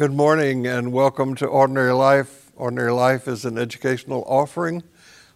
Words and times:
Good 0.00 0.14
morning 0.14 0.66
and 0.66 0.94
welcome 0.94 1.34
to 1.34 1.46
Ordinary 1.46 1.92
Life. 1.92 2.52
Ordinary 2.56 2.90
Life 2.90 3.28
is 3.28 3.44
an 3.44 3.58
educational 3.58 4.24
offering 4.26 4.82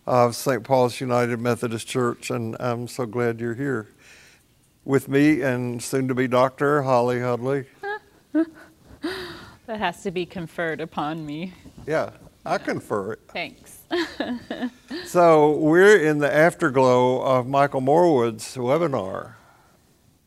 of 0.06 0.34
St. 0.34 0.64
Paul's 0.64 1.02
United 1.02 1.38
Methodist 1.38 1.86
Church, 1.86 2.30
and 2.30 2.56
I'm 2.58 2.88
so 2.88 3.04
glad 3.04 3.40
you're 3.40 3.56
here 3.56 3.88
with 4.86 5.06
me 5.06 5.42
and 5.42 5.82
soon 5.82 6.08
to 6.08 6.14
be 6.14 6.26
Dr. 6.26 6.80
Holly 6.80 7.20
Hudley. 7.20 7.66
That 8.32 8.46
has 9.66 10.02
to 10.04 10.10
be 10.10 10.24
conferred 10.24 10.80
upon 10.80 11.26
me. 11.26 11.52
Yeah, 11.86 12.12
I 12.46 12.56
confer 12.56 13.12
it. 13.12 13.20
Thanks. 13.28 13.80
So, 15.04 15.58
we're 15.58 15.98
in 15.98 16.20
the 16.20 16.34
afterglow 16.34 17.20
of 17.20 17.46
Michael 17.46 17.82
Morwood's 17.82 18.56
webinar. 18.56 19.34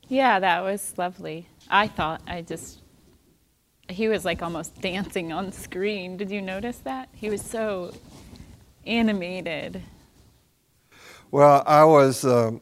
Yeah, 0.08 0.40
that 0.40 0.62
was 0.62 0.94
lovely. 0.96 1.50
I 1.72 1.88
thought 1.88 2.22
I 2.28 2.44
just, 2.44 2.82
he 3.90 4.08
was 4.08 4.26
like 4.26 4.42
almost 4.42 4.80
dancing 4.82 5.32
on 5.32 5.52
screen. 5.52 6.18
Did 6.18 6.32
you 6.32 6.42
notice 6.42 6.78
that? 6.80 7.10
He 7.14 7.30
was 7.30 7.42
so 7.42 7.94
animated. 8.86 9.82
Well, 11.32 11.64
I 11.66 11.84
was, 11.84 12.24
um, 12.26 12.62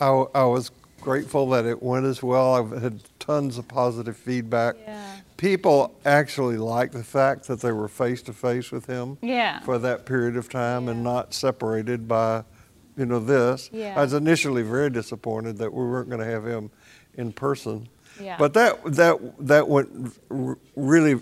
I, 0.00 0.08
I 0.34 0.44
was 0.44 0.70
grateful 1.00 1.48
that 1.50 1.64
it 1.64 1.82
went 1.82 2.06
as 2.06 2.22
well. 2.22 2.54
I've 2.54 2.82
had 2.82 3.00
tons 3.18 3.58
of 3.58 3.68
positive 3.68 4.16
feedback. 4.16 4.76
Yeah. 4.82 5.16
People 5.36 5.94
actually 6.04 6.56
liked 6.56 6.92
the 6.92 7.04
fact 7.04 7.46
that 7.46 7.60
they 7.60 7.70
were 7.70 7.88
face 7.88 8.22
to 8.22 8.32
face 8.32 8.72
with 8.72 8.86
him. 8.86 9.18
Yeah. 9.22 9.60
for 9.60 9.78
that 9.78 10.04
period 10.06 10.36
of 10.36 10.48
time 10.48 10.88
and 10.88 11.04
not 11.04 11.32
separated 11.32 12.08
by, 12.08 12.42
you 12.96 13.06
know, 13.06 13.20
this. 13.20 13.70
Yeah. 13.72 13.94
I 13.96 14.02
was 14.02 14.14
initially 14.14 14.62
very 14.62 14.90
disappointed 14.90 15.58
that 15.58 15.72
we 15.72 15.84
weren't 15.84 16.08
going 16.08 16.20
to 16.20 16.26
have 16.26 16.44
him 16.46 16.70
in 17.14 17.32
person. 17.32 17.88
Yeah. 18.20 18.36
But 18.38 18.54
that 18.54 18.82
that 18.94 19.16
that 19.46 19.68
went 19.68 20.18
r- 20.30 20.58
really 20.76 21.20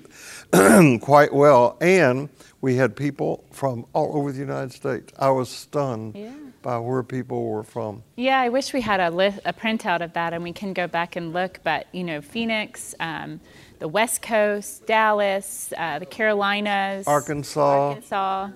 quite 1.00 1.32
well, 1.32 1.76
and 1.80 2.28
we 2.60 2.76
had 2.76 2.96
people 2.96 3.44
from 3.52 3.86
all 3.92 4.16
over 4.16 4.32
the 4.32 4.38
United 4.38 4.72
States. 4.72 5.12
I 5.18 5.30
was 5.30 5.48
stunned 5.48 6.16
Yeah. 6.16 6.32
by 6.62 6.78
where 6.78 7.02
people 7.02 7.46
were 7.48 7.62
from. 7.62 8.02
Yeah, 8.16 8.40
I 8.40 8.48
wish 8.48 8.72
we 8.72 8.80
had 8.80 8.98
a, 9.00 9.08
a 9.44 9.52
printout 9.52 10.00
of 10.02 10.12
that 10.14 10.32
and 10.32 10.42
we 10.42 10.52
can 10.52 10.72
go 10.72 10.86
back 10.86 11.16
and 11.16 11.32
look. 11.32 11.60
But, 11.62 11.86
you 11.92 12.02
know, 12.02 12.20
Phoenix, 12.20 12.94
um, 12.98 13.40
the 13.78 13.86
West 13.88 14.22
Coast, 14.22 14.86
Dallas, 14.86 15.72
uh, 15.76 15.98
the 15.98 16.06
Carolinas, 16.06 17.06
Arkansas. 17.06 17.60
Arkansas. 17.88 18.50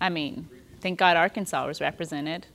I 0.00 0.08
mean, 0.08 0.48
thank 0.80 0.98
God 0.98 1.16
Arkansas 1.16 1.66
was 1.66 1.80
represented. 1.80 2.46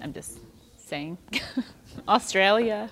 I'm 0.00 0.12
just 0.14 0.38
saying. 0.78 1.18
Australia. 2.08 2.90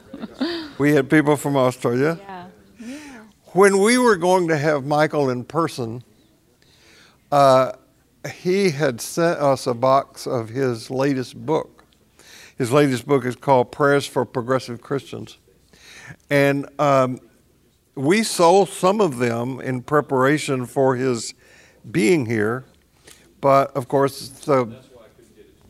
We 0.79 0.93
had 0.93 1.09
people 1.09 1.37
from 1.37 1.57
Australia. 1.57 2.19
Yeah. 2.21 2.47
Yeah. 2.79 2.97
When 3.53 3.79
we 3.79 3.99
were 3.99 4.17
going 4.17 4.49
to 4.49 4.57
have 4.57 4.85
Michael 4.85 5.31
in 5.31 5.45
person, 5.45 6.03
uh, 7.31 7.73
he 8.33 8.71
had 8.71 9.01
sent 9.01 9.39
us 9.39 9.67
a 9.67 9.75
box 9.75 10.27
of 10.27 10.49
his 10.49 10.91
latest 10.91 11.45
book. 11.45 11.85
His 12.57 12.73
latest 12.73 13.07
book 13.07 13.25
is 13.25 13.37
called 13.37 13.73
Prayers 13.73 14.07
for 14.07 14.25
Progressive 14.25 14.81
Christians. 14.81 15.39
And 16.31 16.69
um, 16.79 17.21
we 17.95 18.23
sold 18.23 18.69
some 18.69 19.01
of 19.01 19.19
them 19.19 19.61
in 19.61 19.83
preparation 19.83 20.67
for 20.67 20.97
his 20.97 21.35
being 21.91 22.27
here. 22.27 22.65
But 23.41 23.77
of 23.77 23.89
course, 23.89 24.29
the 24.29 24.75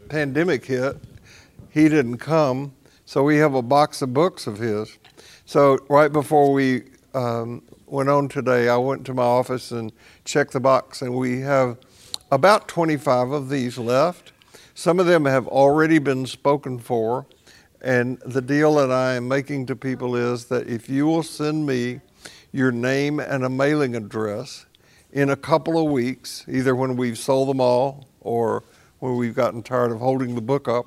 pandemic 0.08 0.64
hit, 0.66 0.96
he 1.70 1.88
didn't 1.88 2.18
come. 2.18 2.72
So 3.06 3.22
we 3.22 3.36
have 3.36 3.54
a 3.54 3.60
box 3.60 4.00
of 4.00 4.14
books 4.14 4.46
of 4.46 4.58
his. 4.58 4.98
So 5.44 5.78
right 5.90 6.10
before 6.10 6.52
we 6.54 6.84
um, 7.12 7.62
went 7.86 8.08
on 8.08 8.28
today, 8.28 8.70
I 8.70 8.78
went 8.78 9.04
to 9.06 9.14
my 9.14 9.22
office 9.22 9.72
and 9.72 9.92
checked 10.24 10.54
the 10.54 10.60
box, 10.60 11.02
and 11.02 11.14
we 11.14 11.40
have 11.40 11.76
about 12.30 12.66
25 12.66 13.30
of 13.30 13.50
these 13.50 13.76
left. 13.76 14.32
Some 14.74 14.98
of 14.98 15.04
them 15.04 15.26
have 15.26 15.46
already 15.46 15.98
been 15.98 16.24
spoken 16.24 16.78
for, 16.78 17.26
and 17.82 18.18
the 18.24 18.40
deal 18.40 18.74
that 18.76 18.90
I 18.90 19.14
am 19.14 19.28
making 19.28 19.66
to 19.66 19.76
people 19.76 20.16
is 20.16 20.46
that 20.46 20.66
if 20.66 20.88
you 20.88 21.04
will 21.06 21.22
send 21.22 21.66
me 21.66 22.00
your 22.52 22.72
name 22.72 23.20
and 23.20 23.44
a 23.44 23.50
mailing 23.50 23.94
address 23.94 24.64
in 25.12 25.28
a 25.28 25.36
couple 25.36 25.78
of 25.78 25.92
weeks, 25.92 26.46
either 26.48 26.74
when 26.74 26.96
we've 26.96 27.18
sold 27.18 27.50
them 27.50 27.60
all 27.60 28.08
or 28.20 28.64
when 29.00 29.18
we've 29.18 29.34
gotten 29.34 29.62
tired 29.62 29.92
of 29.92 29.98
holding 29.98 30.34
the 30.34 30.40
book 30.40 30.68
up, 30.68 30.86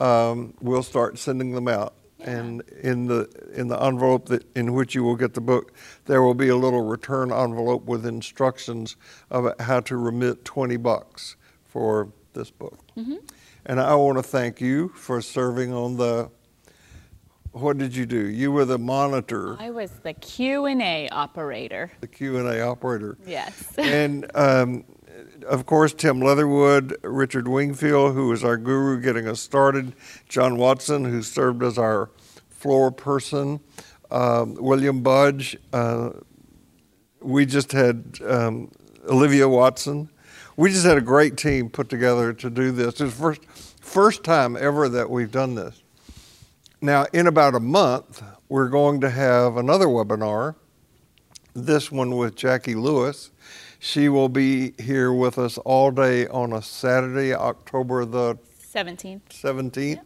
um, 0.00 0.54
we'll 0.60 0.82
start 0.82 1.18
sending 1.18 1.52
them 1.52 1.68
out. 1.68 1.94
And 2.20 2.62
in 2.82 3.06
the 3.06 3.28
in 3.54 3.68
the 3.68 3.78
envelope 3.82 4.28
that 4.28 4.46
in 4.56 4.72
which 4.72 4.94
you 4.94 5.04
will 5.04 5.16
get 5.16 5.34
the 5.34 5.42
book, 5.42 5.72
there 6.06 6.22
will 6.22 6.32
be 6.34 6.48
a 6.48 6.56
little 6.56 6.80
return 6.82 7.30
envelope 7.30 7.84
with 7.84 8.06
instructions 8.06 8.96
about 9.30 9.60
how 9.60 9.80
to 9.80 9.96
remit 9.98 10.42
twenty 10.42 10.78
bucks 10.78 11.36
for 11.64 12.12
this 12.32 12.50
book. 12.50 12.78
And 13.66 13.80
I 13.80 13.94
want 13.94 14.16
to 14.18 14.22
thank 14.22 14.60
you 14.60 14.88
for 14.90 15.20
serving 15.20 15.74
on 15.74 15.96
the. 15.98 16.30
What 17.52 17.78
did 17.78 17.94
you 17.94 18.04
do? 18.06 18.26
You 18.28 18.50
were 18.50 18.64
the 18.64 18.78
monitor, 18.78 19.56
I 19.60 19.70
was 19.70 19.90
the 20.02 20.12
Q 20.14 20.64
and 20.64 20.82
A 20.82 21.08
operator. 21.10 21.92
the 22.00 22.08
Q 22.08 22.38
and 22.38 22.48
A 22.48 22.62
operator. 22.62 23.16
Yes. 23.26 23.74
and 23.78 24.28
um, 24.34 24.84
of 25.46 25.66
course, 25.66 25.92
Tim 25.92 26.20
Leatherwood, 26.20 26.96
Richard 27.02 27.48
Wingfield, 27.48 28.14
who 28.14 28.28
was 28.28 28.44
our 28.44 28.56
guru 28.56 29.00
getting 29.00 29.28
us 29.28 29.40
started, 29.40 29.92
John 30.28 30.56
Watson, 30.56 31.04
who 31.04 31.22
served 31.22 31.62
as 31.62 31.78
our 31.78 32.10
floor 32.50 32.90
person, 32.90 33.60
um, 34.10 34.54
William 34.54 35.02
Budge. 35.02 35.56
Uh, 35.72 36.10
we 37.20 37.46
just 37.46 37.72
had 37.72 38.18
um, 38.26 38.70
Olivia 39.08 39.48
Watson. 39.48 40.08
We 40.56 40.70
just 40.70 40.84
had 40.86 40.98
a 40.98 41.02
great 41.02 41.36
team 41.36 41.68
put 41.68 41.88
together 41.88 42.32
to 42.32 42.50
do 42.50 42.70
this. 42.70 43.00
It's 43.00 43.14
first, 43.14 43.44
first 43.80 44.24
time 44.24 44.56
ever 44.56 44.88
that 44.88 45.10
we've 45.10 45.32
done 45.32 45.54
this. 45.54 45.82
Now, 46.80 47.06
in 47.12 47.26
about 47.26 47.54
a 47.54 47.60
month, 47.60 48.22
we're 48.48 48.68
going 48.68 49.00
to 49.00 49.10
have 49.10 49.56
another 49.56 49.86
webinar 49.86 50.54
this 51.54 51.90
one 51.90 52.16
with 52.16 52.34
Jackie 52.34 52.74
Lewis. 52.74 53.30
She 53.84 54.08
will 54.08 54.30
be 54.30 54.72
here 54.78 55.12
with 55.12 55.38
us 55.38 55.58
all 55.58 55.90
day 55.90 56.26
on 56.28 56.54
a 56.54 56.62
Saturday, 56.62 57.34
October 57.34 58.06
the 58.06 58.38
17th. 58.72 59.20
17th. 59.28 60.00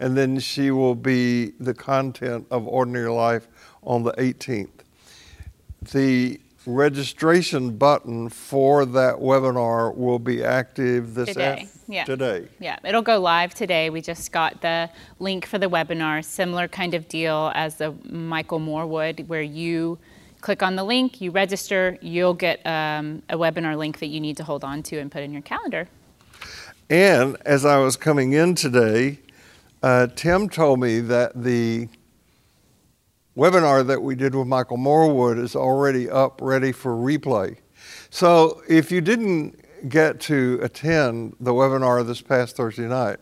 And 0.00 0.16
then 0.16 0.38
she 0.38 0.70
will 0.70 0.94
be 0.94 1.52
the 1.60 1.74
content 1.74 2.46
of 2.50 2.66
Ordinary 2.66 3.10
Life 3.10 3.46
on 3.82 4.02
the 4.02 4.12
18th. 4.12 4.70
The 5.92 6.40
registration 6.64 7.76
button 7.76 8.30
for 8.30 8.86
that 8.86 9.16
webinar 9.16 9.94
will 9.94 10.18
be 10.18 10.42
active 10.42 11.12
this 11.12 11.28
Today, 11.28 11.64
af- 11.64 11.78
yeah. 11.86 12.04
today. 12.04 12.48
Yeah, 12.58 12.78
it'll 12.82 13.02
go 13.02 13.20
live 13.20 13.52
today. 13.52 13.90
We 13.90 14.00
just 14.00 14.32
got 14.32 14.62
the 14.62 14.88
link 15.18 15.44
for 15.44 15.58
the 15.58 15.68
webinar, 15.68 16.24
similar 16.24 16.66
kind 16.66 16.94
of 16.94 17.08
deal 17.08 17.52
as 17.54 17.76
the 17.76 17.92
Michael 18.10 18.58
Morwood, 18.58 19.28
where 19.28 19.42
you 19.42 19.98
click 20.40 20.62
on 20.62 20.76
the 20.76 20.84
link, 20.84 21.20
you 21.20 21.30
register, 21.30 21.98
you'll 22.00 22.34
get 22.34 22.64
um, 22.66 23.22
a 23.28 23.36
webinar 23.36 23.76
link 23.76 23.98
that 23.98 24.06
you 24.06 24.20
need 24.20 24.36
to 24.36 24.44
hold 24.44 24.64
on 24.64 24.82
to 24.84 24.98
and 24.98 25.10
put 25.10 25.22
in 25.22 25.32
your 25.32 25.42
calendar. 25.42 25.88
And 26.90 27.36
as 27.44 27.64
I 27.64 27.78
was 27.78 27.96
coming 27.96 28.32
in 28.32 28.54
today, 28.54 29.18
uh, 29.82 30.06
Tim 30.14 30.48
told 30.48 30.80
me 30.80 31.00
that 31.00 31.42
the 31.42 31.88
webinar 33.36 33.86
that 33.86 34.02
we 34.02 34.14
did 34.14 34.34
with 34.34 34.46
Michael 34.46 34.78
Morwood 34.78 35.38
is 35.38 35.54
already 35.54 36.08
up, 36.10 36.40
ready 36.42 36.72
for 36.72 36.92
replay. 36.92 37.56
So 38.10 38.62
if 38.68 38.90
you 38.90 39.00
didn't 39.00 39.60
get 39.88 40.18
to 40.22 40.58
attend 40.62 41.36
the 41.38 41.52
webinar 41.52 42.04
this 42.04 42.20
past 42.20 42.56
Thursday 42.56 42.88
night, 42.88 43.18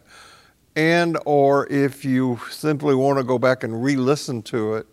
and 0.74 1.18
or 1.26 1.66
if 1.70 2.04
you 2.04 2.38
simply 2.50 2.94
want 2.94 3.18
to 3.18 3.24
go 3.24 3.38
back 3.38 3.64
and 3.64 3.82
re-listen 3.82 4.42
to 4.42 4.74
it, 4.74 4.86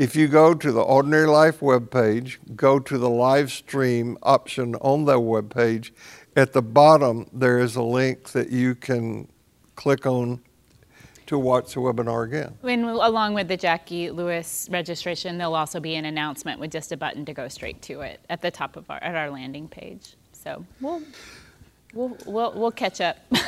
if 0.00 0.16
you 0.16 0.28
go 0.28 0.54
to 0.54 0.72
the 0.72 0.80
Ordinary 0.80 1.26
Life 1.26 1.60
webpage, 1.60 2.38
go 2.56 2.78
to 2.78 2.96
the 2.96 3.10
live 3.10 3.52
stream 3.52 4.16
option 4.22 4.74
on 4.76 5.04
that 5.04 5.18
webpage, 5.18 5.90
at 6.34 6.54
the 6.54 6.62
bottom 6.62 7.28
there 7.34 7.58
is 7.58 7.76
a 7.76 7.82
link 7.82 8.30
that 8.30 8.48
you 8.48 8.74
can 8.74 9.28
click 9.76 10.06
on 10.06 10.40
to 11.26 11.38
watch 11.38 11.74
the 11.74 11.80
webinar 11.80 12.24
again. 12.24 12.54
When, 12.62 12.84
along 12.84 13.34
with 13.34 13.48
the 13.48 13.58
Jackie 13.58 14.10
Lewis 14.10 14.68
registration, 14.70 15.36
there'll 15.36 15.54
also 15.54 15.80
be 15.80 15.94
an 15.96 16.06
announcement 16.06 16.60
with 16.60 16.72
just 16.72 16.92
a 16.92 16.96
button 16.96 17.26
to 17.26 17.34
go 17.34 17.48
straight 17.48 17.82
to 17.82 18.00
it 18.00 18.20
at 18.30 18.40
the 18.40 18.50
top 18.50 18.76
of 18.76 18.90
our 18.90 19.04
at 19.04 19.14
our 19.14 19.28
landing 19.28 19.68
page. 19.68 20.14
So 20.32 20.64
we'll 20.80 21.02
we'll 21.94 22.16
we'll, 22.26 22.52
we'll 22.52 22.70
catch 22.72 23.00
up. 23.00 23.18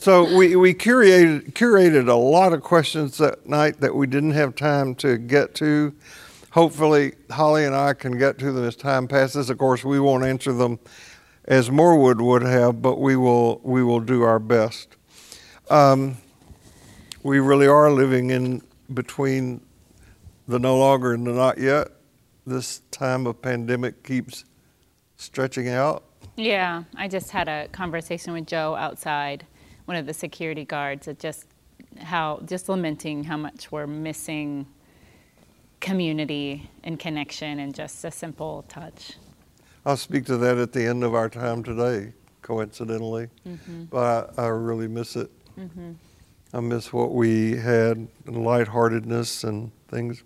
So 0.00 0.36
we, 0.36 0.54
we 0.54 0.74
curated 0.74 1.54
curated 1.54 2.08
a 2.08 2.14
lot 2.14 2.52
of 2.52 2.62
questions 2.62 3.18
that 3.18 3.48
night 3.48 3.80
that 3.80 3.96
we 3.96 4.06
didn't 4.06 4.30
have 4.30 4.54
time 4.54 4.94
to 4.96 5.18
get 5.18 5.56
to. 5.56 5.92
Hopefully, 6.52 7.14
Holly 7.30 7.64
and 7.64 7.74
I 7.74 7.94
can 7.94 8.16
get 8.16 8.38
to 8.38 8.52
them 8.52 8.64
as 8.64 8.76
time 8.76 9.08
passes. 9.08 9.50
Of 9.50 9.58
course, 9.58 9.84
we 9.84 9.98
won't 9.98 10.24
answer 10.24 10.52
them 10.52 10.78
as 11.46 11.68
Morwood 11.68 12.20
would 12.20 12.42
have, 12.42 12.80
but 12.80 13.00
we 13.00 13.16
will 13.16 13.60
we 13.64 13.82
will 13.82 13.98
do 13.98 14.22
our 14.22 14.38
best. 14.38 14.96
Um, 15.68 16.16
we 17.24 17.40
really 17.40 17.66
are 17.66 17.90
living 17.90 18.30
in 18.30 18.62
between 18.94 19.60
the 20.46 20.60
no 20.60 20.78
longer 20.78 21.12
and 21.12 21.26
the 21.26 21.32
not 21.32 21.58
yet. 21.58 21.88
this 22.46 22.82
time 22.92 23.26
of 23.26 23.42
pandemic 23.42 24.04
keeps 24.04 24.44
stretching 25.16 25.68
out? 25.68 26.04
Yeah, 26.38 26.84
I 26.94 27.08
just 27.08 27.32
had 27.32 27.48
a 27.48 27.66
conversation 27.72 28.32
with 28.32 28.46
Joe 28.46 28.76
outside, 28.76 29.44
one 29.86 29.96
of 29.96 30.06
the 30.06 30.14
security 30.14 30.64
guards, 30.64 31.08
at 31.08 31.18
just 31.18 31.46
how, 31.98 32.40
just 32.46 32.68
lamenting 32.68 33.24
how 33.24 33.36
much 33.36 33.72
we're 33.72 33.88
missing 33.88 34.64
community 35.80 36.70
and 36.84 36.96
connection 36.96 37.58
and 37.58 37.74
just 37.74 38.04
a 38.04 38.12
simple 38.12 38.64
touch. 38.68 39.14
I'll 39.84 39.96
speak 39.96 40.26
to 40.26 40.36
that 40.36 40.58
at 40.58 40.72
the 40.72 40.86
end 40.86 41.02
of 41.02 41.12
our 41.12 41.28
time 41.28 41.64
today, 41.64 42.12
coincidentally, 42.42 43.30
mm-hmm. 43.44 43.84
but 43.84 44.38
I, 44.38 44.44
I, 44.44 44.46
really 44.48 44.86
miss 44.86 45.16
it. 45.16 45.32
Mm-hmm. 45.58 45.92
I 46.54 46.60
miss 46.60 46.92
what 46.92 47.14
we 47.14 47.56
had 47.56 48.06
and 48.26 48.44
lightheartedness 48.44 49.42
and 49.42 49.72
things. 49.88 50.22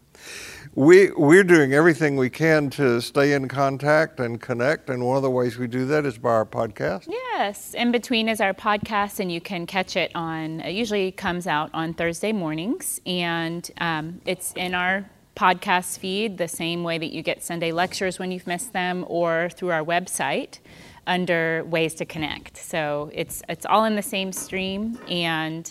We 0.74 1.10
we're 1.10 1.44
doing 1.44 1.74
everything 1.74 2.16
we 2.16 2.30
can 2.30 2.70
to 2.70 3.02
stay 3.02 3.34
in 3.34 3.46
contact 3.46 4.18
and 4.20 4.40
connect, 4.40 4.88
and 4.88 5.04
one 5.04 5.18
of 5.18 5.22
the 5.22 5.30
ways 5.30 5.58
we 5.58 5.66
do 5.66 5.84
that 5.84 6.06
is 6.06 6.16
by 6.16 6.30
our 6.30 6.46
podcast. 6.46 7.04
Yes, 7.08 7.74
in 7.74 7.92
between 7.92 8.26
is 8.26 8.40
our 8.40 8.54
podcast, 8.54 9.20
and 9.20 9.30
you 9.30 9.38
can 9.38 9.66
catch 9.66 9.96
it 9.96 10.10
on. 10.14 10.60
It 10.60 10.72
usually 10.72 11.12
comes 11.12 11.46
out 11.46 11.68
on 11.74 11.92
Thursday 11.92 12.32
mornings, 12.32 13.02
and 13.04 13.70
um, 13.82 14.22
it's 14.24 14.54
in 14.56 14.74
our 14.74 15.04
podcast 15.36 15.98
feed 15.98 16.38
the 16.38 16.48
same 16.48 16.84
way 16.84 16.96
that 16.96 17.12
you 17.12 17.22
get 17.22 17.42
Sunday 17.42 17.70
lectures 17.70 18.18
when 18.18 18.32
you've 18.32 18.46
missed 18.46 18.72
them, 18.72 19.04
or 19.08 19.50
through 19.50 19.72
our 19.72 19.84
website 19.84 20.58
under 21.06 21.64
ways 21.64 21.92
to 21.96 22.06
connect. 22.06 22.56
So 22.56 23.10
it's 23.12 23.42
it's 23.46 23.66
all 23.66 23.84
in 23.84 23.94
the 23.94 24.02
same 24.02 24.32
stream, 24.32 24.98
and 25.06 25.70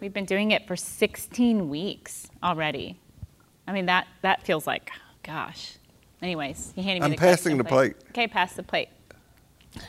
we've 0.00 0.12
been 0.12 0.24
doing 0.24 0.50
it 0.50 0.66
for 0.66 0.74
16 0.74 1.68
weeks 1.68 2.28
already. 2.42 2.98
I 3.66 3.72
mean 3.72 3.86
that 3.86 4.06
that 4.22 4.42
feels 4.42 4.66
like 4.66 4.90
gosh. 5.22 5.76
Anyways, 6.22 6.72
you 6.76 6.82
handed 6.82 7.00
me 7.00 7.04
I'm 7.06 7.10
the 7.12 7.16
passing 7.16 7.56
the 7.56 7.64
plate. 7.64 7.98
plate. 7.98 8.10
Okay, 8.10 8.28
pass 8.28 8.52
the 8.54 8.62
plate. 8.62 8.88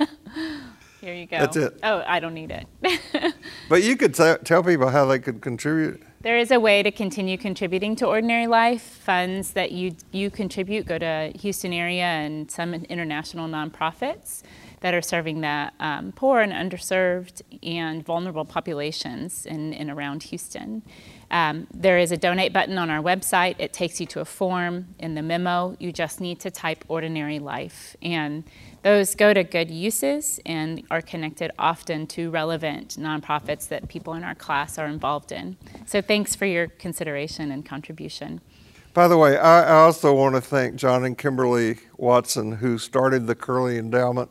Here 1.02 1.16
you 1.16 1.26
go. 1.26 1.40
That's 1.40 1.58
it. 1.58 1.80
Oh, 1.82 2.04
I 2.06 2.20
don't 2.20 2.36
need 2.36 2.52
it. 2.52 3.34
but 3.70 3.82
you 3.82 3.98
could 3.98 4.14
t- 4.14 4.36
tell 4.44 4.64
people 4.64 4.90
how 4.90 5.06
they 5.06 5.18
could 5.18 5.42
contribute. 5.42 6.04
There 6.22 6.38
is 6.38 6.52
a 6.52 6.60
way 6.60 6.84
to 6.84 6.92
continue 6.92 7.40
contributing 7.40 7.96
to 7.98 8.06
Ordinary 8.06 8.46
Life. 8.46 8.84
Funds 8.84 9.54
that 9.54 9.72
you 9.72 9.96
you 10.12 10.30
contribute 10.30 10.86
go 10.86 11.00
to 11.00 11.32
Houston 11.40 11.74
area 11.74 12.04
and 12.04 12.52
some 12.52 12.76
international 12.76 13.50
nonprofits 13.50 14.44
that 14.82 14.94
are 14.94 15.02
serving 15.02 15.42
the 15.42 15.72
um, 15.80 16.12
poor 16.12 16.42
and 16.42 16.54
underserved 16.54 17.42
and 17.64 18.06
vulnerable 18.06 18.46
populations 18.46 19.48
in 19.48 19.74
and 19.74 19.90
around 19.90 20.22
Houston. 20.24 20.84
Um, 21.32 21.66
there 21.74 21.98
is 21.98 22.12
a 22.12 22.18
donate 22.18 22.52
button 22.52 22.78
on 22.78 22.90
our 22.90 23.02
website. 23.02 23.56
It 23.58 23.72
takes 23.72 24.00
you 24.02 24.06
to 24.08 24.20
a 24.20 24.26
form. 24.26 24.94
In 25.00 25.16
the 25.16 25.22
memo, 25.22 25.78
you 25.80 25.94
just 25.94 26.20
need 26.20 26.42
to 26.42 26.52
type 26.52 26.84
ordinary 26.90 27.40
life. 27.40 27.96
And 28.02 28.44
those 28.84 29.16
go 29.16 29.34
to 29.34 29.44
good 29.44 29.72
uses 29.72 30.42
and 30.46 30.84
are 30.92 31.02
connected 31.02 31.52
often 31.58 32.06
to 32.08 32.30
relevant 32.30 32.98
nonprofits 33.00 33.70
that 33.70 33.88
people 33.88 34.14
in 34.14 34.26
our 34.26 34.36
class 34.36 34.78
are 34.78 34.88
involved 34.88 35.32
in. 35.32 35.56
So 35.86 36.02
thanks 36.02 36.36
for 36.36 36.46
your 36.46 36.68
consideration 36.68 37.50
and 37.50 37.66
contribution. 37.66 38.42
By 38.94 39.08
the 39.08 39.18
way, 39.18 39.38
I 39.38 39.72
also 39.72 40.14
want 40.14 40.36
to 40.36 40.42
thank 40.42 40.76
John 40.76 41.06
and 41.06 41.18
Kimberly 41.18 41.78
Watson, 41.96 42.52
who 42.52 42.78
started 42.78 43.26
the 43.26 43.36
Curly 43.36 43.78
Endowment 43.78 44.30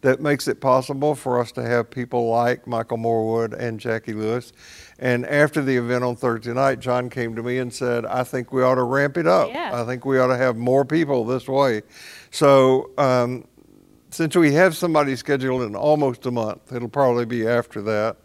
that 0.00 0.20
makes 0.20 0.46
it 0.46 0.60
possible 0.60 1.14
for 1.14 1.40
us 1.40 1.52
to 1.52 1.62
have 1.62 1.90
people 1.90 2.28
like 2.28 2.66
Michael 2.66 2.98
Morwood 2.98 3.52
and 3.52 3.80
Jackie 3.80 4.12
Lewis. 4.12 4.52
And 4.98 5.24
after 5.26 5.62
the 5.62 5.76
event 5.76 6.02
on 6.02 6.16
Thursday 6.16 6.52
night, 6.52 6.80
John 6.80 7.08
came 7.08 7.36
to 7.36 7.42
me 7.42 7.58
and 7.58 7.72
said, 7.72 8.04
I 8.04 8.24
think 8.24 8.52
we 8.52 8.62
ought 8.62 8.76
to 8.76 8.82
ramp 8.82 9.16
it 9.16 9.28
up. 9.28 9.48
Yeah. 9.48 9.80
I 9.80 9.84
think 9.84 10.04
we 10.04 10.18
ought 10.18 10.26
to 10.28 10.36
have 10.36 10.56
more 10.56 10.84
people 10.84 11.24
this 11.24 11.46
way. 11.46 11.82
So, 12.30 12.90
um, 12.98 13.44
since 14.10 14.34
we 14.34 14.54
have 14.54 14.74
somebody 14.74 15.14
scheduled 15.16 15.62
in 15.62 15.76
almost 15.76 16.24
a 16.26 16.30
month, 16.30 16.72
it'll 16.72 16.88
probably 16.88 17.26
be 17.26 17.46
after 17.46 17.82
that. 17.82 18.16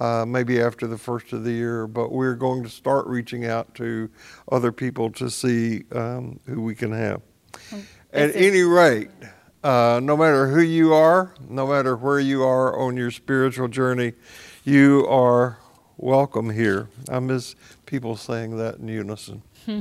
Uh, 0.00 0.24
maybe 0.26 0.58
after 0.58 0.86
the 0.86 0.96
first 0.96 1.34
of 1.34 1.44
the 1.44 1.52
year, 1.52 1.86
but 1.86 2.10
we're 2.10 2.34
going 2.34 2.62
to 2.62 2.68
start 2.70 3.06
reaching 3.06 3.44
out 3.44 3.74
to 3.74 4.08
other 4.50 4.72
people 4.72 5.10
to 5.10 5.28
see 5.28 5.84
um, 5.92 6.40
who 6.46 6.62
we 6.62 6.74
can 6.74 6.90
have. 6.92 7.20
At 8.10 8.34
any 8.34 8.62
rate, 8.62 9.10
uh, 9.62 10.00
no 10.02 10.16
matter 10.16 10.48
who 10.48 10.62
you 10.62 10.94
are, 10.94 11.34
no 11.46 11.66
matter 11.66 11.94
where 11.94 12.18
you 12.18 12.42
are 12.42 12.78
on 12.78 12.96
your 12.96 13.10
spiritual 13.10 13.68
journey, 13.68 14.14
you 14.64 15.06
are 15.08 15.58
welcome 16.02 16.50
here. 16.50 16.88
I 17.08 17.20
miss 17.20 17.54
people 17.86 18.16
saying 18.16 18.56
that 18.58 18.76
in 18.76 18.88
unison. 18.88 19.42
Hmm. 19.64 19.80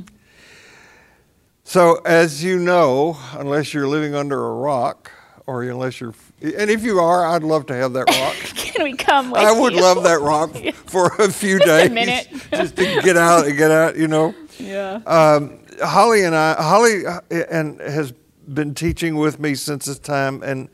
So, 1.64 1.96
as 2.06 2.44
you 2.44 2.60
know, 2.60 3.18
unless 3.34 3.74
you're 3.74 3.88
living 3.88 4.14
under 4.14 4.46
a 4.46 4.54
rock, 4.54 5.12
or 5.48 5.64
unless 5.64 6.00
you're, 6.00 6.14
and 6.42 6.70
if 6.70 6.84
you 6.84 7.00
are, 7.00 7.26
I'd 7.26 7.44
love 7.44 7.66
to 7.68 7.74
have 7.74 7.94
that 7.94 8.08
rock. 8.10 8.36
Can 8.56 8.84
we 8.84 8.94
come? 8.94 9.34
I 9.34 9.52
would 9.52 9.74
you? 9.74 9.82
love 9.82 10.04
that 10.04 10.22
rock 10.22 10.56
for 10.86 11.08
a 11.20 11.32
few 11.32 11.58
just 11.58 11.68
days, 11.68 11.90
a 11.90 11.94
minute. 11.94 12.28
just 12.52 12.76
to 12.76 13.02
get 13.02 13.18
out 13.18 13.48
and 13.48 13.58
get 13.58 13.72
out. 13.72 13.98
You 13.98 14.08
know. 14.08 14.36
Yeah. 14.60 15.02
Um, 15.06 15.60
Holly 15.84 16.24
and 16.24 16.36
I, 16.36 16.62
Holly 16.62 17.06
uh, 17.06 17.22
and 17.50 17.80
has 17.80 18.14
been 18.54 18.76
teaching 18.76 19.16
with 19.16 19.40
me 19.40 19.56
since 19.56 19.86
this 19.86 19.98
time, 19.98 20.44
and 20.44 20.70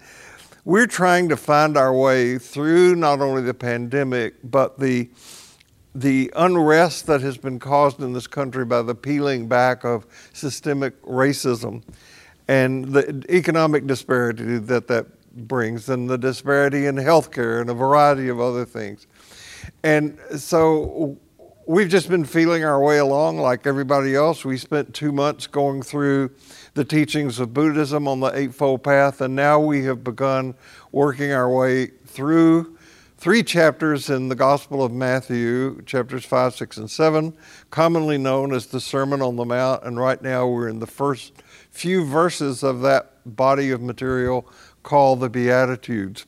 we're 0.65 0.87
trying 0.87 1.29
to 1.29 1.37
find 1.37 1.77
our 1.77 1.93
way 1.93 2.37
through 2.37 2.95
not 2.95 3.21
only 3.21 3.41
the 3.41 3.53
pandemic 3.53 4.35
but 4.43 4.77
the 4.79 5.09
the 5.97 6.31
unrest 6.35 7.07
that 7.07 7.21
has 7.21 7.39
been 7.39 7.57
caused 7.57 8.01
in 8.01 8.13
this 8.13 8.27
country 8.27 8.63
by 8.63 8.83
the 8.83 8.93
peeling 8.93 9.47
back 9.47 9.83
of 9.83 10.05
systemic 10.31 11.01
racism 11.01 11.81
and 12.47 12.85
the 12.85 13.25
economic 13.29 13.87
disparity 13.87 14.59
that 14.59 14.87
that 14.87 15.07
brings 15.47 15.89
and 15.89 16.07
the 16.07 16.17
disparity 16.17 16.85
in 16.85 16.97
healthcare 16.97 17.61
and 17.61 17.71
a 17.71 17.73
variety 17.73 18.27
of 18.27 18.39
other 18.39 18.63
things. 18.63 19.07
And 19.83 20.19
so 20.37 21.17
we've 21.65 21.89
just 21.89 22.09
been 22.09 22.25
feeling 22.25 22.63
our 22.63 22.79
way 22.79 22.99
along 22.99 23.39
like 23.39 23.65
everybody 23.65 24.13
else. 24.13 24.45
We 24.45 24.57
spent 24.57 24.93
two 24.93 25.11
months 25.11 25.47
going 25.47 25.81
through 25.81 26.29
the 26.75 26.85
teachings 26.85 27.39
of 27.39 27.55
Buddhism 27.55 28.07
on 28.07 28.19
the 28.19 28.37
Eightfold 28.37 28.83
Path, 28.83 29.21
and 29.21 29.35
now 29.35 29.59
we 29.59 29.83
have 29.85 30.03
begun 30.03 30.53
working 30.91 31.31
our 31.31 31.51
way 31.51 31.87
through 31.87 32.76
three 33.17 33.43
chapters 33.43 34.09
in 34.09 34.29
the 34.29 34.35
Gospel 34.35 34.83
of 34.83 34.91
Matthew, 34.91 35.81
chapters 35.83 36.23
5, 36.23 36.55
6, 36.55 36.77
and 36.77 36.91
7, 36.91 37.33
commonly 37.71 38.17
known 38.17 38.53
as 38.53 38.67
the 38.67 38.79
Sermon 38.79 39.21
on 39.21 39.35
the 39.35 39.45
Mount. 39.45 39.83
And 39.83 39.99
right 39.99 40.21
now 40.21 40.47
we're 40.47 40.67
in 40.67 40.79
the 40.79 40.87
first 40.87 41.33
few 41.71 42.05
verses 42.05 42.63
of 42.63 42.81
that 42.81 43.11
body 43.25 43.71
of 43.71 43.81
material 43.81 44.47
called 44.83 45.19
the 45.19 45.29
Beatitudes. 45.29 46.25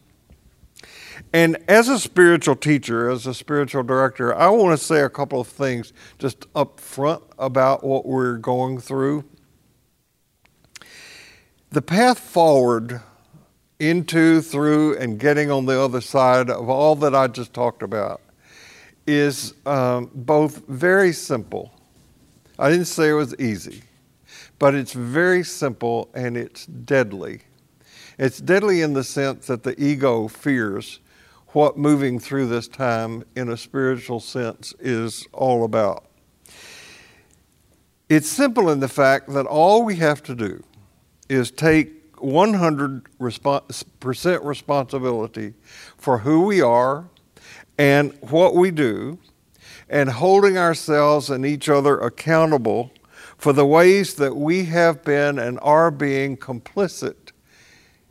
And 1.32 1.58
as 1.68 1.90
a 1.90 2.00
spiritual 2.00 2.56
teacher, 2.56 3.10
as 3.10 3.28
a 3.28 3.34
spiritual 3.34 3.84
director, 3.84 4.34
I 4.34 4.50
want 4.50 4.78
to 4.78 4.84
say 4.84 5.02
a 5.02 5.10
couple 5.10 5.40
of 5.40 5.48
things 5.48 5.94
just 6.18 6.48
up 6.56 6.80
front 6.80 7.24
about 7.38 7.84
what 7.84 8.06
we're 8.06 8.38
going 8.38 8.80
through. 8.80 9.26
The 11.70 11.82
path 11.84 12.20
forward 12.20 13.02
into, 13.80 14.42
through, 14.42 14.98
and 14.98 15.20
getting 15.20 15.50
on 15.50 15.66
the 15.66 15.80
other 15.80 16.02
side 16.02 16.50
of 16.50 16.70
all 16.70 16.96
that 16.98 17.16
I 17.16 17.28
just 17.28 17.54
talked 17.54 17.82
about 17.82 18.22
is 19.08 19.54
um, 19.66 20.12
both 20.14 20.68
very 20.68 21.14
simple. 21.14 21.72
I 22.60 22.70
didn't 22.70 22.86
say 22.86 23.10
it 23.10 23.14
was 23.14 23.34
easy, 23.40 23.84
but 24.60 24.76
it's 24.76 24.94
very 24.94 25.44
simple 25.44 26.10
and 26.14 26.38
it's 26.38 26.66
deadly. 26.66 27.42
It's 28.18 28.40
deadly 28.40 28.82
in 28.82 28.94
the 28.94 29.04
sense 29.04 29.48
that 29.48 29.64
the 29.64 29.82
ego 29.82 30.28
fears 30.28 31.00
what 31.54 31.78
moving 31.78 32.20
through 32.20 32.48
this 32.48 32.68
time 32.68 33.24
in 33.36 33.50
a 33.50 33.58
spiritual 33.58 34.20
sense 34.20 34.74
is 34.80 35.26
all 35.34 35.64
about. 35.64 36.06
It's 38.08 38.30
simple 38.30 38.70
in 38.70 38.80
the 38.80 38.88
fact 38.88 39.30
that 39.30 39.46
all 39.46 39.84
we 39.84 39.96
have 39.96 40.22
to 40.24 40.36
do 40.36 40.64
is 41.30 41.50
take 41.50 41.99
100% 42.22 44.44
responsibility 44.44 45.54
for 45.98 46.20
who 46.20 46.46
we 46.46 46.62
are 46.62 47.10
and 47.78 48.14
what 48.22 48.56
we 48.56 48.72
do, 48.72 49.20
and 49.90 50.10
holding 50.10 50.58
ourselves 50.58 51.30
and 51.30 51.46
each 51.46 51.70
other 51.70 51.98
accountable 52.00 52.92
for 53.38 53.54
the 53.54 53.66
ways 53.66 54.16
that 54.16 54.36
we 54.36 54.66
have 54.66 55.02
been 55.04 55.40
and 55.40 55.58
are 55.62 55.90
being 55.90 56.36
complicit 56.36 57.32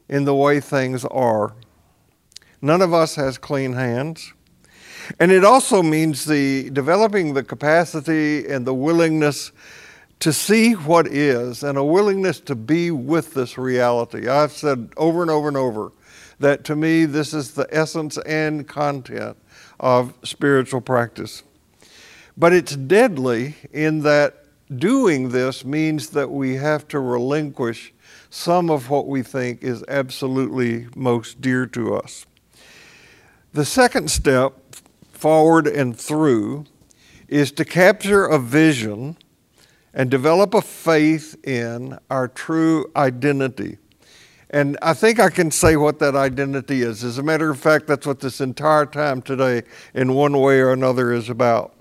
in 0.09 0.25
the 0.25 0.35
way 0.35 0.59
things 0.59 1.05
are. 1.05 1.55
None 2.63 2.81
of 2.83 2.95
us 2.95 3.15
has 3.17 3.37
clean 3.39 3.75
hands. 3.75 4.33
And 5.21 5.31
it 5.31 5.45
also 5.45 5.83
means 5.83 6.25
the 6.25 6.71
developing 6.71 7.35
the 7.35 7.45
capacity 7.45 8.47
and 8.47 8.67
the 8.67 8.75
willingness 8.75 9.53
to 10.21 10.33
see 10.33 10.73
what 10.73 11.07
is 11.07 11.63
and 11.63 11.79
a 11.79 11.85
willingness 11.85 12.41
to 12.41 12.55
be 12.55 12.91
with 12.91 13.35
this 13.35 13.57
reality. 13.57 14.29
I've 14.29 14.53
said 14.53 14.91
over 14.97 15.23
and 15.23 15.31
over 15.31 15.49
and 15.49 15.57
over 15.57 15.93
that 16.41 16.65
to 16.65 16.77
me, 16.77 17.05
this 17.05 17.35
is 17.35 17.53
the 17.53 17.67
essence 17.71 18.19
and 18.19 18.67
content 18.67 19.37
of 19.79 20.15
spiritual 20.25 20.81
practice. 20.81 21.43
But 22.37 22.53
it's 22.53 22.77
deadly 22.77 23.57
in 23.73 24.01
that 24.01 24.45
doing 24.77 25.31
this 25.31 25.65
means 25.65 26.11
that 26.11 26.31
we 26.31 26.57
have 26.57 26.87
to 26.89 27.01
relinquish 27.01 27.93
some 28.31 28.71
of 28.71 28.91
what 28.91 29.07
we 29.07 29.23
think 29.23 29.63
is 29.63 29.85
absolutely 29.89 30.87
most 30.95 31.41
dear 31.41 31.67
to 31.67 31.95
us. 31.95 32.27
The 33.53 33.65
second 33.65 34.11
step, 34.11 34.55
forward 35.13 35.67
and 35.67 35.99
through, 35.99 36.67
is 37.29 37.51
to 37.53 37.65
capture 37.65 38.27
a 38.27 38.39
vision 38.39 39.17
and 39.95 40.11
develop 40.11 40.55
a 40.55 40.63
faith 40.63 41.37
in 41.47 41.99
our 42.11 42.29
true 42.29 42.91
identity. 42.97 43.79
And 44.51 44.79
I 44.81 44.95
think 44.95 45.21
I 45.21 45.29
can 45.29 45.51
say 45.51 45.77
what 45.77 45.99
that 45.99 46.15
identity 46.15 46.83
is. 46.83 47.05
As 47.05 47.19
a 47.19 47.23
matter 47.23 47.51
of 47.51 47.59
fact, 47.59 47.87
that's 47.87 48.07
what 48.07 48.21
this 48.21 48.41
entire 48.41 48.87
time 48.87 49.21
today, 49.21 49.63
in 49.93 50.15
one 50.15 50.39
way 50.39 50.61
or 50.61 50.73
another, 50.73 51.13
is 51.13 51.29
about. 51.29 51.75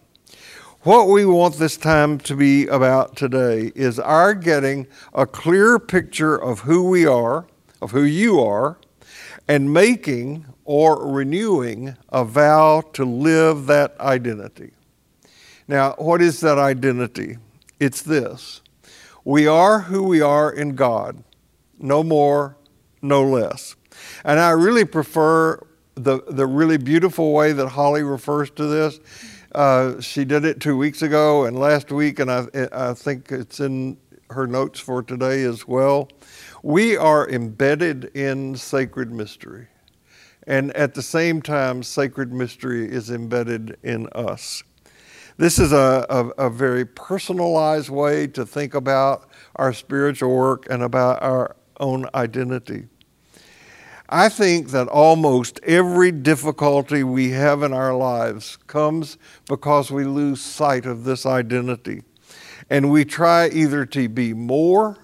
What 0.81 1.07
we 1.07 1.25
want 1.25 1.55
this 1.55 1.75
time 1.75 2.17
to 2.19 2.35
be 2.35 2.67
about 2.67 3.15
today 3.15 3.71
is 3.75 3.99
our 3.99 4.33
getting 4.33 4.87
a 5.13 5.25
clear 5.25 5.79
picture 5.79 6.35
of 6.35 6.61
who 6.61 6.89
we 6.89 7.05
are, 7.05 7.45
of 7.81 7.91
who 7.91 8.03
you 8.03 8.39
are, 8.41 8.77
and 9.47 9.73
making 9.73 10.45
or 10.65 11.07
renewing 11.09 11.95
a 12.09 12.25
vow 12.25 12.81
to 12.93 13.05
live 13.05 13.65
that 13.67 13.99
identity. 13.99 14.71
Now, 15.67 15.95
what 15.97 16.21
is 16.21 16.41
that 16.41 16.57
identity? 16.57 17.37
It's 17.79 18.01
this 18.01 18.61
we 19.23 19.45
are 19.45 19.81
who 19.81 20.03
we 20.03 20.21
are 20.21 20.51
in 20.51 20.75
God, 20.75 21.23
no 21.79 22.03
more, 22.03 22.57
no 23.01 23.23
less. 23.23 23.75
And 24.23 24.39
I 24.39 24.51
really 24.51 24.85
prefer 24.85 25.59
the, 25.95 26.21
the 26.29 26.45
really 26.45 26.77
beautiful 26.77 27.33
way 27.33 27.51
that 27.51 27.67
Holly 27.69 28.03
refers 28.03 28.49
to 28.51 28.65
this. 28.65 28.99
Uh, 29.53 29.99
she 29.99 30.23
did 30.23 30.45
it 30.45 30.59
two 30.61 30.77
weeks 30.77 31.01
ago 31.01 31.45
and 31.45 31.59
last 31.59 31.91
week, 31.91 32.19
and 32.19 32.31
I, 32.31 32.45
I 32.71 32.93
think 32.93 33.31
it's 33.31 33.59
in 33.59 33.97
her 34.29 34.45
notes 34.45 34.79
for 34.79 35.01
today 35.01 35.43
as 35.43 35.67
well. 35.67 36.09
We 36.63 36.97
are 36.97 37.27
embedded 37.29 38.05
in 38.15 38.55
sacred 38.55 39.11
mystery. 39.11 39.67
And 40.45 40.71
at 40.73 40.93
the 40.93 41.01
same 41.01 41.41
time, 41.41 41.83
sacred 41.83 42.31
mystery 42.31 42.89
is 42.89 43.09
embedded 43.09 43.77
in 43.83 44.07
us. 44.13 44.63
This 45.37 45.59
is 45.59 45.71
a, 45.71 46.03
a, 46.09 46.47
a, 46.47 46.49
very 46.49 46.83
personalized 46.83 47.89
way 47.89 48.25
to 48.25 48.43
think 48.43 48.73
about 48.73 49.29
our 49.55 49.71
spiritual 49.71 50.35
work 50.35 50.65
and 50.67 50.81
about 50.81 51.21
our 51.21 51.55
own 51.79 52.09
identity. 52.15 52.87
I 54.09 54.29
think 54.29 54.71
that 54.71 54.87
almost 54.87 55.59
every 55.61 56.11
difficulty 56.11 57.03
we 57.03 57.29
have 57.31 57.61
in 57.61 57.71
our 57.71 57.95
lives 57.95 58.57
comes 58.65 59.19
because 59.47 59.91
we 59.91 60.05
lose 60.05 60.41
sight 60.41 60.87
of 60.87 61.03
this 61.03 61.23
identity. 61.23 62.01
And 62.67 62.91
we 62.91 63.05
try 63.05 63.47
either 63.49 63.85
to 63.85 64.09
be 64.09 64.33
more 64.33 64.97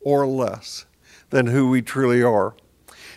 or 0.00 0.28
less 0.28 0.86
than 1.30 1.48
who 1.48 1.68
we 1.68 1.82
truly 1.82 2.22
are. 2.22 2.54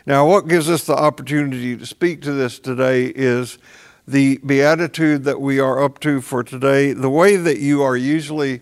Now, 0.08 0.28
what 0.28 0.48
gives 0.48 0.68
us 0.68 0.84
the 0.86 0.96
opportunity 0.96 1.78
to 1.78 1.86
speak 1.86 2.24
to 2.24 2.32
this 2.32 2.58
today 2.58 3.06
is 3.06 3.60
the 4.08 4.38
beatitude 4.46 5.24
that 5.24 5.40
we 5.40 5.60
are 5.60 5.82
up 5.82 6.00
to 6.00 6.22
for 6.22 6.44
today, 6.44 6.94
the 6.94 7.10
way 7.10 7.38
that 7.38 7.60
you 7.60 7.82
are 7.82 7.96
usually 7.96 8.62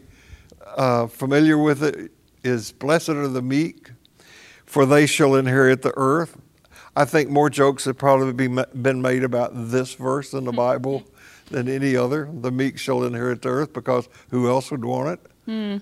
uh, 0.78 1.08
familiar 1.08 1.58
with 1.58 1.84
it 1.84 2.12
is 2.44 2.72
Blessed 2.72 3.10
are 3.10 3.28
the 3.28 3.42
meek, 3.42 3.92
for 4.66 4.86
they 4.86 5.06
shall 5.06 5.36
inherit 5.36 5.82
the 5.82 5.94
earth. 5.98 6.38
I 6.96 7.06
think 7.06 7.30
more 7.30 7.50
jokes 7.50 7.86
have 7.86 7.98
probably 7.98 8.48
been 8.48 9.02
made 9.02 9.24
about 9.24 9.52
this 9.54 9.96
verse 9.96 10.34
in 10.34 10.44
the 10.44 10.52
Bible 10.52 11.04
than 11.50 11.68
any 11.68 11.96
other. 11.96 12.30
The 12.32 12.52
meek 12.52 12.78
shall 12.78 13.04
inherit 13.04 13.42
the 13.42 13.50
earth 13.50 13.74
because 13.74 14.10
who 14.30 14.50
else 14.50 14.72
would 14.72 14.84
want 14.84 15.10
it? 15.10 15.32
Mm. 15.48 15.82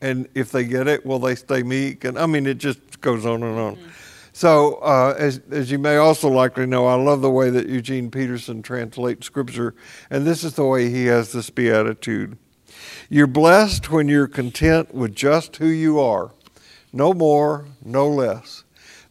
And 0.00 0.28
if 0.34 0.52
they 0.52 0.64
get 0.64 0.86
it, 0.86 1.04
will 1.04 1.18
they 1.18 1.34
stay 1.34 1.62
meek? 1.62 2.04
And 2.04 2.18
I 2.18 2.26
mean, 2.26 2.46
it 2.46 2.58
just 2.58 3.00
goes 3.00 3.26
on 3.26 3.42
and 3.42 3.58
on. 3.58 3.76
Mm. 3.76 3.90
So, 4.38 4.74
uh, 4.74 5.16
as, 5.18 5.40
as 5.50 5.68
you 5.72 5.80
may 5.80 5.96
also 5.96 6.28
likely 6.28 6.64
know, 6.64 6.86
I 6.86 6.94
love 6.94 7.22
the 7.22 7.28
way 7.30 7.50
that 7.50 7.68
Eugene 7.68 8.08
Peterson 8.08 8.62
translates 8.62 9.26
Scripture, 9.26 9.74
and 10.10 10.24
this 10.24 10.44
is 10.44 10.54
the 10.54 10.64
way 10.64 10.90
he 10.90 11.06
has 11.06 11.32
this 11.32 11.50
beatitude. 11.50 12.38
You're 13.08 13.26
blessed 13.26 13.90
when 13.90 14.06
you're 14.06 14.28
content 14.28 14.94
with 14.94 15.12
just 15.12 15.56
who 15.56 15.66
you 15.66 15.98
are, 15.98 16.30
no 16.92 17.12
more, 17.12 17.66
no 17.84 18.06
less. 18.06 18.62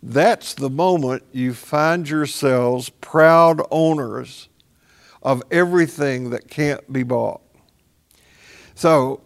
That's 0.01 0.53
the 0.53 0.69
moment 0.69 1.23
you 1.33 1.53
find 1.53 2.07
yourselves 2.07 2.87
proud 2.87 3.61
owners 3.69 4.47
of 5.21 5.43
everything 5.51 6.29
that 6.29 6.49
can't 6.49 6.93
be 6.93 7.03
bought. 7.03 7.41
So, 8.75 9.19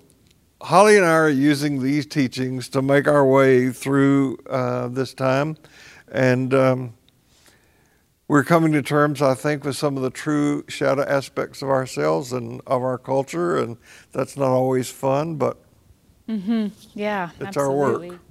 Holly 0.62 0.98
and 0.98 1.06
I 1.06 1.12
are 1.12 1.30
using 1.30 1.84
these 1.84 2.08
teachings 2.08 2.70
to 2.70 2.82
make 2.82 3.08
our 3.08 3.24
way 3.24 3.70
through 3.70 4.38
uh, 4.50 4.88
this 4.88 5.14
time. 5.14 5.58
And 6.12 6.54
um, 6.54 6.94
we're 8.28 8.44
coming 8.44 8.74
to 8.74 8.82
terms, 8.82 9.22
I 9.22 9.34
think, 9.34 9.64
with 9.64 9.76
some 9.76 9.98
of 9.98 10.04
the 10.04 10.10
true 10.10 10.64
shadow 10.68 11.04
aspects 11.04 11.62
of 11.62 11.70
ourselves 11.70 12.32
and 12.34 12.62
of 12.68 12.84
our 12.84 12.98
culture, 12.98 13.58
and 13.58 13.78
that's 14.12 14.38
not 14.38 14.50
always 14.50 14.90
fun, 14.90 15.36
but 15.36 15.58
mm-hmm. 16.30 16.68
yeah, 16.94 17.32
it's 17.40 17.58
absolutely. 17.58 18.10
our 18.10 18.16
work. 18.16 18.22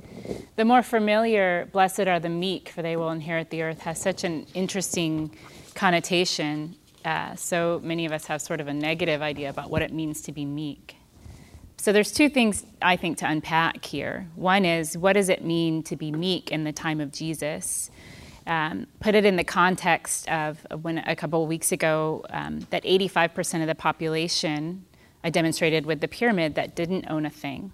The 0.56 0.64
more 0.64 0.82
familiar, 0.82 1.68
blessed 1.72 2.00
are 2.00 2.20
the 2.20 2.28
meek, 2.28 2.68
for 2.68 2.82
they 2.82 2.96
will 2.96 3.10
inherit 3.10 3.50
the 3.50 3.62
earth, 3.62 3.80
has 3.80 4.00
such 4.00 4.24
an 4.24 4.46
interesting 4.54 5.36
connotation. 5.74 6.76
Uh, 7.04 7.34
so 7.34 7.80
many 7.82 8.04
of 8.04 8.12
us 8.12 8.26
have 8.26 8.42
sort 8.42 8.60
of 8.60 8.68
a 8.68 8.74
negative 8.74 9.22
idea 9.22 9.48
about 9.48 9.70
what 9.70 9.80
it 9.82 9.92
means 9.92 10.20
to 10.22 10.32
be 10.32 10.44
meek. 10.44 10.96
So 11.80 11.94
there's 11.94 12.12
two 12.12 12.28
things 12.28 12.66
I 12.82 12.96
think 12.96 13.16
to 13.18 13.26
unpack 13.26 13.86
here. 13.86 14.28
One 14.34 14.66
is 14.66 14.98
what 14.98 15.14
does 15.14 15.30
it 15.30 15.42
mean 15.42 15.82
to 15.84 15.96
be 15.96 16.12
meek 16.12 16.52
in 16.52 16.64
the 16.64 16.72
time 16.72 17.00
of 17.00 17.10
Jesus? 17.10 17.90
Um, 18.46 18.86
put 19.00 19.14
it 19.14 19.24
in 19.24 19.36
the 19.36 19.44
context 19.44 20.28
of 20.28 20.58
when 20.82 20.98
a 20.98 21.16
couple 21.16 21.42
of 21.42 21.48
weeks 21.48 21.72
ago 21.72 22.26
um, 22.28 22.66
that 22.68 22.84
85% 22.84 23.62
of 23.62 23.66
the 23.66 23.74
population 23.74 24.84
I 25.24 25.30
demonstrated 25.30 25.86
with 25.86 26.02
the 26.02 26.08
pyramid 26.08 26.54
that 26.56 26.76
didn't 26.76 27.06
own 27.08 27.24
a 27.24 27.30
thing. 27.30 27.72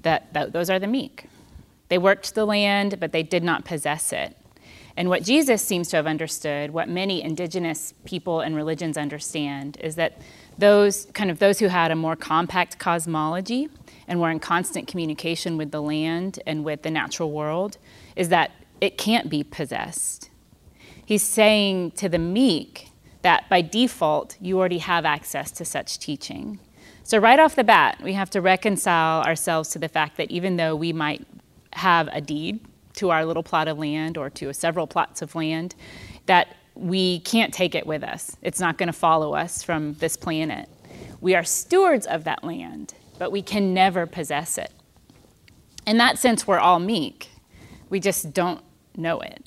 That, 0.00 0.32
that 0.32 0.54
those 0.54 0.70
are 0.70 0.78
the 0.78 0.86
meek. 0.86 1.26
They 1.90 1.98
worked 1.98 2.34
the 2.34 2.46
land, 2.46 2.98
but 2.98 3.12
they 3.12 3.22
did 3.22 3.44
not 3.44 3.66
possess 3.66 4.14
it. 4.14 4.38
And 4.96 5.10
what 5.10 5.22
Jesus 5.22 5.62
seems 5.62 5.88
to 5.88 5.96
have 5.96 6.06
understood, 6.06 6.70
what 6.70 6.88
many 6.88 7.22
indigenous 7.22 7.92
people 8.06 8.40
and 8.40 8.56
religions 8.56 8.96
understand, 8.96 9.76
is 9.82 9.96
that 9.96 10.18
those 10.58 11.06
kind 11.14 11.30
of 11.30 11.38
those 11.38 11.58
who 11.58 11.68
had 11.68 11.90
a 11.90 11.96
more 11.96 12.16
compact 12.16 12.78
cosmology 12.78 13.68
and 14.06 14.20
were 14.20 14.30
in 14.30 14.40
constant 14.40 14.88
communication 14.88 15.56
with 15.56 15.70
the 15.70 15.80
land 15.80 16.38
and 16.46 16.64
with 16.64 16.82
the 16.82 16.90
natural 16.90 17.30
world 17.30 17.78
is 18.16 18.28
that 18.28 18.50
it 18.80 18.98
can't 18.98 19.30
be 19.30 19.42
possessed. 19.42 20.30
He's 21.04 21.22
saying 21.22 21.92
to 21.92 22.08
the 22.08 22.18
meek 22.18 22.88
that 23.22 23.48
by 23.48 23.62
default 23.62 24.36
you 24.40 24.58
already 24.58 24.78
have 24.78 25.04
access 25.04 25.50
to 25.52 25.64
such 25.64 25.98
teaching. 25.98 26.58
So, 27.04 27.18
right 27.18 27.38
off 27.38 27.56
the 27.56 27.64
bat, 27.64 28.00
we 28.02 28.12
have 28.12 28.30
to 28.30 28.40
reconcile 28.40 29.22
ourselves 29.22 29.70
to 29.70 29.78
the 29.78 29.88
fact 29.88 30.16
that 30.16 30.30
even 30.30 30.56
though 30.56 30.76
we 30.76 30.92
might 30.92 31.26
have 31.72 32.08
a 32.12 32.20
deed 32.20 32.60
to 32.94 33.10
our 33.10 33.24
little 33.24 33.42
plot 33.42 33.68
of 33.68 33.78
land 33.78 34.16
or 34.16 34.30
to 34.30 34.52
several 34.52 34.86
plots 34.86 35.22
of 35.22 35.34
land, 35.34 35.74
that 36.26 36.56
we 36.74 37.20
can't 37.20 37.52
take 37.52 37.74
it 37.74 37.86
with 37.86 38.02
us. 38.02 38.36
It's 38.42 38.60
not 38.60 38.78
going 38.78 38.86
to 38.88 38.92
follow 38.92 39.34
us 39.34 39.62
from 39.62 39.94
this 39.94 40.16
planet. 40.16 40.68
We 41.20 41.34
are 41.34 41.44
stewards 41.44 42.06
of 42.06 42.24
that 42.24 42.42
land, 42.42 42.94
but 43.18 43.30
we 43.30 43.42
can 43.42 43.74
never 43.74 44.06
possess 44.06 44.58
it. 44.58 44.72
In 45.86 45.98
that 45.98 46.18
sense, 46.18 46.46
we're 46.46 46.58
all 46.58 46.78
meek. 46.78 47.28
We 47.90 48.00
just 48.00 48.32
don't 48.32 48.62
know 48.96 49.20
it. 49.20 49.44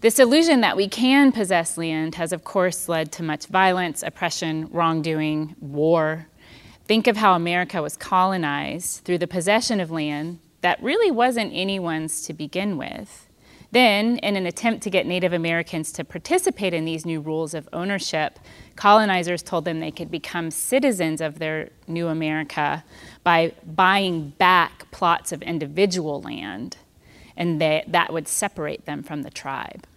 This 0.00 0.18
illusion 0.18 0.60
that 0.60 0.76
we 0.76 0.86
can 0.86 1.32
possess 1.32 1.78
land 1.78 2.16
has, 2.16 2.32
of 2.32 2.44
course, 2.44 2.88
led 2.88 3.10
to 3.12 3.22
much 3.22 3.46
violence, 3.46 4.02
oppression, 4.02 4.68
wrongdoing, 4.70 5.56
war. 5.60 6.26
Think 6.84 7.06
of 7.06 7.16
how 7.16 7.34
America 7.34 7.80
was 7.80 7.96
colonized 7.96 9.04
through 9.04 9.18
the 9.18 9.26
possession 9.26 9.80
of 9.80 9.90
land 9.90 10.40
that 10.60 10.82
really 10.82 11.10
wasn't 11.10 11.52
anyone's 11.54 12.22
to 12.22 12.34
begin 12.34 12.76
with. 12.76 13.23
Then, 13.74 14.18
in 14.18 14.36
an 14.36 14.46
attempt 14.46 14.84
to 14.84 14.90
get 14.90 15.04
Native 15.04 15.32
Americans 15.32 15.90
to 15.94 16.04
participate 16.04 16.72
in 16.72 16.84
these 16.84 17.04
new 17.04 17.20
rules 17.20 17.54
of 17.54 17.68
ownership, 17.72 18.38
colonizers 18.76 19.42
told 19.42 19.64
them 19.64 19.80
they 19.80 19.90
could 19.90 20.12
become 20.12 20.52
citizens 20.52 21.20
of 21.20 21.40
their 21.40 21.70
new 21.88 22.06
America 22.06 22.84
by 23.24 23.52
buying 23.66 24.30
back 24.38 24.88
plots 24.92 25.32
of 25.32 25.42
individual 25.42 26.22
land, 26.22 26.76
and 27.36 27.60
they, 27.60 27.82
that 27.88 28.12
would 28.12 28.28
separate 28.28 28.86
them 28.86 29.02
from 29.02 29.22
the 29.22 29.30
tribe. 29.30 29.88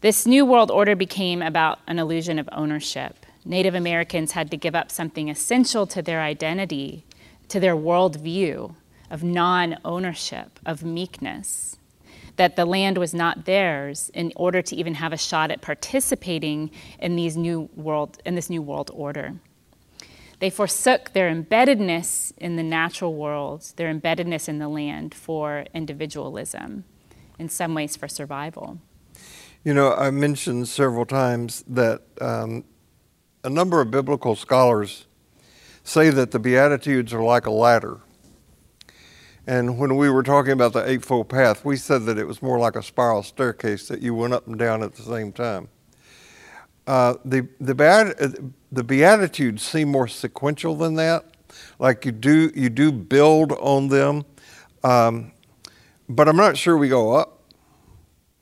This 0.00 0.24
New 0.24 0.46
World 0.46 0.70
Order 0.70 0.96
became 0.96 1.42
about 1.42 1.80
an 1.86 1.98
illusion 1.98 2.38
of 2.38 2.48
ownership. 2.50 3.26
Native 3.44 3.74
Americans 3.74 4.32
had 4.32 4.50
to 4.52 4.56
give 4.56 4.74
up 4.74 4.90
something 4.90 5.28
essential 5.28 5.86
to 5.88 6.00
their 6.00 6.22
identity, 6.22 7.04
to 7.48 7.60
their 7.60 7.76
worldview 7.76 8.74
of 9.10 9.22
non 9.22 9.76
ownership, 9.84 10.58
of 10.64 10.82
meekness 10.82 11.76
that 12.40 12.56
the 12.56 12.64
land 12.64 12.96
was 12.96 13.12
not 13.12 13.44
theirs 13.44 14.10
in 14.14 14.32
order 14.34 14.62
to 14.62 14.74
even 14.74 14.94
have 14.94 15.12
a 15.12 15.18
shot 15.18 15.50
at 15.50 15.60
participating 15.60 16.70
in 16.98 17.14
these 17.14 17.36
new 17.36 17.68
world 17.76 18.16
in 18.24 18.34
this 18.34 18.48
new 18.48 18.62
world 18.62 18.90
order. 18.94 19.34
They 20.38 20.48
forsook 20.48 21.12
their 21.12 21.30
embeddedness 21.30 22.32
in 22.38 22.56
the 22.56 22.62
natural 22.62 23.14
world, 23.14 23.70
their 23.76 23.92
embeddedness 23.92 24.48
in 24.48 24.58
the 24.58 24.68
land 24.68 25.14
for 25.14 25.66
individualism, 25.74 26.84
in 27.38 27.50
some 27.50 27.74
ways 27.74 27.94
for 27.94 28.08
survival. 28.08 28.78
You 29.62 29.74
know, 29.74 29.92
I 29.92 30.10
mentioned 30.10 30.66
several 30.66 31.04
times 31.04 31.62
that 31.68 32.00
um, 32.22 32.64
a 33.44 33.50
number 33.50 33.82
of 33.82 33.90
biblical 33.90 34.34
scholars 34.34 35.04
say 35.84 36.08
that 36.08 36.30
the 36.30 36.38
Beatitudes 36.38 37.12
are 37.12 37.22
like 37.22 37.44
a 37.44 37.50
ladder. 37.50 38.00
And 39.46 39.78
when 39.78 39.96
we 39.96 40.10
were 40.10 40.22
talking 40.22 40.52
about 40.52 40.72
the 40.72 40.88
Eightfold 40.88 41.28
Path, 41.28 41.64
we 41.64 41.76
said 41.76 42.04
that 42.06 42.18
it 42.18 42.26
was 42.26 42.42
more 42.42 42.58
like 42.58 42.76
a 42.76 42.82
spiral 42.82 43.22
staircase 43.22 43.88
that 43.88 44.02
you 44.02 44.14
went 44.14 44.34
up 44.34 44.46
and 44.46 44.58
down 44.58 44.82
at 44.82 44.94
the 44.94 45.02
same 45.02 45.32
time. 45.32 45.68
Uh, 46.86 47.14
the, 47.24 47.48
the, 47.60 47.74
Beat- 47.74 48.52
the 48.72 48.84
Beatitudes 48.84 49.62
seem 49.62 49.90
more 49.90 50.08
sequential 50.08 50.76
than 50.76 50.94
that. 50.94 51.24
Like 51.78 52.04
you 52.04 52.12
do, 52.12 52.50
you 52.54 52.68
do 52.68 52.92
build 52.92 53.52
on 53.52 53.88
them. 53.88 54.24
Um, 54.84 55.32
but 56.08 56.28
I'm 56.28 56.36
not 56.36 56.56
sure 56.56 56.76
we 56.76 56.88
go 56.88 57.14
up. 57.14 57.42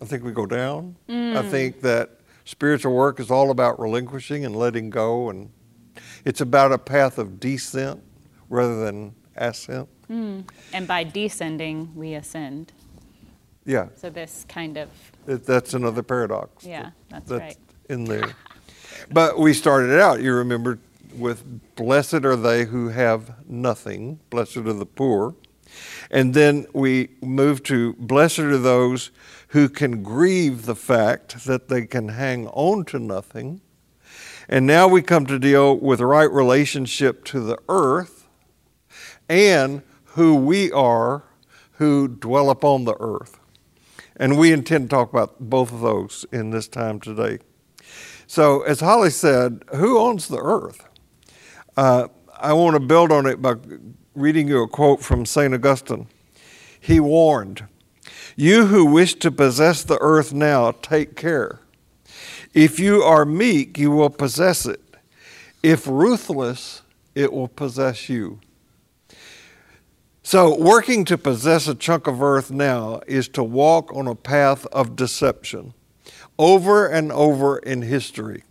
I 0.00 0.04
think 0.04 0.24
we 0.24 0.32
go 0.32 0.46
down. 0.46 0.96
Mm. 1.08 1.36
I 1.36 1.42
think 1.42 1.80
that 1.82 2.20
spiritual 2.44 2.94
work 2.94 3.20
is 3.20 3.30
all 3.30 3.50
about 3.50 3.78
relinquishing 3.80 4.44
and 4.44 4.56
letting 4.56 4.90
go, 4.90 5.28
and 5.28 5.50
it's 6.24 6.40
about 6.40 6.72
a 6.72 6.78
path 6.78 7.18
of 7.18 7.40
descent 7.40 8.02
rather 8.48 8.84
than 8.84 9.14
ascent. 9.36 9.88
Mm. 10.10 10.48
And 10.72 10.88
by 10.88 11.04
descending, 11.04 11.92
we 11.94 12.14
ascend. 12.14 12.72
Yeah. 13.64 13.88
So 13.96 14.08
this 14.08 14.46
kind 14.48 14.76
of. 14.78 14.88
It, 15.26 15.44
that's 15.44 15.74
another 15.74 16.02
paradox. 16.02 16.64
Yeah, 16.64 16.90
that's, 17.10 17.28
that's 17.28 17.40
right. 17.40 17.56
In 17.90 18.04
there. 18.04 18.34
but 19.12 19.38
we 19.38 19.52
started 19.52 20.00
out, 20.00 20.22
you 20.22 20.32
remember, 20.34 20.78
with 21.14 21.44
blessed 21.76 22.24
are 22.24 22.36
they 22.36 22.64
who 22.64 22.88
have 22.88 23.34
nothing, 23.46 24.20
blessed 24.30 24.58
are 24.58 24.72
the 24.72 24.86
poor. 24.86 25.34
And 26.10 26.32
then 26.32 26.66
we 26.72 27.10
move 27.20 27.62
to 27.64 27.92
blessed 27.94 28.38
are 28.40 28.58
those 28.58 29.10
who 29.48 29.68
can 29.68 30.02
grieve 30.02 30.64
the 30.64 30.74
fact 30.74 31.44
that 31.44 31.68
they 31.68 31.86
can 31.86 32.08
hang 32.08 32.48
on 32.48 32.84
to 32.86 32.98
nothing. 32.98 33.60
And 34.48 34.66
now 34.66 34.88
we 34.88 35.02
come 35.02 35.26
to 35.26 35.38
deal 35.38 35.76
with 35.76 36.00
right 36.00 36.30
relationship 36.30 37.24
to 37.26 37.40
the 37.40 37.58
earth 37.68 38.26
and 39.28 39.82
who 40.12 40.34
we 40.34 40.70
are 40.72 41.24
who 41.78 42.08
dwell 42.08 42.50
upon 42.50 42.84
the 42.84 42.96
earth. 42.98 43.38
And 44.16 44.36
we 44.36 44.52
intend 44.52 44.90
to 44.90 44.96
talk 44.96 45.12
about 45.12 45.36
both 45.38 45.72
of 45.72 45.80
those 45.80 46.26
in 46.32 46.50
this 46.50 46.66
time 46.66 47.00
today. 47.00 47.38
So, 48.26 48.62
as 48.62 48.80
Holly 48.80 49.10
said, 49.10 49.62
who 49.76 49.98
owns 49.98 50.28
the 50.28 50.40
earth? 50.40 50.84
Uh, 51.76 52.08
I 52.36 52.52
want 52.52 52.74
to 52.74 52.80
build 52.80 53.12
on 53.12 53.26
it 53.26 53.40
by 53.40 53.54
reading 54.14 54.48
you 54.48 54.62
a 54.62 54.68
quote 54.68 55.00
from 55.00 55.24
St. 55.24 55.54
Augustine. 55.54 56.08
He 56.80 56.98
warned, 56.98 57.66
You 58.36 58.66
who 58.66 58.84
wish 58.84 59.14
to 59.14 59.30
possess 59.30 59.84
the 59.84 59.98
earth 60.00 60.32
now, 60.32 60.72
take 60.72 61.14
care. 61.14 61.60
If 62.52 62.80
you 62.80 63.02
are 63.02 63.24
meek, 63.24 63.78
you 63.78 63.92
will 63.92 64.10
possess 64.10 64.66
it. 64.66 64.80
If 65.62 65.86
ruthless, 65.86 66.82
it 67.14 67.32
will 67.32 67.48
possess 67.48 68.08
you. 68.08 68.40
So, 70.30 70.54
working 70.54 71.06
to 71.06 71.16
possess 71.16 71.68
a 71.68 71.74
chunk 71.74 72.06
of 72.06 72.22
earth 72.22 72.50
now 72.50 73.00
is 73.06 73.28
to 73.28 73.42
walk 73.42 73.90
on 73.96 74.06
a 74.06 74.14
path 74.14 74.66
of 74.66 74.94
deception 74.94 75.72
over 76.38 76.86
and 76.86 77.10
over 77.10 77.56
in 77.56 77.80
history. 77.80 78.42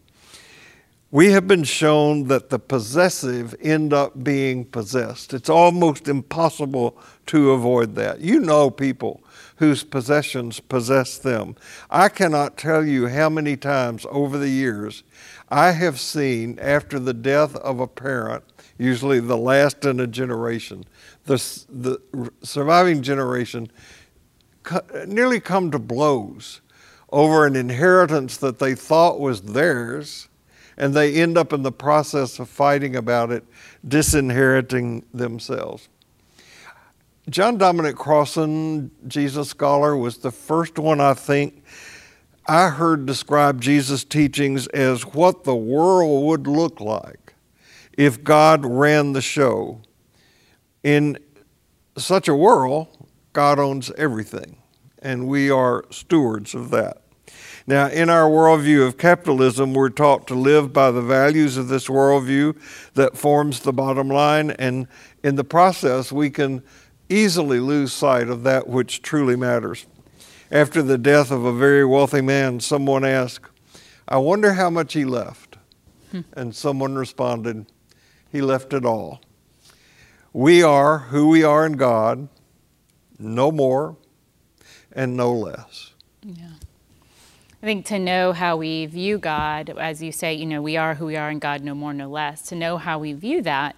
We 1.11 1.33
have 1.33 1.47
been 1.47 1.63
shown 1.63 2.29
that 2.29 2.49
the 2.49 2.57
possessive 2.57 3.53
end 3.61 3.93
up 3.93 4.23
being 4.23 4.65
possessed. 4.65 5.35
It's 5.35 5.51
almost 5.51 6.07
impossible 6.07 6.97
to 7.27 7.51
avoid 7.51 7.93
that. 7.93 8.21
You 8.21 8.39
know 8.39 8.71
people 8.71 9.21
whose 9.57 9.83
possessions 9.83 10.59
possess 10.59 11.19
them. 11.19 11.55
I 11.91 12.09
cannot 12.09 12.57
tell 12.57 12.83
you 12.83 13.05
how 13.05 13.29
many 13.29 13.55
times 13.55 14.03
over 14.09 14.39
the 14.39 14.49
years 14.49 15.03
I 15.49 15.73
have 15.73 15.99
seen, 15.99 16.57
after 16.59 16.97
the 16.97 17.13
death 17.13 17.55
of 17.57 17.79
a 17.79 17.87
parent, 17.87 18.43
usually 18.79 19.19
the 19.19 19.37
last 19.37 19.85
in 19.85 19.99
a 19.99 20.07
generation, 20.07 20.83
the, 21.27 21.65
the 21.69 22.31
surviving 22.41 23.01
generation 23.01 23.71
nearly 25.05 25.39
come 25.39 25.71
to 25.71 25.79
blows 25.79 26.61
over 27.11 27.45
an 27.45 27.55
inheritance 27.55 28.37
that 28.37 28.59
they 28.59 28.75
thought 28.75 29.19
was 29.19 29.41
theirs 29.41 30.27
and 30.77 30.93
they 30.93 31.13
end 31.15 31.37
up 31.37 31.53
in 31.53 31.63
the 31.63 31.71
process 31.71 32.39
of 32.39 32.49
fighting 32.49 32.95
about 32.95 33.31
it, 33.31 33.43
disinheriting 33.87 35.03
themselves. 35.13 35.89
John 37.29 37.57
Dominic 37.57 37.95
Crossan, 37.95 38.91
Jesus 39.07 39.49
scholar, 39.49 39.97
was 39.97 40.19
the 40.19 40.31
first 40.31 40.77
one 40.79 41.01
I 41.01 41.13
think 41.13 41.63
I 42.45 42.69
heard 42.69 43.05
describe 43.05 43.59
Jesus' 43.59 44.05
teachings 44.05 44.67
as 44.67 45.01
what 45.01 45.43
the 45.43 45.55
world 45.55 46.25
would 46.25 46.47
look 46.47 46.79
like 46.79 47.33
if 47.97 48.23
God 48.23 48.65
ran 48.65 49.11
the 49.11 49.21
show. 49.21 49.81
In 50.87 51.17
such 51.97 52.29
a 52.29 52.33
world, 52.33 52.87
God 53.33 53.59
owns 53.59 53.91
everything, 53.97 54.55
and 54.99 55.27
we 55.27 55.51
are 55.51 55.83
stewards 55.89 56.55
of 56.55 56.69
that. 56.69 57.01
Now, 57.67 57.87
in 57.87 58.09
our 58.09 58.29
worldview 58.29 58.87
of 58.87 58.97
capitalism, 58.97 59.73
we're 59.73 59.89
taught 59.89 60.27
to 60.27 60.33
live 60.33 60.71
by 60.71 60.91
the 60.91 61.01
values 61.01 61.57
of 61.57 61.67
this 61.67 61.89
worldview 61.89 62.57
that 62.93 63.17
forms 63.17 63.59
the 63.59 63.73
bottom 63.73 64.07
line, 64.07 64.51
and 64.51 64.87
in 65.25 65.35
the 65.35 65.43
process, 65.43 66.13
we 66.13 66.29
can 66.29 66.63
easily 67.09 67.59
lose 67.59 67.91
sight 67.91 68.29
of 68.29 68.43
that 68.43 68.69
which 68.69 69.01
truly 69.01 69.35
matters. 69.35 69.87
After 70.49 70.81
the 70.81 70.97
death 70.97 71.31
of 71.31 71.43
a 71.43 71.51
very 71.51 71.83
wealthy 71.83 72.21
man, 72.21 72.61
someone 72.61 73.03
asked, 73.03 73.51
I 74.07 74.19
wonder 74.19 74.53
how 74.53 74.69
much 74.69 74.93
he 74.93 75.03
left. 75.03 75.57
Hmm. 76.11 76.21
And 76.31 76.55
someone 76.55 76.95
responded, 76.95 77.65
He 78.31 78.39
left 78.39 78.71
it 78.71 78.85
all. 78.85 79.19
We 80.37 80.61
are 80.61 80.99
who 80.99 81.29
we 81.29 81.43
are 81.43 81.65
in 81.65 81.77
God, 81.77 82.27
no 83.17 83.51
more 83.51 83.97
and 84.91 85.17
no 85.17 85.33
less. 85.33 85.93
Yeah. 86.21 86.51
I 87.63 87.65
think 87.65 87.87
to 87.87 87.97
know 87.97 88.33
how 88.33 88.55
we 88.55 88.85
view 88.85 89.17
God, 89.17 89.71
as 89.79 90.03
you 90.03 90.11
say, 90.11 90.35
you 90.35 90.45
know, 90.45 90.61
we 90.61 90.77
are 90.77 90.93
who 90.93 91.07
we 91.07 91.15
are 91.15 91.31
in 91.31 91.39
God, 91.39 91.63
no 91.63 91.73
more, 91.73 91.91
no 91.91 92.07
less, 92.07 92.43
to 92.49 92.55
know 92.55 92.77
how 92.77 92.99
we 92.99 93.13
view 93.13 93.41
that, 93.41 93.77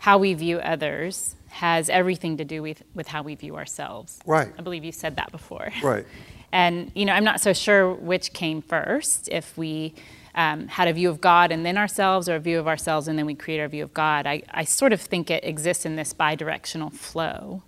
how 0.00 0.18
we 0.18 0.34
view 0.34 0.58
others, 0.58 1.34
has 1.48 1.88
everything 1.88 2.36
to 2.36 2.44
do 2.44 2.60
with, 2.60 2.82
with 2.94 3.08
how 3.08 3.22
we 3.22 3.34
view 3.34 3.56
ourselves. 3.56 4.18
Right. 4.26 4.52
I 4.58 4.60
believe 4.60 4.84
you 4.84 4.92
said 4.92 5.16
that 5.16 5.32
before. 5.32 5.70
Right. 5.82 6.04
And, 6.52 6.92
you 6.94 7.04
know, 7.04 7.12
I'm 7.12 7.24
not 7.24 7.40
so 7.40 7.52
sure 7.52 7.92
which 7.92 8.32
came 8.32 8.62
first, 8.62 9.28
if 9.30 9.58
we 9.58 9.94
um, 10.36 10.68
had 10.68 10.86
a 10.86 10.92
view 10.92 11.08
of 11.08 11.20
God 11.20 11.50
and 11.50 11.64
then 11.64 11.76
ourselves, 11.76 12.28
or 12.28 12.36
a 12.36 12.40
view 12.40 12.58
of 12.58 12.68
ourselves 12.68 13.08
and 13.08 13.18
then 13.18 13.26
we 13.26 13.34
create 13.34 13.60
our 13.60 13.68
view 13.68 13.82
of 13.82 13.94
God. 13.94 14.26
I, 14.26 14.42
I 14.50 14.64
sort 14.64 14.92
of 14.92 15.00
think 15.00 15.30
it 15.30 15.44
exists 15.44 15.84
in 15.84 15.96
this 15.96 16.12
bi 16.12 16.34
directional 16.34 16.90
flow 16.90 17.62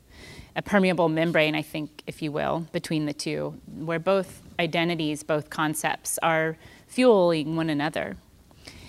a 0.59 0.63
permeable 0.63 1.09
membrane, 1.09 1.55
I 1.55 1.63
think, 1.63 2.03
if 2.09 2.21
you 2.21 2.33
will, 2.33 2.67
between 2.73 3.07
the 3.07 3.13
two, 3.13 3.55
where 3.77 4.01
both 4.01 4.43
identities, 4.59 5.23
both 5.23 5.51
concepts 5.51 6.19
are 6.21 6.59
fueling 6.89 7.55
one 7.55 7.71
another. 7.71 8.17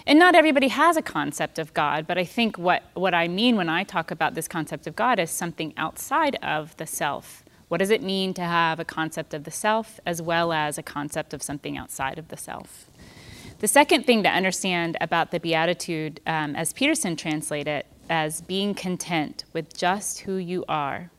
And 0.08 0.18
not 0.18 0.34
everybody 0.34 0.70
has 0.70 0.98
a 0.98 1.04
concept 1.04 1.60
of 1.60 1.72
God, 1.76 2.08
but 2.08 2.18
I 2.18 2.24
think 2.24 2.58
what, 2.58 2.82
what 2.96 3.13
I 3.13 3.28
mean 3.28 3.56
when 3.56 3.70
I 3.70 3.84
talk 3.84 4.10
about 4.10 4.34
this 4.34 4.48
concept 4.48 4.88
of 4.88 4.96
God 4.96 5.20
is 5.20 5.30
something 5.30 5.72
outside 5.78 6.38
of 6.42 6.76
the 6.78 6.88
self. 6.88 7.44
What 7.68 7.78
does 7.78 7.92
it 7.92 8.02
mean 8.02 8.34
to 8.34 8.42
have 8.42 8.80
a 8.80 8.86
concept 8.86 9.36
of 9.36 9.44
the 9.44 9.52
self 9.52 10.00
as 10.08 10.24
well 10.24 10.52
as 10.52 10.80
a 10.80 10.84
concept 10.84 11.36
of 11.36 11.44
something 11.44 11.78
outside 11.78 12.18
of 12.18 12.30
the 12.30 12.38
self? 12.38 12.88
The 13.60 13.67
second 13.67 14.06
thing 14.06 14.24
to 14.24 14.30
understand 14.30 14.98
about 15.02 15.32
the 15.32 15.39
Beatitude, 15.39 16.22
um, 16.26 16.56
as 16.56 16.74
Peterson 16.74 17.15
translated 17.15 17.67
it, 17.67 17.86
as 18.10 18.41
being 18.41 18.74
content 18.74 19.43
with 19.54 19.78
just 19.78 20.22
who 20.22 20.36
you 20.38 20.65
are 20.67 21.12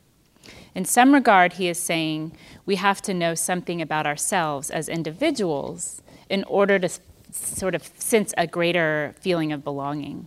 in 0.74 0.84
some 0.84 1.12
regard, 1.12 1.54
he 1.54 1.68
is 1.68 1.78
saying 1.78 2.32
we 2.64 2.76
have 2.76 3.02
to 3.02 3.14
know 3.14 3.34
something 3.34 3.82
about 3.82 4.06
ourselves 4.06 4.70
as 4.70 4.88
individuals 4.88 6.02
in 6.28 6.44
order 6.44 6.78
to 6.78 6.88
sort 7.32 7.74
of 7.74 7.82
sense 7.98 8.32
a 8.36 8.46
greater 8.46 9.14
feeling 9.20 9.52
of 9.52 9.64
belonging. 9.64 10.26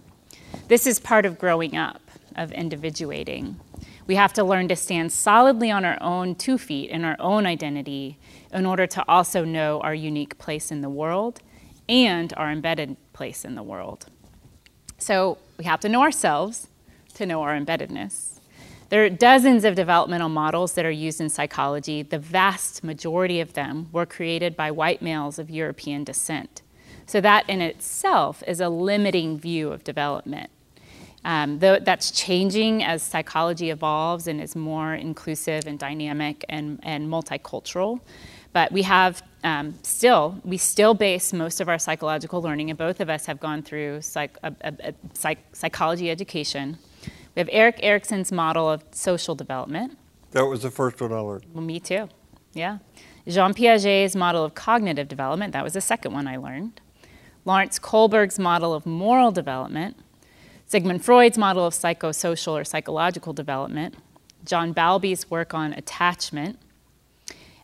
This 0.68 0.86
is 0.86 1.00
part 1.00 1.26
of 1.26 1.40
growing 1.40 1.76
up, 1.76 2.02
of 2.36 2.52
individuating. 2.52 3.60
We 4.06 4.16
have 4.16 4.34
to 4.34 4.44
learn 4.44 4.68
to 4.68 4.76
stand 4.76 5.12
solidly 5.12 5.72
on 5.72 5.86
our 5.86 5.98
own 6.02 6.36
two 6.36 6.58
feet 6.58 6.90
in 6.90 7.06
our 7.06 7.16
own 7.20 7.46
identity 7.46 8.20
in 8.52 8.66
order 8.66 8.86
to 8.88 9.04
also 9.08 9.46
know 9.46 9.80
our 9.80 9.96
unique 9.96 10.38
place 10.38 10.72
in 10.72 10.82
the 10.82 10.90
world 10.90 11.42
and 11.88 12.34
our 12.38 12.52
embedded 12.52 12.98
place 13.14 13.46
in 13.46 13.56
the 13.56 13.64
world. 13.64 14.08
So 14.98 15.38
we 15.58 15.66
have 15.66 15.80
to 15.82 15.90
know 15.90 16.02
ourselves 16.02 16.68
to 17.16 17.26
know 17.26 17.42
our 17.42 17.58
embeddedness. 17.58 18.40
There 18.90 19.04
are 19.04 19.10
dozens 19.10 19.66
of 19.66 19.76
developmental 19.76 20.30
models 20.30 20.74
that 20.74 20.86
are 20.86 20.92
used 20.92 21.20
in 21.20 21.30
psychology. 21.30 22.04
The 22.04 22.20
vast 22.20 22.84
majority 22.84 23.40
of 23.40 23.54
them 23.54 23.90
were 23.92 24.06
created 24.06 24.56
by 24.56 24.72
white 24.72 25.02
males 25.02 25.40
of 25.40 25.50
European 25.50 26.04
descent. 26.04 26.62
So, 27.06 27.20
that 27.22 27.50
in 27.50 27.60
itself 27.60 28.44
is 28.48 28.62
a 28.62 28.70
limiting 28.70 29.40
view 29.40 29.72
of 29.72 29.84
development. 29.84 30.52
Um, 31.26 31.60
though 31.60 31.80
that's 31.80 32.12
changing 32.12 32.84
as 32.84 33.02
psychology 33.02 33.70
evolves 33.70 34.28
and 34.28 34.42
is 34.42 34.56
more 34.56 34.94
inclusive 34.94 35.66
and 35.66 35.80
dynamic 35.80 36.46
and, 36.50 36.80
and 36.84 37.10
multicultural. 37.10 38.02
But 38.52 38.72
we 38.72 38.84
have 38.84 39.24
um, 39.44 39.76
still, 39.84 40.40
we 40.44 40.58
still 40.58 40.94
base 40.94 41.34
most 41.34 41.60
of 41.60 41.68
our 41.68 41.78
psychological 41.78 42.42
learning, 42.42 42.70
and 42.70 42.78
both 42.78 43.02
of 43.02 43.10
us 43.10 43.26
have 43.26 43.40
gone 43.40 43.62
through 43.62 44.02
psych, 44.02 44.38
a, 44.44 44.54
a, 44.62 44.74
a 44.80 44.94
psych, 45.14 45.40
psychology 45.52 46.10
education. 46.10 46.78
We 47.36 47.40
have 47.40 47.50
Erik 47.52 47.80
Erikson's 47.82 48.32
model 48.32 48.70
of 48.70 48.84
social 48.92 49.36
development. 49.36 49.98
That 50.32 50.46
was 50.46 50.62
the 50.62 50.72
first 50.72 51.02
one 51.02 51.12
I 51.12 51.18
learned. 51.18 51.46
Well, 51.54 51.64
me 51.64 51.80
too. 51.80 52.10
Yeah. 52.54 52.78
Jean 53.28 53.54
Piaget's 53.54 54.16
model 54.16 54.44
of 54.44 54.56
cognitive 54.56 55.08
development. 55.08 55.54
That 55.54 55.64
was 55.64 55.74
the 55.74 55.82
second 55.82 56.14
one 56.14 56.28
I 56.28 56.38
learned. 56.38 56.80
Lawrence 57.46 57.80
Kohlberg's 57.80 58.40
model 58.40 58.74
of 58.74 58.86
moral 58.86 59.32
development. 59.32 59.98
Sigmund 60.66 61.04
Freud's 61.04 61.38
model 61.38 61.66
of 61.66 61.74
psychosocial 61.74 62.54
or 62.54 62.64
psychological 62.64 63.34
development. 63.34 63.96
John 64.46 64.74
Bowlby's 64.74 65.30
work 65.30 65.54
on 65.54 65.74
attachment 65.74 66.60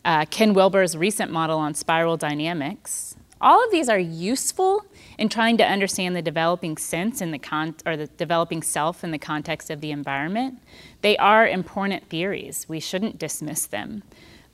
uh, 0.05 0.25
Ken 0.25 0.53
Wilber's 0.53 0.95
recent 0.95 1.31
model 1.31 1.59
on 1.59 1.73
spiral 1.73 2.17
dynamics. 2.17 3.15
All 3.41 3.63
of 3.63 3.71
these 3.71 3.87
are 3.87 3.99
useful 3.99 4.85
in 5.17 5.29
trying 5.29 5.57
to 5.57 5.65
understand 5.65 6.15
the 6.15 6.21
developing 6.21 6.75
sense 6.77 7.21
in 7.21 7.31
the 7.31 7.39
con- 7.39 7.75
or 7.85 7.95
the 7.95 8.07
developing 8.07 8.61
self 8.61 9.03
in 9.03 9.11
the 9.11 9.17
context 9.17 9.69
of 9.69 9.79
the 9.79 9.91
environment. 9.91 10.59
They 11.01 11.15
are 11.17 11.47
important 11.47 12.09
theories. 12.09 12.65
We 12.67 12.81
shouldn't 12.81 13.17
dismiss 13.17 13.65
them. 13.65 14.03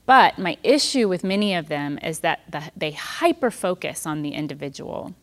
But 0.06 0.38
my 0.38 0.58
issue 0.62 1.08
with 1.08 1.24
many 1.24 1.56
of 1.56 1.68
them 1.68 1.98
is 2.04 2.20
that 2.20 2.42
the, 2.52 2.64
they 2.78 2.92
hyper 2.92 3.50
focus 3.50 4.06
on 4.06 4.22
the 4.22 4.30
individual. 4.30 5.16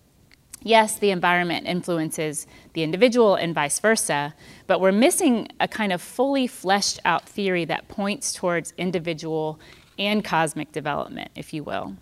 Yes, 0.65 0.99
the 0.99 1.11
environment 1.11 1.67
influences 1.67 2.47
the 2.73 2.83
individual 2.83 3.35
and 3.35 3.55
vice 3.55 3.81
versa, 3.81 4.35
but 4.67 4.81
we're 4.81 4.93
missing 4.93 5.49
a 5.59 5.67
kind 5.67 5.93
of 5.93 6.01
fully 6.01 6.47
fleshed 6.47 7.01
out 7.05 7.29
theory 7.29 7.65
that 7.65 7.89
points 7.89 8.33
towards 8.33 8.73
individual 8.79 9.59
and 9.99 10.25
cosmic 10.25 10.73
development, 10.73 11.31
if 11.35 11.53
you 11.53 11.63
will. 11.63 11.97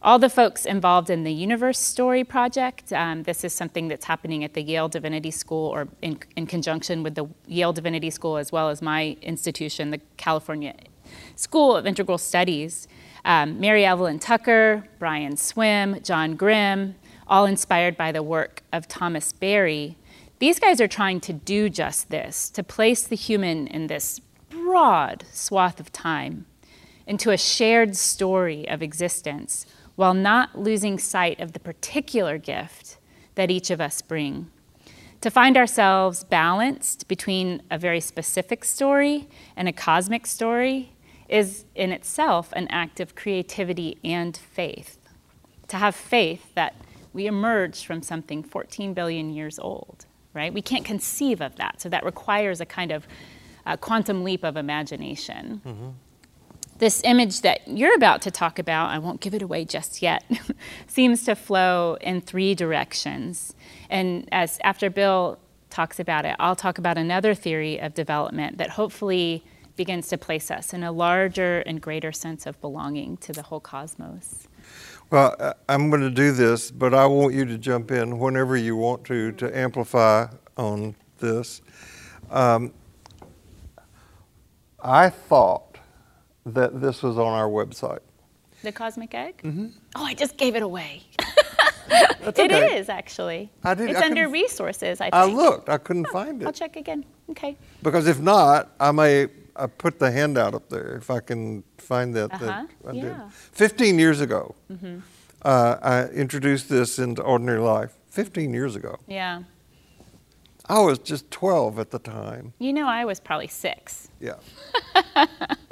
All 0.00 0.20
the 0.20 0.30
folks 0.30 0.64
involved 0.64 1.10
in 1.10 1.24
the 1.24 1.32
Universe 1.32 1.78
Story 1.78 2.22
Project, 2.22 2.92
um, 2.92 3.24
this 3.24 3.42
is 3.42 3.52
something 3.52 3.88
that's 3.88 4.04
happening 4.04 4.44
at 4.44 4.54
the 4.54 4.62
Yale 4.62 4.88
Divinity 4.88 5.32
School 5.32 5.68
or 5.70 5.88
in, 6.02 6.20
in 6.36 6.46
conjunction 6.46 7.02
with 7.02 7.16
the 7.16 7.26
Yale 7.48 7.72
Divinity 7.72 8.10
School, 8.10 8.36
as 8.36 8.52
well 8.52 8.68
as 8.68 8.80
my 8.80 9.16
institution, 9.22 9.90
the 9.90 10.00
California 10.16 10.74
School 11.34 11.74
of 11.74 11.84
Integral 11.84 12.18
Studies. 12.18 12.86
Um, 13.24 13.58
Mary 13.58 13.84
Evelyn 13.84 14.20
Tucker, 14.20 14.84
Brian 15.00 15.36
Swimme, 15.36 16.00
John 16.04 16.36
Grim, 16.36 16.94
all 17.26 17.44
inspired 17.44 17.96
by 17.96 18.12
the 18.12 18.22
work 18.22 18.62
of 18.72 18.86
Thomas 18.86 19.32
Berry. 19.32 19.96
These 20.38 20.60
guys 20.60 20.80
are 20.80 20.88
trying 20.88 21.20
to 21.22 21.32
do 21.32 21.68
just 21.68 22.10
this, 22.10 22.48
to 22.50 22.62
place 22.62 23.02
the 23.02 23.16
human 23.16 23.66
in 23.66 23.88
this 23.88 24.20
broad 24.48 25.24
swath 25.32 25.80
of 25.80 25.90
time 25.92 26.46
into 27.08 27.30
a 27.30 27.38
shared 27.38 27.96
story 27.96 28.68
of 28.68 28.82
existence 28.82 29.66
while 29.96 30.14
not 30.14 30.56
losing 30.56 30.98
sight 30.98 31.40
of 31.40 31.54
the 31.54 31.58
particular 31.58 32.38
gift 32.38 32.98
that 33.34 33.50
each 33.50 33.70
of 33.70 33.80
us 33.80 34.02
bring. 34.02 34.48
To 35.22 35.30
find 35.30 35.56
ourselves 35.56 36.22
balanced 36.22 37.08
between 37.08 37.62
a 37.70 37.78
very 37.78 38.00
specific 38.00 38.62
story 38.62 39.26
and 39.56 39.68
a 39.68 39.72
cosmic 39.72 40.26
story 40.26 40.92
is 41.28 41.64
in 41.74 41.90
itself 41.90 42.52
an 42.52 42.68
act 42.68 43.00
of 43.00 43.16
creativity 43.16 43.98
and 44.04 44.36
faith. 44.36 44.98
To 45.68 45.76
have 45.78 45.96
faith 45.96 46.54
that 46.54 46.76
we 47.12 47.26
emerged 47.26 47.86
from 47.86 48.02
something 48.02 48.42
14 48.42 48.94
billion 48.94 49.30
years 49.30 49.58
old, 49.58 50.06
right? 50.34 50.52
We 50.52 50.62
can't 50.62 50.84
conceive 50.84 51.40
of 51.40 51.56
that. 51.56 51.80
So 51.80 51.88
that 51.88 52.04
requires 52.04 52.60
a 52.60 52.66
kind 52.66 52.92
of 52.92 53.08
uh, 53.66 53.76
quantum 53.76 54.24
leap 54.24 54.44
of 54.44 54.56
imagination. 54.56 55.62
Mm-hmm 55.66 55.88
this 56.78 57.02
image 57.04 57.40
that 57.42 57.66
you're 57.66 57.94
about 57.94 58.22
to 58.22 58.30
talk 58.30 58.58
about, 58.58 58.90
I 58.90 58.98
won't 58.98 59.20
give 59.20 59.34
it 59.34 59.42
away 59.42 59.64
just 59.64 60.00
yet, 60.00 60.24
seems 60.86 61.24
to 61.24 61.34
flow 61.34 61.96
in 62.00 62.20
three 62.20 62.54
directions. 62.54 63.54
And 63.90 64.28
as 64.32 64.58
after 64.62 64.88
Bill 64.90 65.38
talks 65.70 66.00
about 66.00 66.24
it, 66.24 66.36
I'll 66.38 66.56
talk 66.56 66.78
about 66.78 66.96
another 66.96 67.34
theory 67.34 67.78
of 67.78 67.94
development 67.94 68.58
that 68.58 68.70
hopefully 68.70 69.44
begins 69.76 70.08
to 70.08 70.18
place 70.18 70.50
us 70.50 70.72
in 70.72 70.82
a 70.82 70.90
larger 70.90 71.60
and 71.60 71.80
greater 71.80 72.12
sense 72.12 72.46
of 72.46 72.60
belonging 72.60 73.16
to 73.18 73.32
the 73.32 73.42
whole 73.42 73.60
cosmos. 73.60 74.48
Well, 75.10 75.54
I'm 75.68 75.88
going 75.88 76.02
to 76.02 76.10
do 76.10 76.32
this, 76.32 76.70
but 76.70 76.92
I 76.92 77.06
want 77.06 77.32
you 77.32 77.44
to 77.46 77.56
jump 77.56 77.90
in 77.90 78.18
whenever 78.18 78.56
you 78.56 78.76
want 78.76 79.04
to 79.04 79.32
to 79.32 79.56
amplify 79.56 80.26
on 80.56 80.94
this. 81.18 81.62
Um, 82.30 82.74
I 84.80 85.08
thought 85.08 85.67
that 86.54 86.80
this 86.80 87.02
was 87.02 87.18
on 87.18 87.32
our 87.32 87.48
website. 87.48 88.00
The 88.62 88.72
Cosmic 88.72 89.14
Egg? 89.14 89.40
Mm-hmm. 89.42 89.66
Oh, 89.96 90.04
I 90.04 90.14
just 90.14 90.36
gave 90.36 90.56
it 90.56 90.62
away. 90.62 91.02
That's 91.88 92.38
It 92.38 92.52
okay. 92.52 92.76
is 92.78 92.88
actually. 92.88 93.50
I 93.64 93.74
did- 93.74 93.90
It's 93.90 94.00
I 94.00 94.04
under 94.06 94.28
resources, 94.28 95.00
I 95.00 95.04
think. 95.04 95.14
I 95.14 95.24
looked, 95.24 95.68
I 95.68 95.78
couldn't 95.78 96.08
find 96.08 96.42
it. 96.42 96.46
I'll 96.46 96.52
check 96.52 96.76
again. 96.76 97.04
Okay. 97.30 97.56
Because 97.82 98.06
if 98.08 98.20
not, 98.20 98.70
I 98.80 98.90
may 98.92 99.28
I 99.56 99.66
put 99.66 99.98
the 99.98 100.10
handout 100.10 100.54
up 100.54 100.68
there 100.68 100.96
if 100.96 101.10
I 101.10 101.20
can 101.20 101.64
find 101.78 102.14
that. 102.14 102.32
Uh-huh, 102.32 102.46
that 102.46 102.68
I 102.86 102.92
yeah. 102.92 103.02
Mm-hmm. 103.04 103.28
15 103.28 103.98
years 103.98 104.20
ago, 104.20 104.54
uh, 105.42 105.76
I 105.82 106.04
introduced 106.08 106.68
this 106.68 106.98
into 106.98 107.22
ordinary 107.22 107.60
life. 107.60 107.92
15 108.10 108.52
years 108.54 108.76
ago. 108.76 108.98
Yeah. 109.06 109.42
I 110.68 110.80
was 110.80 110.98
just 110.98 111.30
12 111.30 111.78
at 111.78 111.90
the 111.90 111.98
time. 111.98 112.52
You 112.58 112.72
know, 112.72 112.86
I 112.86 113.04
was 113.04 113.20
probably 113.20 113.46
six. 113.48 114.08
Yeah. 114.20 114.34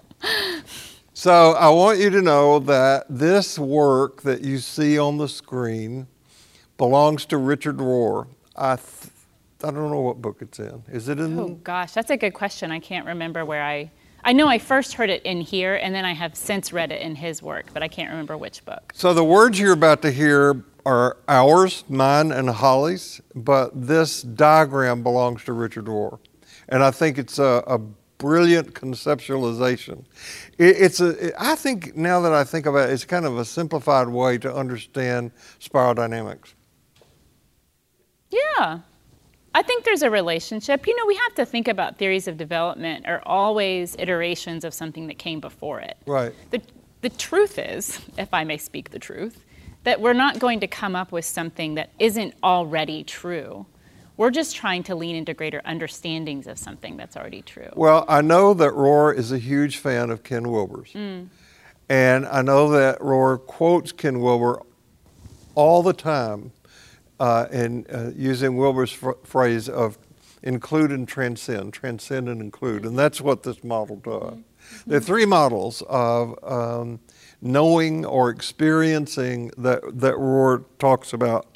so 1.14 1.52
I 1.52 1.68
want 1.70 1.98
you 1.98 2.10
to 2.10 2.22
know 2.22 2.58
that 2.60 3.06
this 3.08 3.58
work 3.58 4.22
that 4.22 4.42
you 4.42 4.58
see 4.58 4.98
on 4.98 5.18
the 5.18 5.28
screen 5.28 6.06
belongs 6.78 7.26
to 7.26 7.36
Richard 7.36 7.78
Rohr. 7.78 8.28
I, 8.54 8.76
th- 8.76 9.12
I 9.62 9.70
don't 9.70 9.90
know 9.90 10.00
what 10.00 10.20
book 10.20 10.38
it's 10.40 10.58
in. 10.58 10.82
Is 10.90 11.08
it 11.08 11.18
in? 11.18 11.38
Oh 11.38 11.48
gosh, 11.48 11.92
that's 11.92 12.10
a 12.10 12.16
good 12.16 12.34
question. 12.34 12.70
I 12.70 12.78
can't 12.78 13.06
remember 13.06 13.44
where 13.44 13.62
I. 13.62 13.90
I 14.24 14.32
know 14.32 14.48
I 14.48 14.58
first 14.58 14.94
heard 14.94 15.08
it 15.08 15.22
in 15.22 15.40
here, 15.40 15.76
and 15.76 15.94
then 15.94 16.04
I 16.04 16.12
have 16.12 16.34
since 16.34 16.72
read 16.72 16.90
it 16.90 17.00
in 17.00 17.14
his 17.14 17.42
work, 17.42 17.66
but 17.72 17.84
I 17.84 17.88
can't 17.88 18.10
remember 18.10 18.36
which 18.36 18.64
book. 18.64 18.92
So 18.92 19.14
the 19.14 19.22
words 19.22 19.60
you're 19.60 19.72
about 19.72 20.02
to 20.02 20.10
hear 20.10 20.64
are 20.84 21.16
ours, 21.28 21.84
mine, 21.88 22.32
and 22.32 22.50
Holly's, 22.50 23.20
but 23.36 23.70
this 23.86 24.22
diagram 24.22 25.04
belongs 25.04 25.44
to 25.44 25.52
Richard 25.52 25.86
Rohr. 25.86 26.18
And 26.68 26.82
I 26.82 26.90
think 26.90 27.18
it's 27.18 27.38
a, 27.38 27.62
a 27.66 27.80
brilliant 28.18 28.74
conceptualization. 28.74 30.04
It, 30.58 30.76
it's 30.78 31.00
a, 31.00 31.32
I 31.40 31.54
think 31.54 31.96
now 31.96 32.20
that 32.20 32.32
I 32.32 32.44
think 32.44 32.66
about 32.66 32.88
it, 32.88 32.92
it's 32.92 33.04
kind 33.04 33.26
of 33.26 33.38
a 33.38 33.44
simplified 33.44 34.08
way 34.08 34.38
to 34.38 34.54
understand 34.54 35.32
spiral 35.58 35.94
dynamics. 35.94 36.54
Yeah. 38.30 38.80
I 39.54 39.62
think 39.62 39.84
there's 39.84 40.02
a 40.02 40.10
relationship. 40.10 40.86
You 40.86 40.94
know, 40.96 41.06
we 41.06 41.14
have 41.16 41.34
to 41.36 41.46
think 41.46 41.68
about 41.68 41.96
theories 41.96 42.28
of 42.28 42.36
development 42.36 43.06
are 43.06 43.22
always 43.24 43.96
iterations 43.98 44.64
of 44.64 44.74
something 44.74 45.06
that 45.06 45.18
came 45.18 45.40
before 45.40 45.80
it. 45.80 45.96
Right. 46.06 46.34
The, 46.50 46.60
the 47.00 47.08
truth 47.08 47.58
is, 47.58 48.00
if 48.18 48.34
I 48.34 48.44
may 48.44 48.58
speak 48.58 48.90
the 48.90 48.98
truth, 48.98 49.42
that 49.84 50.00
we're 50.00 50.12
not 50.12 50.38
going 50.40 50.60
to 50.60 50.66
come 50.66 50.96
up 50.96 51.12
with 51.12 51.24
something 51.24 51.76
that 51.76 51.90
isn't 51.98 52.34
already 52.42 53.04
true. 53.04 53.64
We're 54.16 54.30
just 54.30 54.56
trying 54.56 54.82
to 54.84 54.94
lean 54.94 55.14
into 55.16 55.34
greater 55.34 55.60
understandings 55.64 56.46
of 56.46 56.58
something 56.58 56.96
that's 56.96 57.16
already 57.16 57.42
true. 57.42 57.70
Well, 57.74 58.04
I 58.08 58.22
know 58.22 58.54
that 58.54 58.72
Rohr 58.72 59.14
is 59.14 59.30
a 59.32 59.38
huge 59.38 59.76
fan 59.76 60.10
of 60.10 60.22
Ken 60.22 60.50
Wilber's. 60.50 60.94
And 61.88 62.26
I 62.26 62.42
know 62.42 62.70
that 62.70 62.98
Rohr 63.00 63.38
quotes 63.44 63.92
Ken 63.92 64.20
Wilber 64.20 64.62
all 65.54 65.82
the 65.82 65.92
time 65.92 66.52
uh, 67.20 67.46
in 67.50 67.86
uh, 67.92 68.10
using 68.16 68.56
Wilber's 68.56 68.92
fr- 68.92 69.12
phrase 69.24 69.68
of 69.68 69.98
include 70.42 70.90
and 70.90 71.06
transcend, 71.08 71.72
transcend 71.72 72.28
and 72.28 72.40
include. 72.40 72.84
And 72.84 72.98
that's 72.98 73.20
what 73.20 73.42
this 73.42 73.62
model 73.64 73.96
does. 73.96 74.38
There 74.86 74.98
are 74.98 75.00
three 75.00 75.26
models 75.26 75.82
of 75.88 76.38
um, 76.44 77.00
knowing 77.40 78.04
or 78.04 78.30
experiencing 78.30 79.50
that, 79.58 79.80
that 80.00 80.14
Rohr 80.14 80.64
talks 80.78 81.12
about. 81.12 81.46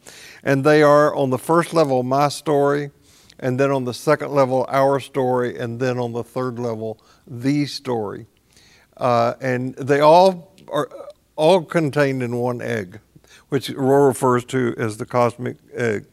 And 0.42 0.64
they 0.64 0.82
are 0.82 1.14
on 1.14 1.30
the 1.30 1.38
first 1.38 1.72
level, 1.72 2.02
my 2.02 2.28
story, 2.28 2.90
and 3.38 3.58
then 3.58 3.70
on 3.70 3.84
the 3.84 3.94
second 3.94 4.32
level, 4.32 4.66
our 4.68 5.00
story, 5.00 5.58
and 5.58 5.80
then 5.80 5.98
on 5.98 6.12
the 6.12 6.24
third 6.24 6.58
level, 6.58 7.00
the 7.26 7.66
story. 7.66 8.26
Uh, 8.96 9.34
and 9.40 9.74
they 9.76 10.00
all 10.00 10.54
are 10.68 10.90
all 11.36 11.62
contained 11.62 12.22
in 12.22 12.36
one 12.36 12.60
egg, 12.60 13.00
which 13.48 13.68
Rohr 13.70 14.08
refers 14.08 14.44
to 14.46 14.74
as 14.76 14.98
the 14.98 15.06
cosmic 15.06 15.56
egg. 15.72 16.06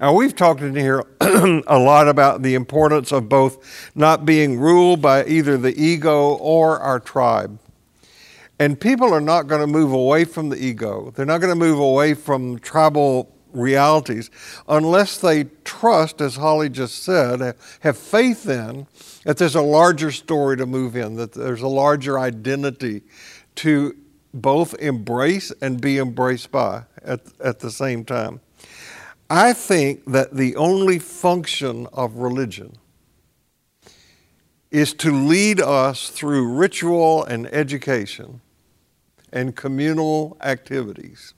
Now, 0.00 0.14
we've 0.14 0.34
talked 0.34 0.62
in 0.62 0.74
here 0.74 1.04
a 1.20 1.78
lot 1.78 2.08
about 2.08 2.40
the 2.40 2.54
importance 2.54 3.12
of 3.12 3.28
both 3.28 3.92
not 3.94 4.24
being 4.24 4.58
ruled 4.58 5.02
by 5.02 5.26
either 5.26 5.58
the 5.58 5.78
ego 5.78 6.36
or 6.36 6.78
our 6.78 6.98
tribe. 6.98 7.58
And 8.58 8.80
people 8.80 9.12
are 9.12 9.20
not 9.20 9.46
going 9.46 9.60
to 9.60 9.66
move 9.66 9.92
away 9.92 10.24
from 10.24 10.48
the 10.48 10.56
ego. 10.56 11.12
They're 11.14 11.26
not 11.26 11.42
going 11.42 11.52
to 11.52 11.58
move 11.58 11.78
away 11.78 12.14
from 12.14 12.58
tribal 12.60 13.30
realities 13.52 14.30
unless 14.68 15.18
they 15.18 15.44
trust, 15.64 16.22
as 16.22 16.36
Holly 16.36 16.70
just 16.70 17.02
said, 17.02 17.54
have 17.80 17.98
faith 17.98 18.48
in 18.48 18.86
that 19.24 19.36
there's 19.36 19.54
a 19.54 19.60
larger 19.60 20.10
story 20.12 20.56
to 20.56 20.64
move 20.64 20.96
in, 20.96 21.16
that 21.16 21.32
there's 21.32 21.62
a 21.62 21.68
larger 21.68 22.18
identity 22.18 23.02
to 23.56 23.94
both 24.32 24.74
embrace 24.78 25.52
and 25.60 25.78
be 25.78 25.98
embraced 25.98 26.50
by 26.50 26.84
at, 27.02 27.20
at 27.40 27.58
the 27.58 27.70
same 27.70 28.04
time. 28.04 28.40
I 29.32 29.52
think 29.52 30.06
that 30.06 30.34
the 30.34 30.56
only 30.56 30.98
function 30.98 31.86
of 31.92 32.16
religion 32.16 32.76
is 34.72 34.92
to 34.94 35.12
lead 35.12 35.60
us 35.60 36.08
through 36.08 36.52
ritual 36.52 37.24
and 37.24 37.46
education 37.46 38.40
and 39.32 39.54
communal 39.54 40.36
activities 40.40 41.34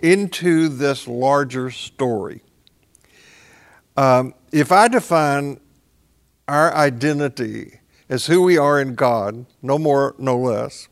into 0.00 0.68
this 0.68 1.08
larger 1.08 1.72
story. 1.72 2.42
Um, 3.96 4.34
if 4.52 4.70
I 4.70 4.86
define 4.86 5.58
our 6.46 6.72
identity 6.74 7.80
as 8.08 8.26
who 8.26 8.42
we 8.42 8.56
are 8.56 8.80
in 8.80 8.94
God, 8.94 9.46
no 9.62 9.78
more, 9.78 10.14
no 10.16 10.38
less, 10.38 10.86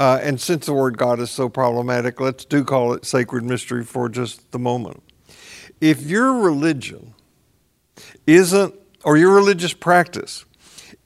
uh, 0.00 0.20
and 0.22 0.40
since 0.40 0.64
the 0.64 0.72
word 0.72 0.96
God 0.96 1.20
is 1.20 1.30
so 1.30 1.50
problematic, 1.50 2.18
let's 2.18 2.46
do 2.46 2.64
call 2.64 2.94
it 2.94 3.04
sacred 3.04 3.44
mystery 3.44 3.84
for 3.84 4.08
just 4.08 4.52
the 4.52 4.58
moment. 4.58 5.02
If 5.80 6.02
your 6.02 6.32
religion 6.34 7.14
isn't, 8.26 8.74
or 9.04 9.16
your 9.16 9.34
religious 9.34 9.72
practice 9.72 10.44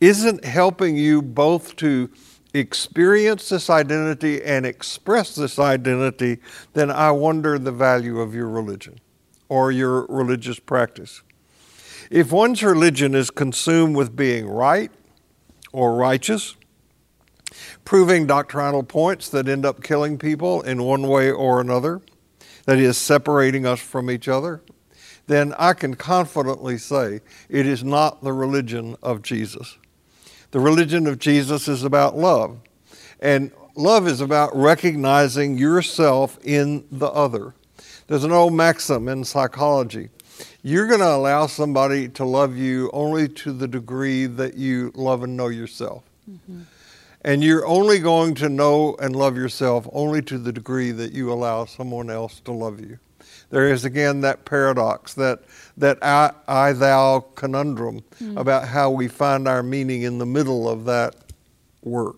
isn't 0.01 0.45
helping 0.45 0.97
you 0.97 1.23
both 1.23 1.77
to 1.77 2.11
experience 2.55 3.49
this 3.49 3.71
identity 3.71 4.43
and 4.43 4.67
express 4.67 5.35
this 5.35 5.59
identity, 5.59 6.39
then 6.75 6.91
I 6.91 7.11
wonder 7.11 7.59
the 7.59 7.73
value 7.73 8.21
of 8.21 8.35
your 8.35 8.49
religion 8.49 8.99
or 9.49 9.71
your 9.71 10.07
religious 10.07 10.59
practice. 10.59 11.23
If 12.11 12.33
one's 12.33 12.63
religion 12.63 13.15
is 13.15 13.31
consumed 13.31 13.97
with 13.97 14.17
being 14.17 14.47
right 14.47 14.91
or 15.73 15.95
righteous, 15.95 16.57
proving 17.85 18.27
doctrinal 18.27 18.83
points 18.83 19.29
that 19.31 19.49
end 19.49 19.65
up 19.65 19.83
killing 19.83 20.19
people 20.19 20.63
in 20.63 20.83
one 20.83 21.03
way 21.03 21.31
or 21.31 21.61
another, 21.61 22.01
that 22.65 22.79
is, 22.79 22.99
separating 22.99 23.67
us 23.67 23.81
from 23.81 24.11
each 24.11 24.29
other, 24.29 24.63
then 25.27 25.55
I 25.59 25.73
can 25.73 25.95
confidently 25.95 26.79
say 26.79 27.21
it 27.49 27.67
is 27.67 27.85
not 27.85 28.23
the 28.23 28.33
religion 28.33 28.97
of 29.03 29.23
Jesus. 29.23 29.79
The 30.51 30.61
religion 30.61 31.07
of 31.07 31.19
Jesus 31.19 31.69
is 31.69 31.85
about 31.85 32.17
love. 32.17 32.59
And 33.21 33.53
love 33.75 34.07
is 34.07 34.21
about 34.21 34.55
recognizing 34.55 35.57
yourself 35.57 36.39
in 36.45 36.85
the 36.91 37.09
other. 37.09 37.55
There's 38.09 38.25
an 38.25 38.33
old 38.33 38.53
maxim 38.53 39.09
in 39.09 39.25
psychology 39.25 40.11
you're 40.63 40.87
going 40.87 41.01
to 41.01 41.09
allow 41.09 41.47
somebody 41.47 42.09
to 42.09 42.25
love 42.25 42.57
you 42.57 42.91
only 42.93 43.29
to 43.29 43.53
the 43.53 43.67
degree 43.69 44.27
that 44.27 44.55
you 44.55 44.93
love 44.95 45.23
and 45.23 45.37
know 45.37 45.49
yourself. 45.49 46.05
Mm-hmm. 46.31 46.63
And 47.25 47.43
you're 47.43 47.67
only 47.67 48.01
going 48.01 48.35
to 48.37 48.49
know 48.49 48.97
and 49.01 49.15
love 49.15 49.37
yourself 49.37 49.89
only 49.93 50.23
to 50.23 50.39
the 50.39 50.53
degree 50.53 50.91
that 50.91 51.13
you 51.13 51.33
allow 51.33 51.65
someone 51.65 52.11
else 52.11 52.41
to 52.41 52.53
love 52.53 52.81
you. 52.81 52.99
There 53.51 53.69
is 53.69 53.85
again 53.85 54.23
that 54.23 54.45
paradox, 54.45 55.15
that 55.15 55.41
that 55.77 55.99
I, 56.03 56.33
I 56.49 56.73
thou 56.73 57.21
conundrum 57.35 58.03
mm. 58.21 58.39
about 58.39 58.67
how 58.67 58.91
we 58.91 59.09
find 59.09 59.47
our 59.47 59.63
meaning 59.63 60.03
in 60.03 60.19
the 60.19 60.27
middle 60.27 60.69
of 60.69 60.85
that 60.87 61.15
work. 61.83 62.17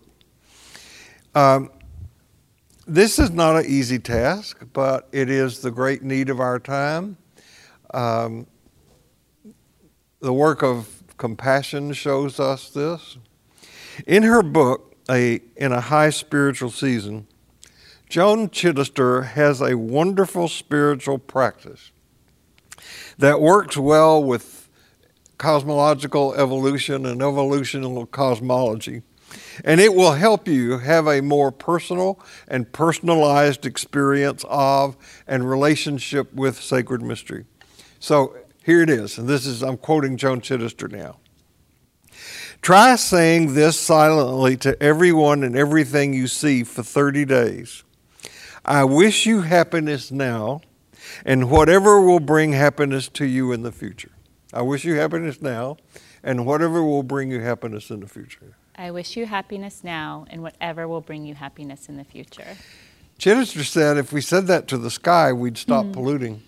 Um, 1.35 1.71
this 2.87 3.19
is 3.19 3.31
not 3.31 3.57
an 3.57 3.65
easy 3.67 3.99
task, 3.99 4.65
but 4.73 5.07
it 5.11 5.29
is 5.29 5.59
the 5.59 5.71
great 5.71 6.03
need 6.03 6.29
of 6.29 6.39
our 6.39 6.59
time. 6.59 7.17
Um, 7.93 8.47
the 10.19 10.33
work 10.33 10.63
of 10.63 11.03
compassion 11.17 11.93
shows 11.93 12.39
us 12.39 12.69
this. 12.69 13.17
In 14.07 14.23
her 14.23 14.41
book, 14.41 14.94
a, 15.09 15.41
In 15.55 15.71
a 15.71 15.81
High 15.81 16.09
Spiritual 16.09 16.71
Season, 16.71 17.27
Joan 18.09 18.49
Chittister 18.49 19.25
has 19.25 19.61
a 19.61 19.75
wonderful 19.75 20.47
spiritual 20.47 21.17
practice 21.17 21.91
that 23.17 23.41
works 23.41 23.77
well 23.77 24.23
with 24.23 24.69
cosmological 25.37 26.33
evolution 26.35 27.05
and 27.05 27.21
evolutional 27.21 28.05
cosmology. 28.05 29.01
And 29.63 29.81
it 29.81 29.93
will 29.93 30.13
help 30.13 30.47
you 30.47 30.77
have 30.77 31.07
a 31.07 31.21
more 31.21 31.51
personal 31.51 32.19
and 32.47 32.71
personalized 32.71 33.65
experience 33.65 34.45
of 34.47 34.95
and 35.27 35.49
relationship 35.49 36.33
with 36.33 36.61
sacred 36.61 37.01
mystery. 37.01 37.45
So 37.99 38.37
here 38.63 38.81
it 38.81 38.89
is, 38.89 39.17
and 39.17 39.27
this 39.27 39.45
is, 39.45 39.61
I'm 39.61 39.77
quoting 39.77 40.15
Joan 40.17 40.41
Chittister 40.41 40.91
now. 40.91 41.17
Try 42.65 42.95
saying 42.95 43.53
this 43.53 43.79
silently 43.79 44.57
to 44.57 44.81
everyone 44.81 45.43
and 45.43 45.55
everything 45.55 46.15
you 46.15 46.25
see 46.25 46.63
for 46.63 46.81
30 46.81 47.23
days. 47.23 47.83
I 48.65 48.85
wish 48.85 49.27
you 49.27 49.41
happiness 49.41 50.09
now 50.09 50.61
and 51.23 51.51
whatever 51.51 52.01
will 52.01 52.19
bring 52.19 52.53
happiness 52.53 53.07
to 53.09 53.25
you 53.27 53.51
in 53.51 53.61
the 53.61 53.71
future. 53.71 54.09
I 54.51 54.63
wish 54.63 54.83
you 54.83 54.95
happiness 54.95 55.43
now 55.43 55.77
and 56.23 56.47
whatever 56.47 56.83
will 56.83 57.03
bring 57.03 57.29
you 57.29 57.39
happiness 57.39 57.91
in 57.91 57.99
the 57.99 58.07
future. 58.07 58.55
I 58.75 58.89
wish 58.89 59.15
you 59.15 59.27
happiness 59.27 59.83
now 59.83 60.25
and 60.31 60.41
whatever 60.41 60.87
will 60.87 61.01
bring 61.01 61.23
you 61.23 61.35
happiness 61.35 61.87
in 61.87 61.97
the 61.97 62.03
future. 62.03 62.57
Chittister 63.19 63.63
said 63.63 63.97
if 63.97 64.11
we 64.11 64.21
said 64.21 64.47
that 64.47 64.67
to 64.69 64.79
the 64.79 64.89
sky, 64.89 65.31
we'd 65.31 65.59
stop 65.59 65.85
mm. 65.85 65.93
polluting. 65.93 66.41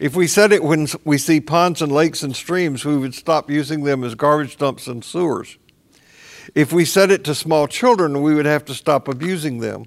If 0.00 0.16
we 0.16 0.26
said 0.26 0.50
it 0.50 0.64
when 0.64 0.88
we 1.04 1.18
see 1.18 1.42
ponds 1.42 1.82
and 1.82 1.92
lakes 1.92 2.22
and 2.22 2.34
streams, 2.34 2.86
we 2.86 2.96
would 2.96 3.14
stop 3.14 3.50
using 3.50 3.84
them 3.84 4.02
as 4.02 4.14
garbage 4.14 4.56
dumps 4.56 4.86
and 4.86 5.04
sewers. 5.04 5.58
If 6.54 6.72
we 6.72 6.86
said 6.86 7.10
it 7.10 7.22
to 7.24 7.34
small 7.34 7.68
children, 7.68 8.22
we 8.22 8.34
would 8.34 8.46
have 8.46 8.64
to 8.64 8.74
stop 8.74 9.08
abusing 9.08 9.58
them. 9.58 9.84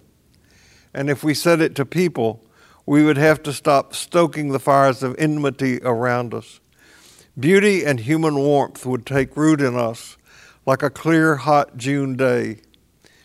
And 0.94 1.10
if 1.10 1.24
we 1.24 1.34
said 1.34 1.62
it 1.62 1.74
to 1.78 1.86
people, 1.86 2.46
we 2.86 3.04
would 3.04 3.18
have 3.18 3.42
to 3.42 3.52
stop 3.52 3.96
stoking 3.96 4.50
the 4.50 4.60
fires 4.60 5.02
of 5.02 5.16
enmity 5.18 5.80
around 5.82 6.36
us. 6.36 6.60
Beauty 7.40 7.84
and 7.84 8.00
human 8.00 8.36
warmth 8.36 8.86
would 8.86 9.08
take 9.08 9.36
root 9.36 9.62
in 9.62 9.76
us 9.76 10.16
like 10.68 10.84
a 10.84 10.92
clear, 10.92 11.38
hot 11.38 11.76
June 11.76 12.16
day. 12.16 12.60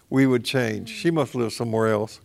We 0.09 0.27
would 0.27 0.43
change. 0.43 0.89
She 0.89 1.11
must 1.11 1.35
live 1.35 1.53
somewhere 1.53 1.89
else. 1.89 2.21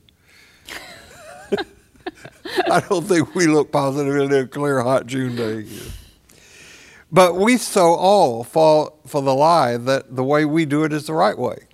I 2.72 2.80
don't 2.82 3.06
think 3.06 3.36
we 3.36 3.48
look 3.48 3.72
positive 3.72 4.16
in 4.16 4.34
a 4.34 4.48
clear, 4.48 4.82
hot 4.82 5.08
June 5.08 5.36
day 5.36 5.64
here. 5.64 5.92
But 7.12 7.36
we 7.36 7.58
so 7.58 7.94
all 7.94 8.44
fall 8.44 9.00
for 9.06 9.22
the 9.22 9.36
lie 9.36 9.78
that 9.78 10.16
the 10.16 10.24
way 10.24 10.46
we 10.46 10.66
do 10.66 10.84
it 10.84 10.92
is 10.92 11.06
the 11.06 11.14
right 11.14 11.38
way. 11.38 11.68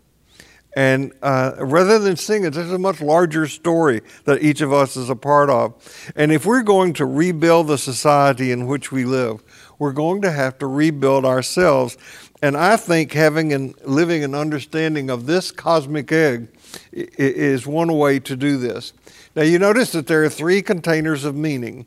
And 0.75 1.13
uh, 1.21 1.53
rather 1.59 1.97
than 1.97 2.15
sing 2.15 2.43
it, 2.43 2.53
there's 2.53 2.71
a 2.71 2.77
much 2.77 3.01
larger 3.01 3.47
story 3.47 4.01
that 4.25 4.41
each 4.43 4.61
of 4.61 4.71
us 4.71 4.95
is 4.95 5.09
a 5.09 5.15
part 5.15 5.49
of. 5.49 5.73
And 6.15 6.31
if 6.31 6.45
we're 6.45 6.61
going 6.61 6.93
to 6.93 7.05
rebuild 7.05 7.67
the 7.67 7.77
society 7.77 8.51
in 8.51 8.67
which 8.67 8.91
we 8.91 9.03
live, 9.03 9.41
we're 9.79 9.93
going 9.93 10.21
to 10.21 10.31
have 10.31 10.57
to 10.59 10.67
rebuild 10.67 11.25
ourselves. 11.25 11.97
And 12.41 12.55
I 12.55 12.77
think 12.77 13.13
having 13.13 13.51
and 13.51 13.73
living 13.83 14.23
an 14.23 14.35
understanding 14.35 15.09
of 15.09 15.25
this 15.25 15.51
cosmic 15.51 16.11
egg 16.11 16.49
is 16.91 17.65
one 17.65 17.93
way 17.97 18.19
to 18.19 18.35
do 18.35 18.57
this. 18.57 18.93
Now, 19.39 19.45
you 19.45 19.57
notice 19.57 19.93
that 19.93 20.07
there 20.07 20.25
are 20.25 20.29
three 20.29 20.61
containers 20.61 21.23
of 21.23 21.33
meaning, 21.33 21.85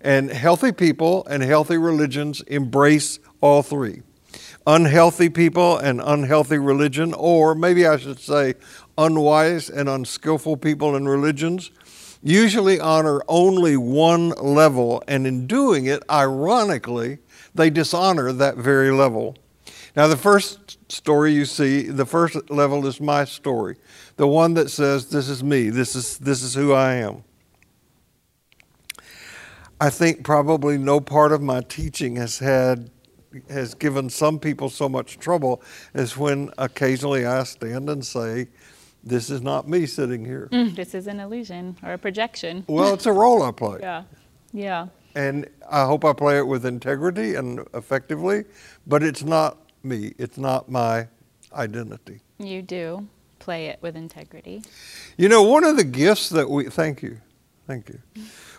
and 0.00 0.30
healthy 0.30 0.72
people 0.72 1.26
and 1.26 1.42
healthy 1.42 1.76
religions 1.76 2.40
embrace 2.46 3.18
all 3.42 3.62
three 3.62 4.00
unhealthy 4.66 5.28
people 5.28 5.76
and 5.76 6.00
unhealthy 6.02 6.56
religion, 6.56 7.12
or 7.12 7.54
maybe 7.54 7.86
I 7.86 7.98
should 7.98 8.18
say 8.18 8.54
unwise 8.96 9.68
and 9.68 9.86
unskillful 9.86 10.56
people 10.56 10.96
and 10.96 11.06
religions, 11.06 11.70
usually 12.22 12.80
honor 12.80 13.20
only 13.28 13.76
one 13.76 14.30
level, 14.30 15.02
and 15.06 15.26
in 15.26 15.46
doing 15.46 15.84
it, 15.84 16.02
ironically, 16.10 17.18
they 17.54 17.68
dishonor 17.68 18.32
that 18.32 18.56
very 18.56 18.90
level. 18.90 19.36
Now, 19.94 20.06
the 20.06 20.16
first 20.16 20.90
story 20.90 21.34
you 21.34 21.44
see, 21.44 21.82
the 21.82 22.06
first 22.06 22.50
level 22.50 22.86
is 22.86 22.98
my 22.98 23.26
story, 23.26 23.76
the 24.16 24.26
one 24.26 24.54
that 24.54 24.70
says, 24.70 25.06
This 25.06 25.28
is 25.28 25.42
me, 25.42 25.70
this 25.70 25.94
is, 25.94 26.18
this 26.18 26.42
is 26.42 26.54
who 26.54 26.72
I 26.72 26.94
am. 26.94 27.24
I 29.80 29.90
think 29.90 30.24
probably 30.24 30.78
no 30.78 31.00
part 31.00 31.32
of 31.32 31.42
my 31.42 31.60
teaching 31.60 32.16
has 32.16 32.38
had 32.38 32.90
has 33.48 33.74
given 33.74 34.08
some 34.08 34.38
people 34.38 34.68
so 34.70 34.88
much 34.88 35.18
trouble 35.18 35.60
as 35.92 36.16
when 36.16 36.50
occasionally 36.56 37.26
I 37.26 37.42
stand 37.42 37.90
and 37.90 38.04
say, 38.04 38.48
This 39.02 39.30
is 39.30 39.42
not 39.42 39.68
me 39.68 39.86
sitting 39.86 40.24
here. 40.24 40.48
Mm, 40.52 40.76
this 40.76 40.94
is 40.94 41.06
an 41.06 41.20
illusion 41.20 41.76
or 41.82 41.94
a 41.94 41.98
projection. 41.98 42.64
Well, 42.68 42.94
it's 42.94 43.06
a 43.06 43.12
role 43.12 43.42
I 43.42 43.50
play. 43.50 43.78
Yeah. 43.80 44.04
Yeah. 44.52 44.86
And 45.16 45.48
I 45.70 45.84
hope 45.84 46.04
I 46.04 46.12
play 46.12 46.38
it 46.38 46.46
with 46.46 46.64
integrity 46.64 47.34
and 47.34 47.60
effectively, 47.74 48.44
but 48.86 49.02
it's 49.02 49.22
not 49.22 49.58
me. 49.82 50.12
It's 50.18 50.38
not 50.38 50.68
my 50.68 51.08
identity. 51.52 52.20
You 52.38 52.62
do 52.62 53.08
play 53.44 53.66
it 53.66 53.78
with 53.82 53.94
integrity. 53.94 54.62
You 55.18 55.28
know, 55.28 55.42
one 55.42 55.64
of 55.64 55.76
the 55.76 55.84
gifts 55.84 56.30
that 56.30 56.48
we, 56.48 56.64
thank 56.64 57.02
you. 57.02 57.18
Thank 57.66 57.90
you. 57.90 58.00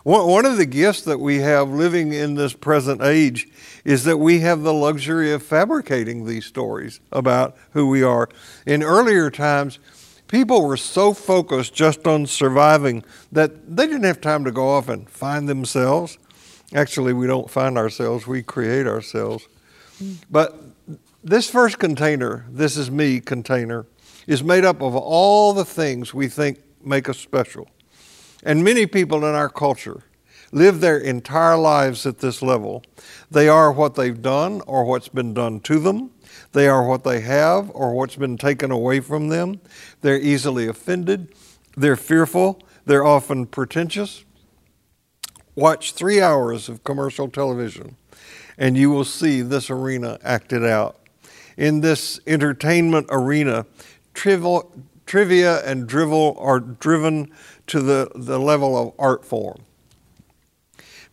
One 0.03 0.45
of 0.45 0.57
the 0.57 0.65
gifts 0.67 1.01
that 1.01 1.19
we 1.19 1.37
have 1.37 1.69
living 1.69 2.13
in 2.13 2.35
this 2.35 2.53
present 2.53 3.01
age 3.01 3.47
is 3.83 4.03
that 4.03 4.17
we 4.17 4.41
have 4.41 4.61
the 4.61 4.73
luxury 4.73 5.31
of 5.31 5.41
fabricating 5.41 6.25
these 6.25 6.45
stories 6.45 6.99
about 7.11 7.55
who 7.71 7.87
we 7.87 8.03
are. 8.03 8.29
In 8.67 8.83
earlier 8.83 9.31
times, 9.31 9.79
people 10.27 10.63
were 10.63 10.77
so 10.77 11.13
focused 11.13 11.73
just 11.73 12.05
on 12.05 12.27
surviving 12.27 13.03
that 13.31 13.75
they 13.75 13.87
didn't 13.87 14.03
have 14.03 14.21
time 14.21 14.43
to 14.45 14.51
go 14.51 14.69
off 14.69 14.87
and 14.89 15.09
find 15.09 15.49
themselves. 15.49 16.19
Actually, 16.73 17.13
we 17.13 17.25
don't 17.25 17.49
find 17.49 17.77
ourselves, 17.77 18.27
we 18.27 18.43
create 18.43 18.85
ourselves. 18.85 19.47
Mm. 19.99 20.17
But 20.29 20.59
this 21.23 21.49
first 21.49 21.79
container, 21.79 22.45
this 22.49 22.77
is 22.77 22.91
me 22.91 23.19
container, 23.19 23.87
is 24.27 24.43
made 24.43 24.65
up 24.65 24.81
of 24.81 24.95
all 24.95 25.53
the 25.53 25.65
things 25.65 26.13
we 26.13 26.27
think 26.27 26.59
make 26.83 27.09
us 27.09 27.17
special. 27.17 27.69
And 28.43 28.63
many 28.63 28.85
people 28.85 29.25
in 29.25 29.35
our 29.35 29.49
culture 29.49 30.03
live 30.51 30.79
their 30.79 30.97
entire 30.97 31.57
lives 31.57 32.05
at 32.05 32.19
this 32.19 32.41
level. 32.41 32.83
They 33.29 33.49
are 33.49 33.71
what 33.71 33.95
they've 33.95 34.21
done 34.21 34.61
or 34.67 34.85
what's 34.85 35.09
been 35.09 35.33
done 35.33 35.59
to 35.61 35.79
them. 35.79 36.11
They 36.53 36.67
are 36.67 36.87
what 36.87 37.03
they 37.03 37.21
have 37.21 37.71
or 37.73 37.93
what's 37.93 38.15
been 38.15 38.37
taken 38.37 38.71
away 38.71 38.99
from 38.99 39.29
them. 39.29 39.59
They're 40.01 40.19
easily 40.19 40.67
offended. 40.67 41.33
They're 41.75 41.95
fearful. 41.95 42.61
They're 42.85 43.05
often 43.05 43.47
pretentious. 43.47 44.23
Watch 45.55 45.93
three 45.93 46.21
hours 46.21 46.69
of 46.69 46.83
commercial 46.83 47.27
television 47.29 47.97
and 48.57 48.77
you 48.77 48.89
will 48.89 49.05
see 49.05 49.41
this 49.41 49.69
arena 49.69 50.17
acted 50.23 50.63
out. 50.63 50.99
In 51.57 51.81
this 51.81 52.19
entertainment 52.27 53.07
arena, 53.09 53.65
trivial, 54.15 54.71
trivia 55.05 55.63
and 55.63 55.87
drivel 55.87 56.35
are 56.39 56.59
driven 56.59 57.31
to 57.67 57.81
the, 57.81 58.09
the 58.15 58.39
level 58.39 58.75
of 58.75 58.93
art 58.97 59.23
form. 59.23 59.61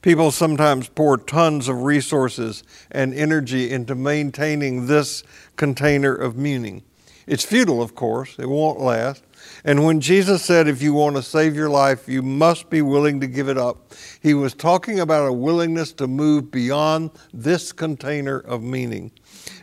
People 0.00 0.30
sometimes 0.32 0.88
pour 0.88 1.16
tons 1.16 1.68
of 1.68 1.82
resources 1.82 2.64
and 2.90 3.14
energy 3.14 3.70
into 3.70 3.94
maintaining 3.94 4.86
this 4.86 5.22
container 5.56 6.14
of 6.14 6.36
meaning. 6.36 6.82
It's 7.26 7.44
futile, 7.44 7.80
of 7.80 7.94
course, 7.94 8.36
it 8.38 8.48
won't 8.48 8.80
last. 8.80 9.22
And 9.64 9.84
when 9.84 10.00
Jesus 10.00 10.44
said, 10.44 10.66
if 10.66 10.82
you 10.82 10.92
want 10.92 11.14
to 11.14 11.22
save 11.22 11.54
your 11.54 11.70
life, 11.70 12.08
you 12.08 12.20
must 12.20 12.68
be 12.68 12.82
willing 12.82 13.20
to 13.20 13.28
give 13.28 13.48
it 13.48 13.56
up, 13.56 13.92
he 14.20 14.34
was 14.34 14.54
talking 14.54 14.98
about 14.98 15.28
a 15.28 15.32
willingness 15.32 15.92
to 15.94 16.08
move 16.08 16.50
beyond 16.50 17.10
this 17.32 17.70
container 17.70 18.38
of 18.38 18.62
meaning. 18.62 19.12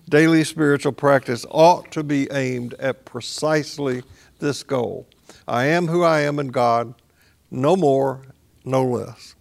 Daily 0.08 0.44
spiritual 0.44 0.92
practice 0.92 1.46
ought 1.50 1.92
to 1.92 2.04
be 2.04 2.28
aimed 2.32 2.74
at 2.76 3.06
precisely 3.06 4.04
this 4.40 4.64
goal 4.64 5.08
I 5.48 5.66
am 5.66 5.88
who 5.88 6.04
I 6.04 6.22
am 6.22 6.40
in 6.40 6.48
God, 6.48 6.94
no 7.52 7.76
more, 7.76 8.22
no 8.64 8.84
less. 8.84 9.36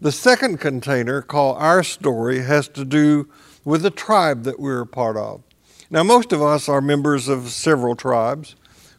The 0.00 0.12
second 0.12 0.60
container, 0.60 1.22
called 1.22 1.56
Our 1.58 1.82
Story, 1.82 2.42
has 2.42 2.68
to 2.68 2.84
do 2.84 3.28
with 3.64 3.82
the 3.82 3.90
tribe 3.90 4.44
that 4.44 4.60
we're 4.60 4.82
a 4.82 4.86
part 4.86 5.16
of. 5.16 5.42
Now, 5.90 6.02
most 6.02 6.32
of 6.32 6.40
us 6.40 6.68
are 6.68 6.80
members 6.80 7.28
of 7.28 7.48
several 7.48 7.96
tribes. 7.96 8.54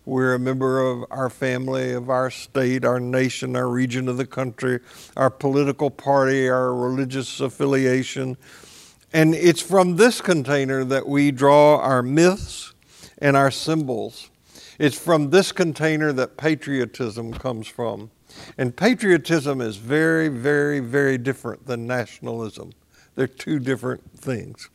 We're 0.05 0.33
a 0.33 0.39
member 0.39 0.79
of 0.79 1.05
our 1.11 1.29
family, 1.29 1.93
of 1.93 2.09
our 2.09 2.31
state, 2.31 2.83
our 2.83 2.99
nation, 2.99 3.55
our 3.55 3.69
region 3.69 4.07
of 4.07 4.17
the 4.17 4.25
country, 4.25 4.79
our 5.15 5.29
political 5.29 5.89
party, 5.89 6.49
our 6.49 6.73
religious 6.73 7.39
affiliation. 7.39 8.35
And 9.11 9.33
it's 9.33 9.61
from 9.61 9.95
this 9.95 10.21
container 10.21 10.83
that 10.83 11.07
we 11.07 11.31
draw 11.31 11.77
our 11.77 12.03
myths 12.03 12.73
and 13.17 13.35
our 13.35 13.51
symbols. 13.51 14.29
It's 14.77 14.97
from 14.97 15.31
this 15.31 15.51
container 15.51 16.13
that 16.13 16.37
patriotism 16.37 17.33
comes 17.33 17.67
from. 17.67 18.11
And 18.57 18.75
patriotism 18.75 19.61
is 19.61 19.77
very, 19.77 20.27
very, 20.27 20.79
very 20.79 21.17
different 21.17 21.65
than 21.65 21.87
nationalism. 21.87 22.71
They're 23.15 23.27
two 23.27 23.59
different 23.59 24.17
things. 24.17 24.69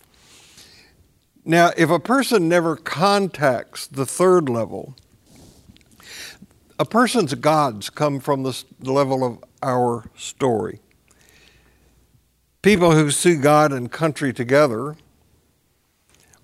Now, 1.44 1.70
if 1.76 1.90
a 1.90 2.00
person 2.00 2.48
never 2.48 2.74
contacts 2.76 3.86
the 3.86 4.06
third 4.06 4.48
level, 4.48 4.96
a 6.78 6.84
person's 6.84 7.34
gods 7.34 7.88
come 7.88 8.18
from 8.18 8.42
the 8.42 8.64
level 8.80 9.24
of 9.24 9.44
our 9.62 10.10
story. 10.16 10.80
People 12.64 12.92
who 12.92 13.10
see 13.10 13.36
God 13.36 13.74
and 13.74 13.92
country 13.92 14.32
together 14.32 14.96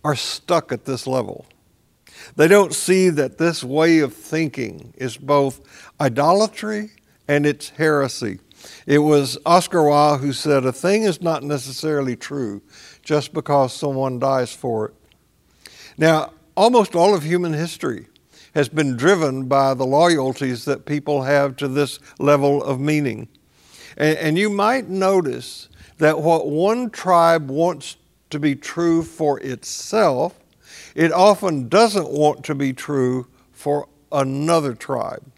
are 0.05 0.15
stuck 0.15 0.71
at 0.71 0.85
this 0.85 1.07
level. 1.07 1.47
They 2.37 2.47
don't 2.47 2.75
see 2.75 3.09
that 3.09 3.39
this 3.39 3.65
way 3.65 4.01
of 4.01 4.13
thinking 4.13 4.93
is 4.99 5.17
both 5.17 5.63
idolatry 5.99 6.91
and 7.27 7.47
it's 7.47 7.71
heresy. 7.71 8.39
It 8.87 8.99
was 8.99 9.39
Oscar 9.47 9.83
Wilde 9.83 10.21
who 10.21 10.35
said, 10.35 10.67
A 10.67 10.75
thing 10.75 11.05
is 11.05 11.23
not 11.23 11.43
necessarily 11.43 12.17
true 12.17 12.61
just 13.03 13.33
because 13.33 13.73
someone 13.73 14.19
dies 14.19 14.53
for 14.53 14.89
it. 14.89 14.95
Now, 15.97 16.35
almost 16.55 16.95
all 16.95 17.15
of 17.15 17.23
human 17.23 17.55
history 17.55 18.09
has 18.55 18.69
been 18.69 18.95
driven 18.95 19.47
by 19.47 19.73
the 19.73 19.87
loyalties 19.87 20.67
that 20.67 20.85
people 20.85 21.23
have 21.23 21.57
to 21.57 21.67
this 21.67 21.99
level 22.19 22.63
of 22.63 22.79
meaning. 22.79 23.27
And, 23.97 24.19
and 24.19 24.39
you 24.39 24.51
might 24.51 24.87
notice 24.87 25.70
that 26.01 26.21
what 26.21 26.49
one 26.49 26.91
tribe 26.91 27.49
wants 27.49 27.97
to 28.31 28.39
be 28.39 28.55
true 28.55 29.03
for 29.03 29.39
itself, 29.41 30.39
it 30.95 31.13
often 31.13 31.69
doesn't 31.69 32.09
want 32.11 32.45
to 32.45 32.55
be 32.55 32.73
true 32.73 33.27
for 33.53 33.89
another 34.11 34.75
tribe. 34.75 35.31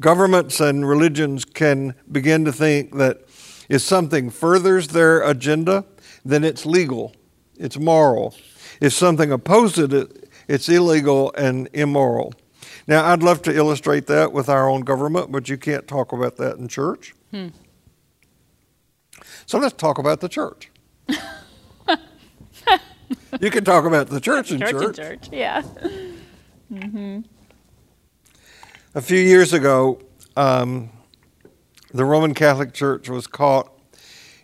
Governments 0.00 0.60
and 0.60 0.88
religions 0.88 1.44
can 1.44 1.94
begin 2.10 2.44
to 2.44 2.52
think 2.52 2.96
that 2.96 3.20
if 3.68 3.82
something 3.82 4.30
furthers 4.30 4.88
their 4.88 5.22
agenda, 5.22 5.84
then 6.24 6.42
it's 6.42 6.66
legal, 6.66 7.14
it's 7.56 7.78
moral. 7.78 8.34
If 8.80 8.92
something 8.92 9.30
opposes 9.30 9.92
it, 9.92 10.28
it's 10.48 10.68
illegal 10.68 11.32
and 11.36 11.68
immoral. 11.72 12.32
Now, 12.88 13.04
I'd 13.04 13.22
love 13.22 13.42
to 13.42 13.54
illustrate 13.54 14.06
that 14.08 14.32
with 14.32 14.48
our 14.48 14.68
own 14.68 14.80
government, 14.80 15.30
but 15.30 15.48
you 15.48 15.56
can't 15.56 15.86
talk 15.86 16.12
about 16.12 16.36
that 16.38 16.56
in 16.56 16.66
church. 16.66 17.14
Hmm. 17.30 17.48
So 19.46 19.58
let's 19.58 19.74
talk 19.74 19.98
about 19.98 20.20
the 20.20 20.28
church. 20.28 20.70
you 23.40 23.50
can 23.50 23.64
talk 23.64 23.84
about 23.84 24.08
the 24.08 24.20
church 24.20 24.50
in 24.50 24.60
church. 24.60 24.96
Church, 24.96 24.96
church. 24.96 25.28
yeah. 25.32 25.62
Mm-hmm. 26.72 27.20
A 28.94 29.00
few 29.00 29.18
years 29.18 29.52
ago, 29.52 30.00
um, 30.36 30.90
the 31.92 32.04
Roman 32.04 32.34
Catholic 32.34 32.72
Church 32.72 33.08
was 33.08 33.26
caught 33.26 33.70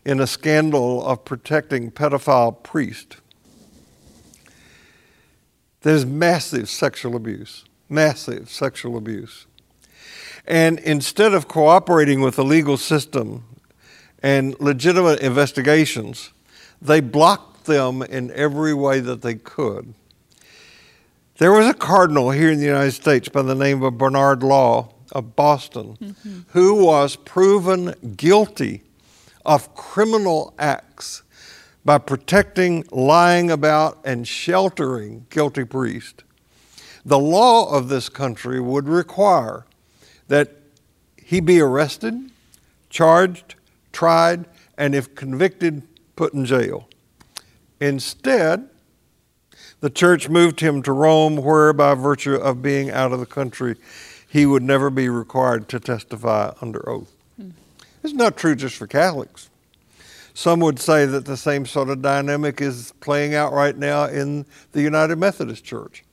in 0.05 0.21
a 0.21 0.27
scandal 0.27 1.05
of 1.07 1.25
protecting 1.25 1.91
pedophile 1.91 2.63
priests. 2.63 3.17
There's 5.83 6.05
massive 6.05 6.69
sexual 6.69 7.15
abuse, 7.15 7.65
massive 7.89 8.51
sexual 8.51 8.97
abuse. 8.97 9.47
And 10.47 10.79
instead 10.81 11.35
of 11.35 11.47
cooperating 11.47 12.21
with 12.21 12.37
the 12.37 12.45
legal 12.45 12.77
system 12.77 13.45
and 14.23 14.59
legitimate 14.61 15.21
investigations, 15.21 16.33
they 16.81 17.01
blocked 17.01 17.65
them 17.65 18.03
in 18.03 18.31
every 18.33 18.75
way 18.75 19.01
that 19.01 19.23
they 19.23 19.35
could. 19.35 19.95
There 21.39 21.53
was 21.53 21.69
a 21.69 21.75
cardinal 21.75 22.31
here 22.31 22.51
in 22.51 22.59
the 22.59 22.67
United 22.67 22.93
States 22.93 23.29
by 23.29 23.43
the 23.43 23.55
name 23.55 23.83
of 23.83 23.97
Bernard 23.97 24.43
Law 24.43 24.93
of 25.13 25.37
Boston 25.37 25.97
mm-hmm. 26.01 26.41
who 26.49 26.85
was 26.85 27.15
proven 27.17 27.95
guilty 28.17 28.83
of 29.47 29.75
criminal 29.75 30.53
acts 30.59 31.23
by 31.85 31.97
protecting, 31.97 32.85
lying 32.91 33.51
about, 33.51 33.99
and 34.05 34.29
sheltering 34.29 35.27
guilty 35.31 35.65
priests. 35.65 36.23
The 37.05 37.19
law 37.19 37.73
of 37.75 37.89
this 37.89 38.09
country 38.09 38.61
would 38.61 38.89
require 38.89 39.65
that 40.27 40.53
he 41.17 41.41
be 41.41 41.61
arrested, 41.61 42.31
charged, 42.91 43.55
tried, 43.93 44.47
and 44.77 44.95
if 44.95 45.15
convicted, 45.15 45.83
put 46.17 46.35
in 46.35 46.45
jail. 46.45 46.89
Instead, 47.81 48.69
the 49.81 49.91
church 49.91 50.29
moved 50.29 50.61
him 50.61 50.83
to 50.83 50.93
Rome, 50.93 51.37
where, 51.37 51.73
by 51.73 51.95
virtue 51.95 52.35
of 52.35 52.63
being 52.63 52.91
out 52.91 53.13
of 53.13 53.21
the 53.21 53.27
country, 53.27 53.77
he 54.29 54.45
would 54.45 54.63
never 54.63 54.91
be 54.91 55.09
required 55.09 55.69
to 55.69 55.81
testify 55.81 56.53
under 56.61 56.89
oath. 56.89 57.15
Mm. 57.41 57.53
It's 58.03 58.13
not 58.13 58.37
true 58.37 58.55
just 58.55 58.77
for 58.77 58.87
Catholics. 58.87 59.49
Some 60.35 60.61
would 60.61 60.79
say 60.79 61.07
that 61.07 61.25
the 61.25 61.37
same 61.37 61.67
sort 61.67 61.89
of 61.89 62.03
dynamic 62.03 62.61
is 62.61 62.93
playing 63.01 63.35
out 63.35 63.53
right 63.53 63.77
now 63.77 64.05
in 64.05 64.47
the 64.73 64.83
United 64.83 65.17
Methodist 65.17 65.65
Church. 65.65 66.05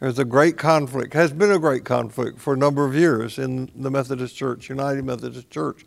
There's 0.00 0.18
a 0.18 0.24
great 0.24 0.58
conflict, 0.58 1.14
has 1.14 1.32
been 1.32 1.52
a 1.52 1.58
great 1.58 1.84
conflict 1.84 2.40
for 2.40 2.54
a 2.54 2.56
number 2.56 2.84
of 2.84 2.94
years 2.94 3.38
in 3.38 3.70
the 3.76 3.90
Methodist 3.90 4.36
Church, 4.36 4.68
United 4.68 5.04
Methodist 5.04 5.50
Church, 5.50 5.86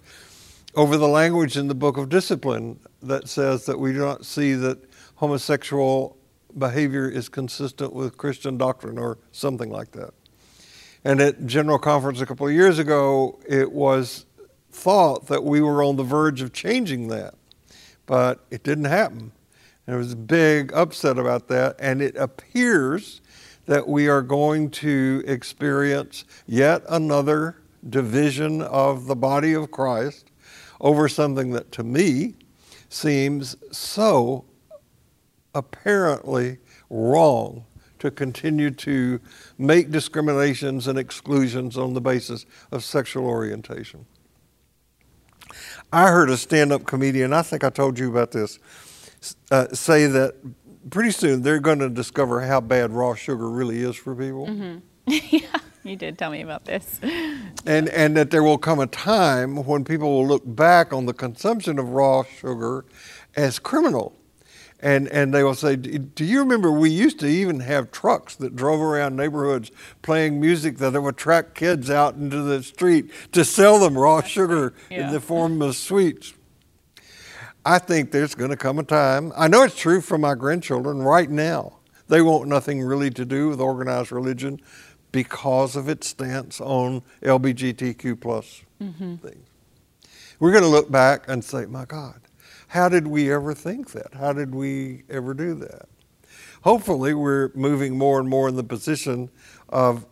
over 0.78 0.96
the 0.96 1.08
language 1.08 1.58
in 1.58 1.68
the 1.68 1.74
Book 1.74 1.98
of 1.98 2.08
Discipline 2.08 2.80
that 3.02 3.28
says 3.28 3.66
that 3.66 3.80
we 3.80 3.94
do 3.94 3.98
not 3.98 4.24
see 4.24 4.54
that 4.54 4.78
homosexual 5.16 6.16
behavior 6.56 7.10
is 7.10 7.30
consistent 7.30 7.94
with 7.94 8.16
Christian 8.16 8.60
doctrine 8.60 9.00
or 9.00 9.18
something 9.32 9.72
like 9.72 9.92
that. 9.94 10.14
And 11.04 11.20
at 11.20 11.48
General 11.48 11.80
Conference 11.80 12.22
a 12.22 12.28
couple 12.28 12.46
of 12.46 12.54
years 12.54 12.78
ago, 12.78 13.40
it 13.50 13.72
was 13.72 14.28
thought 14.70 15.26
that 15.28 15.44
we 15.44 15.62
were 15.62 15.82
on 15.82 15.96
the 15.96 16.04
verge 16.04 16.44
of 16.44 16.54
changing 16.54 17.08
that, 17.08 17.34
but 18.06 18.46
it 18.52 18.62
didn't 18.62 18.86
happen. 18.86 19.20
And 19.20 19.32
there 19.88 19.98
was 19.98 20.14
a 20.14 20.16
big 20.16 20.72
upset 20.74 21.18
about 21.18 21.48
that, 21.48 21.76
and 21.80 22.04
it 22.04 22.16
appears 22.16 23.22
that 23.66 23.88
we 23.88 24.08
are 24.08 24.22
going 24.22 24.70
to 24.70 25.24
experience 25.26 26.24
yet 26.46 26.84
another 26.88 27.58
division 27.90 28.62
of 28.62 29.08
the 29.08 29.16
body 29.16 29.54
of 29.54 29.72
Christ 29.72 30.27
over 30.80 31.08
something 31.08 31.52
that 31.52 31.72
to 31.74 31.84
me 31.84 32.36
seems 32.90 33.56
so 33.72 34.46
apparently 35.54 36.58
wrong 36.90 37.66
to 38.00 38.12
continue 38.12 38.70
to 38.70 39.20
make 39.58 39.90
discriminations 39.90 40.88
and 40.88 41.00
exclusions 41.00 41.78
on 41.78 41.94
the 41.94 42.02
basis 42.02 42.46
of 42.72 42.84
sexual 42.84 43.26
orientation. 43.26 44.06
I 45.92 46.10
heard 46.10 46.30
a 46.30 46.38
stand 46.38 46.72
up 46.72 46.86
comedian, 46.86 47.34
I 47.34 47.42
think 47.42 47.64
I 47.64 47.70
told 47.70 47.98
you 47.98 48.10
about 48.10 48.32
this, 48.32 48.60
uh, 49.50 49.68
say 49.70 50.06
that 50.08 50.36
pretty 50.90 51.12
soon 51.12 51.42
they're 51.42 51.60
going 51.60 51.80
to 51.80 51.90
discover 51.90 52.42
how 52.42 52.62
bad 52.62 52.92
raw 52.92 53.16
sugar 53.16 53.50
really 53.50 53.80
is 53.82 53.96
for 53.96 54.16
people. 54.16 54.48
Mm-hmm. 54.48 54.78
yeah, 55.36 55.60
you 55.88 55.96
did 55.96 56.18
tell 56.18 56.32
me 56.32 56.42
about 56.42 56.66
this. 56.66 57.00
And, 57.66 57.90
and 57.90 58.16
that 58.16 58.32
there 58.32 58.44
will 58.44 58.58
come 58.58 58.80
a 58.80 58.88
time 58.88 59.66
when 59.66 59.84
people 59.84 60.10
will 60.10 60.26
look 60.26 60.44
back 60.46 60.94
on 60.94 61.06
the 61.06 61.14
consumption 61.14 61.80
of 61.80 61.90
raw 61.90 62.24
sugar 62.24 62.86
as 63.36 63.60
criminal. 63.60 64.16
And, 64.80 65.10
and 65.10 65.34
they 65.34 65.44
will 65.44 65.54
say, 65.54 65.76
Do 65.76 66.24
you 66.24 66.40
remember 66.40 66.72
we 66.72 66.90
used 66.90 67.20
to 67.20 67.28
even 67.28 67.60
have 67.62 67.92
trucks 67.92 68.36
that 68.36 68.56
drove 68.56 68.80
around 68.80 69.18
neighborhoods 69.18 69.72
playing 70.02 70.40
music 70.40 70.78
that 70.78 70.94
would 70.94 71.16
attract 71.16 71.56
kids 71.56 71.90
out 71.90 72.16
into 72.16 72.42
the 72.42 72.64
street 72.64 73.12
to 73.34 73.44
sell 73.44 73.80
them 73.80 73.98
raw 73.98 74.22
sugar 74.22 74.74
yeah. 74.90 75.08
in 75.08 75.14
the 75.14 75.20
form 75.20 75.62
of 75.62 75.76
sweets? 75.76 76.34
I 77.66 77.80
think 77.80 78.12
there's 78.12 78.34
going 78.34 78.52
to 78.52 78.56
come 78.56 78.80
a 78.80 78.84
time. 78.84 79.34
I 79.36 79.50
know 79.50 79.64
it's 79.64 79.76
true 79.76 80.00
for 80.00 80.18
my 80.18 80.36
grandchildren 80.36 81.02
right 81.02 81.30
now. 81.30 81.74
They 82.08 82.22
want 82.22 82.48
nothing 82.48 82.82
really 82.82 83.10
to 83.12 83.26
do 83.26 83.50
with 83.50 83.60
organized 83.60 84.12
religion 84.12 84.62
because 85.12 85.76
of 85.76 85.90
its 85.90 86.08
stance 86.08 86.60
on 86.62 87.02
LBGTQ 87.22 88.20
plus 88.20 88.62
mm-hmm. 88.82 89.16
things. 89.16 89.48
We're 90.40 90.52
going 90.52 90.64
to 90.64 90.70
look 90.70 90.92
back 90.92 91.28
and 91.28 91.44
say, 91.44 91.66
my 91.66 91.86
God, 91.86 92.22
how 92.68 92.90
did 92.90 93.08
we 93.08 93.32
ever 93.32 93.54
think 93.54 93.92
that? 93.92 94.14
How 94.14 94.34
did 94.34 94.54
we 94.54 95.04
ever 95.10 95.34
do 95.34 95.56
that? 95.56 95.88
Hopefully, 96.62 97.14
we're 97.14 97.52
moving 97.56 97.98
more 97.98 98.20
and 98.20 98.30
more 98.30 98.50
in 98.50 98.56
the 98.56 98.64
position 98.64 99.30
of 99.70 100.06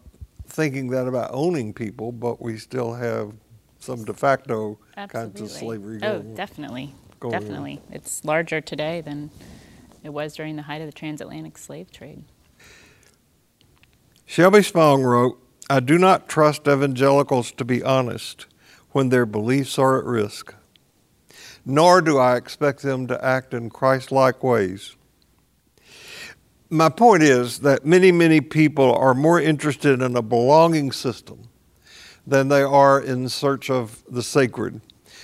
thinking 0.48 0.89
that 0.89 1.08
about 1.08 1.32
owning 1.34 1.74
people, 1.74 2.12
but 2.12 2.41
we 2.41 2.58
still 2.58 2.93
have 2.93 3.34
some 3.80 4.04
de 4.04 4.14
facto 4.14 4.80
Absolutely. 4.98 5.39
kinds 5.39 5.41
of 5.41 5.58
slavery 5.58 5.98
oh, 5.98 6.20
going 6.20 6.32
Oh, 6.32 6.36
definitely. 6.36 6.96
Going 7.20 7.32
definitely. 7.32 7.82
On. 7.88 7.93
It's 7.96 8.24
larger 8.24 8.62
today 8.62 9.02
than 9.02 9.30
it 10.04 10.10
was 10.10 10.36
during 10.36 10.56
the 10.56 10.62
height 10.64 10.82
of 10.82 10.88
the 10.88 10.93
transatlantic 10.93 11.58
slave 11.58 11.91
trade. 11.91 12.24
Shelby 14.26 14.64
Spong 14.64 15.04
wrote, 15.04 15.40
I 15.70 15.80
do 15.80 15.98
not 15.98 16.28
trust 16.28 16.68
evangelicals 16.68 17.52
to 17.54 17.66
be 17.66 17.84
honest 17.84 18.48
when 18.92 19.10
their 19.10 19.26
beliefs 19.26 19.78
are 19.78 20.00
at 20.00 20.06
risk, 20.06 20.54
nor 21.66 22.02
do 22.02 22.18
I 22.18 22.36
expect 22.36 22.82
them 22.82 23.08
to 23.08 23.24
act 23.24 23.54
in 23.54 23.70
Christ 23.70 24.12
like 24.12 24.44
ways. 24.44 24.96
My 26.70 26.90
point 26.90 27.22
is 27.22 27.60
that 27.60 27.86
many, 27.86 28.12
many 28.12 28.42
people 28.42 28.94
are 28.96 29.14
more 29.14 29.40
interested 29.40 30.02
in 30.02 30.16
a 30.16 30.22
belonging 30.22 30.92
system 30.92 31.50
than 32.26 32.48
they 32.48 32.64
are 32.64 33.00
in 33.00 33.30
search 33.30 33.70
of 33.70 34.04
the 34.10 34.24
sacred. 34.24 34.82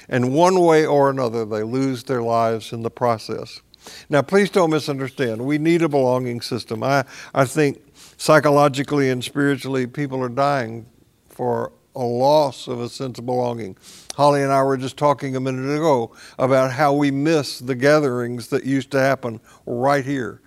And 0.07 0.33
one 0.33 0.59
way 0.59 0.85
or 0.85 1.09
another, 1.09 1.45
they 1.45 1.63
lose 1.63 2.03
their 2.03 2.21
lives 2.21 2.71
in 2.71 2.83
the 2.83 2.91
process. 2.91 3.61
Now, 4.09 4.21
please 4.21 4.51
don't 4.51 4.69
misunderstand. 4.69 5.43
We 5.43 5.57
need 5.57 5.81
a 5.81 5.89
belonging 5.89 6.41
system. 6.41 6.83
I, 6.83 7.05
I 7.33 7.45
think 7.45 7.81
psychologically 8.21 9.09
and 9.09 9.23
spiritually, 9.23 9.87
people 9.87 10.21
are 10.21 10.29
dying 10.29 10.85
for 11.27 11.71
a 11.95 12.03
loss 12.03 12.67
of 12.67 12.79
a 12.79 12.87
sense 12.87 13.17
of 13.17 13.25
belonging. 13.25 13.75
Holly 14.15 14.43
and 14.43 14.51
I 14.51 14.61
were 14.61 14.77
just 14.77 14.95
talking 14.95 15.35
a 15.35 15.39
minute 15.39 15.75
ago 15.75 16.13
about 16.37 16.71
how 16.71 16.93
we 16.93 17.09
miss 17.09 17.57
the 17.57 17.73
gatherings 17.73 18.49
that 18.49 18.63
used 18.63 18.91
to 18.91 18.99
happen 18.99 19.41
right 19.65 20.05
here. 20.05 20.39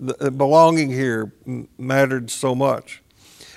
The, 0.00 0.32
belonging 0.32 0.90
here 0.90 1.32
mattered 1.78 2.32
so 2.32 2.56
much. 2.56 3.00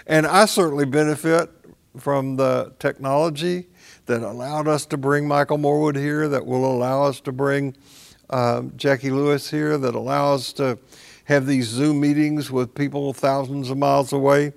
And 0.05 0.28
I 0.28 0.45
certainly 0.45 0.86
benefit 0.86 1.49
from 1.97 2.36
the 2.36 2.76
technology 2.78 3.69
that 4.05 4.21
allowed 4.21 4.67
us 4.67 4.86
to 4.86 4.97
bring 4.97 5.28
Michael 5.28 5.57
Morwood 5.57 5.95
here, 5.95 6.28
that 6.28 6.45
will 6.45 6.71
allow 6.71 7.05
us 7.05 7.19
to 7.21 7.32
bring 7.32 7.76
uh, 8.30 8.61
Jackie 8.76 9.09
Lewis 9.09 9.49
here, 9.49 9.80
that 9.80 9.95
allows 9.95 10.41
us 10.41 10.53
to 10.53 10.78
have 11.34 11.45
these 11.45 11.67
Zoom 11.67 11.99
meetings 11.99 12.49
with 12.49 12.73
people 12.75 13.13
thousands 13.13 13.69
of 13.69 13.77
miles 13.77 14.13
away. 14.13 14.53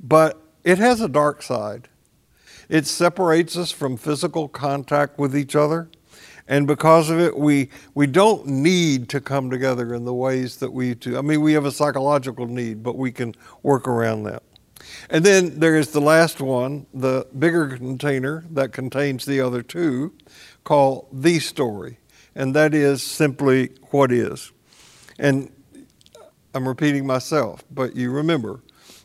But 0.00 0.40
it 0.64 0.78
has 0.78 1.00
a 1.00 1.08
dark 1.08 1.42
side. 1.42 1.88
It 2.68 2.86
separates 2.86 3.56
us 3.56 3.70
from 3.70 3.96
physical 3.96 4.48
contact 4.48 5.18
with 5.18 5.36
each 5.36 5.56
other. 5.56 5.88
And 6.46 6.66
because 6.66 7.10
of 7.10 7.20
it, 7.20 7.36
we, 7.36 7.68
we 7.94 8.06
don't 8.06 8.46
need 8.46 9.10
to 9.10 9.20
come 9.20 9.50
together 9.50 9.94
in 9.94 10.04
the 10.04 10.14
ways 10.14 10.56
that 10.56 10.72
we 10.72 10.94
do. 10.94 11.18
I 11.18 11.20
mean, 11.20 11.42
we 11.42 11.52
have 11.52 11.66
a 11.66 11.72
psychological 11.72 12.46
need, 12.46 12.82
but 12.82 12.96
we 12.96 13.12
can 13.12 13.34
work 13.62 13.86
around 13.86 14.24
that. 14.24 14.42
And 15.10 15.24
then 15.24 15.60
there 15.60 15.76
is 15.76 15.90
the 15.90 16.00
last 16.00 16.40
one, 16.40 16.86
the 16.94 17.26
bigger 17.38 17.76
container 17.76 18.44
that 18.50 18.72
contains 18.72 19.26
the 19.26 19.40
other 19.40 19.62
two, 19.62 20.14
called 20.64 21.08
the 21.12 21.38
story. 21.38 21.98
And 22.34 22.54
that 22.54 22.72
is 22.72 23.02
simply 23.02 23.70
what 23.90 24.10
is. 24.10 24.52
And 25.18 25.50
I'm 26.54 26.66
repeating 26.66 27.06
myself, 27.06 27.64
but 27.70 27.94
you 27.94 28.10
remember 28.10 28.60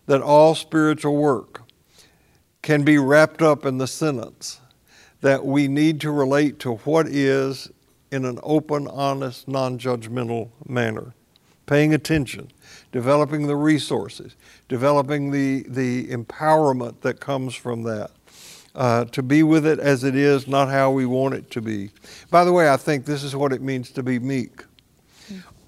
that 0.06 0.22
all 0.22 0.56
spiritual 0.56 1.16
work 1.16 1.62
can 2.62 2.84
be 2.84 2.98
wrapped 2.98 3.42
up 3.42 3.66
in 3.66 3.78
the 3.78 3.88
sentence 3.88 4.60
that 5.22 5.46
we 5.46 5.68
need 5.68 6.02
to 6.02 6.12
relate 6.12 6.60
to 6.60 6.76
what 6.76 7.08
is 7.08 7.70
in 8.12 8.26
an 8.26 8.40
open, 8.44 8.88
honest, 8.88 9.48
non 9.48 9.80
judgmental 9.80 10.50
manner. 10.68 11.14
Paying 11.66 11.94
attention, 11.94 12.52
developing 12.92 13.48
the 13.48 13.56
resources, 13.56 14.36
developing 14.68 15.32
the, 15.32 15.64
the 15.68 16.08
empowerment 16.08 17.02
that 17.02 17.20
comes 17.20 17.56
from 17.56 17.84
that. 17.84 18.12
Uh, 18.76 19.06
to 19.06 19.22
be 19.22 19.44
with 19.44 19.66
it 19.66 19.80
as 19.80 20.04
it 20.04 20.16
is, 20.16 20.48
not 20.48 20.68
how 20.68 20.92
we 20.92 21.06
want 21.06 21.36
it 21.36 21.50
to 21.52 21.62
be. 21.62 21.92
By 22.32 22.44
the 22.44 22.52
way, 22.52 22.70
I 22.70 22.78
think 22.78 23.06
this 23.06 23.24
is 23.24 23.36
what 23.36 23.54
it 23.54 23.62
means 23.62 23.92
to 23.92 24.04
be 24.04 24.18
meek. 24.20 24.64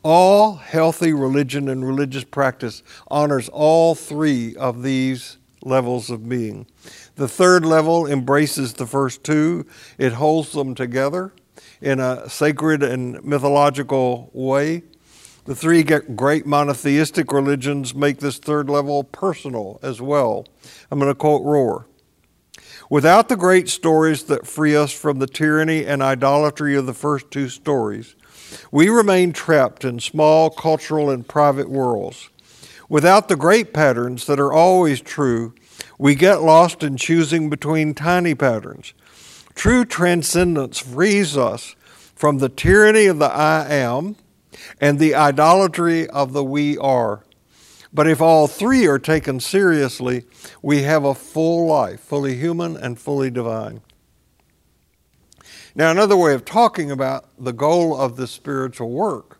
All 0.07 0.57
healthy 0.57 1.13
religion 1.13 1.67
and 1.67 1.83
religious 1.83 2.25
practice 2.25 2.83
honors 3.07 3.49
all 3.49 3.95
three 3.95 4.55
of 4.55 4.83
these 4.83 5.39
levels 5.63 6.11
of 6.11 6.29
being. 6.29 6.67
The 7.15 7.27
third 7.27 7.65
level 7.65 8.05
embraces 8.05 8.73
the 8.73 8.85
first 8.85 9.23
two, 9.23 9.65
it 9.97 10.13
holds 10.13 10.51
them 10.51 10.75
together 10.75 11.33
in 11.81 11.99
a 11.99 12.29
sacred 12.29 12.83
and 12.83 13.23
mythological 13.23 14.29
way. 14.31 14.83
The 15.45 15.55
three 15.55 15.81
great 15.81 16.45
monotheistic 16.45 17.31
religions 17.31 17.95
make 17.95 18.19
this 18.19 18.37
third 18.37 18.69
level 18.69 19.05
personal 19.05 19.79
as 19.81 20.03
well. 20.03 20.45
I'm 20.91 20.99
going 20.99 21.11
to 21.11 21.15
quote 21.15 21.41
Rohr. 21.41 21.85
Without 22.91 23.27
the 23.27 23.35
great 23.35 23.69
stories 23.69 24.25
that 24.25 24.45
free 24.45 24.75
us 24.75 24.91
from 24.91 25.17
the 25.17 25.25
tyranny 25.25 25.83
and 25.83 26.03
idolatry 26.03 26.75
of 26.75 26.85
the 26.85 26.93
first 26.93 27.31
two 27.31 27.49
stories, 27.49 28.15
we 28.71 28.89
remain 28.89 29.33
trapped 29.33 29.85
in 29.85 29.99
small 29.99 30.49
cultural 30.49 31.09
and 31.09 31.27
private 31.27 31.69
worlds. 31.69 32.29
Without 32.87 33.27
the 33.27 33.35
great 33.35 33.73
patterns 33.73 34.25
that 34.27 34.39
are 34.39 34.53
always 34.53 35.01
true, 35.01 35.53
we 35.97 36.13
get 36.15 36.41
lost 36.41 36.83
in 36.83 36.97
choosing 36.97 37.49
between 37.49 37.93
tiny 37.93 38.35
patterns. 38.35 38.93
True 39.55 39.85
transcendence 39.85 40.79
frees 40.79 41.37
us 41.37 41.75
from 42.15 42.37
the 42.37 42.49
tyranny 42.49 43.05
of 43.05 43.19
the 43.19 43.31
I 43.31 43.67
am 43.69 44.15
and 44.79 44.99
the 44.99 45.15
idolatry 45.15 46.07
of 46.09 46.33
the 46.33 46.43
we 46.43 46.77
are. 46.77 47.23
But 47.93 48.07
if 48.07 48.21
all 48.21 48.47
three 48.47 48.85
are 48.87 48.99
taken 48.99 49.39
seriously, 49.39 50.25
we 50.61 50.83
have 50.83 51.05
a 51.05 51.15
full 51.15 51.65
life, 51.65 52.01
fully 52.01 52.35
human 52.35 52.75
and 52.75 52.99
fully 52.99 53.29
divine. 53.29 53.81
Now, 55.77 55.91
another 55.91 56.15
way 56.15 56.33
of 56.33 56.45
talking 56.45 56.89
about 56.89 57.25
the 57.37 57.51
goal 57.51 57.99
of 57.99 58.15
this 58.15 58.31
spiritual 58.31 58.91
work 58.91 59.39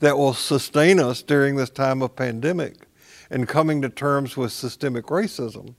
that 0.00 0.16
will 0.16 0.32
sustain 0.32 0.98
us 0.98 1.22
during 1.22 1.56
this 1.56 1.68
time 1.68 2.00
of 2.00 2.16
pandemic 2.16 2.86
and 3.30 3.46
coming 3.46 3.82
to 3.82 3.90
terms 3.90 4.38
with 4.38 4.52
systemic 4.52 5.06
racism 5.06 5.74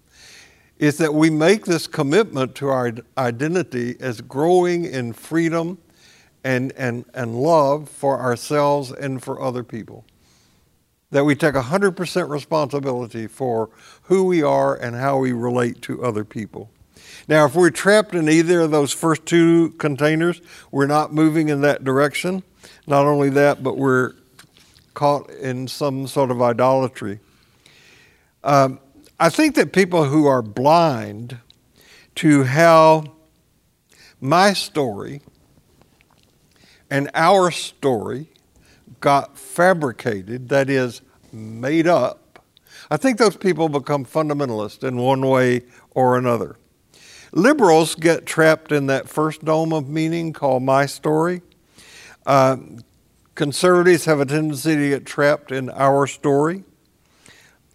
is 0.78 1.00
that 1.00 1.16
we 1.16 1.32
make 1.32 1.66
this 1.66 1.88
commitment 1.88 2.54
to 2.56 2.68
our 2.68 2.94
identity 3.18 3.96
as 4.00 4.22
growing 4.22 4.86
in 4.86 5.14
freedom 5.14 5.80
and, 6.44 6.72
and, 6.74 7.04
and 7.16 7.36
love 7.36 7.90
for 7.90 8.20
ourselves 8.20 8.92
and 8.92 9.24
for 9.24 9.42
other 9.42 9.64
people. 9.64 10.06
that 11.10 11.24
we 11.24 11.36
take 11.36 11.56
100% 11.56 12.30
responsibility 12.30 13.28
for 13.28 13.70
who 14.04 14.26
we 14.26 14.44
are 14.44 14.76
and 14.76 14.96
how 14.96 15.18
we 15.18 15.32
relate 15.32 15.82
to 15.82 16.04
other 16.04 16.26
people. 16.26 16.70
Now, 17.28 17.46
if 17.46 17.56
we're 17.56 17.72
trapped 17.72 18.16
in 18.16 18.30
either 18.30 18.62
of 18.62 18.72
those 18.72 18.94
first 18.94 19.26
two 19.26 19.72
containers, 19.72 20.42
we're 20.72 20.88
not 20.88 21.14
moving 21.14 21.50
in 21.50 21.62
that 21.62 21.84
direction. 21.84 22.44
Not 22.86 23.06
only 23.06 23.30
that, 23.32 23.64
but 23.64 23.78
we're 23.78 24.14
caught 24.94 25.30
in 25.30 25.68
some 25.68 26.08
sort 26.08 26.32
of 26.32 26.42
idolatry. 26.42 27.20
Um, 28.44 28.80
I 29.20 29.30
think 29.30 29.56
that 29.56 29.74
people 29.74 30.06
who 30.06 30.26
are 30.26 30.42
blind 30.42 31.38
to 32.16 32.44
how 32.44 33.04
my 34.22 34.54
story 34.54 35.22
and 36.90 37.12
our 37.14 37.52
story 37.52 38.30
got 39.02 39.38
fabricated, 39.38 40.50
that 40.50 40.70
is, 40.70 41.02
made 41.34 41.88
up, 41.88 42.46
I 42.90 42.98
think 42.98 43.18
those 43.18 43.36
people 43.36 43.68
become 43.68 44.06
fundamentalist 44.06 44.88
in 44.88 44.98
one 44.98 45.22
way 45.28 45.64
or 45.92 46.18
another. 46.18 46.56
Liberals 47.38 47.94
get 47.94 48.26
trapped 48.26 48.72
in 48.72 48.88
that 48.88 49.08
first 49.08 49.46
dome 49.46 49.72
of 49.72 49.88
meaning 49.88 50.34
called 50.34 50.64
my 50.64 50.88
story. 50.88 51.44
Uh, 52.26 52.58
conservatives 53.36 54.06
have 54.06 54.20
a 54.20 54.26
tendency 54.26 54.76
to 54.76 54.90
get 54.90 55.06
trapped 55.06 55.52
in 55.52 55.70
our 55.70 56.08
story, 56.08 56.64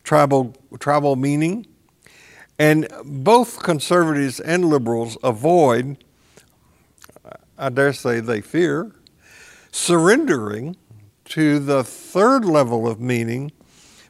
tribal, 0.02 0.56
tribal 0.80 1.14
meaning. 1.14 1.64
And 2.58 2.88
both 3.04 3.62
conservatives 3.62 4.40
and 4.40 4.64
liberals 4.64 5.16
avoid, 5.22 6.02
I 7.56 7.68
dare 7.68 7.92
say 7.92 8.18
they 8.18 8.40
fear, 8.40 8.90
surrendering 9.70 10.74
to 11.26 11.60
the 11.60 11.84
third 11.84 12.44
level 12.44 12.88
of 12.88 12.98
meaning 12.98 13.52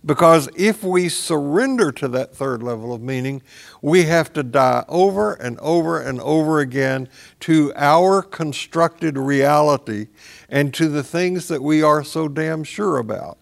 because 0.05 0.49
if 0.57 0.83
we 0.83 1.09
surrender 1.09 1.93
to 1.93 2.09
that 2.09 2.35
third 2.35 2.63
level 2.63 2.93
of 2.93 3.01
meaning, 3.01 3.43
we 3.81 4.05
have 4.05 4.33
to 4.33 4.43
die 4.43 4.85
over 4.89 5.35
and 5.35 5.59
over 5.61 6.01
and 6.01 6.21
over 6.21 6.61
again 6.61 7.09
to 7.41 7.73
our 7.77 8.23
constructed 8.23 9.17
reality 9.17 10.09
and 10.49 10.75
to 10.75 10.89
the 10.89 11.03
things 11.03 11.49
that 11.49 11.63
we 11.63 11.83
are 11.83 12.03
so 12.03 12.29
damn 12.29 12.65
sure 12.65 12.99
about. 12.99 13.39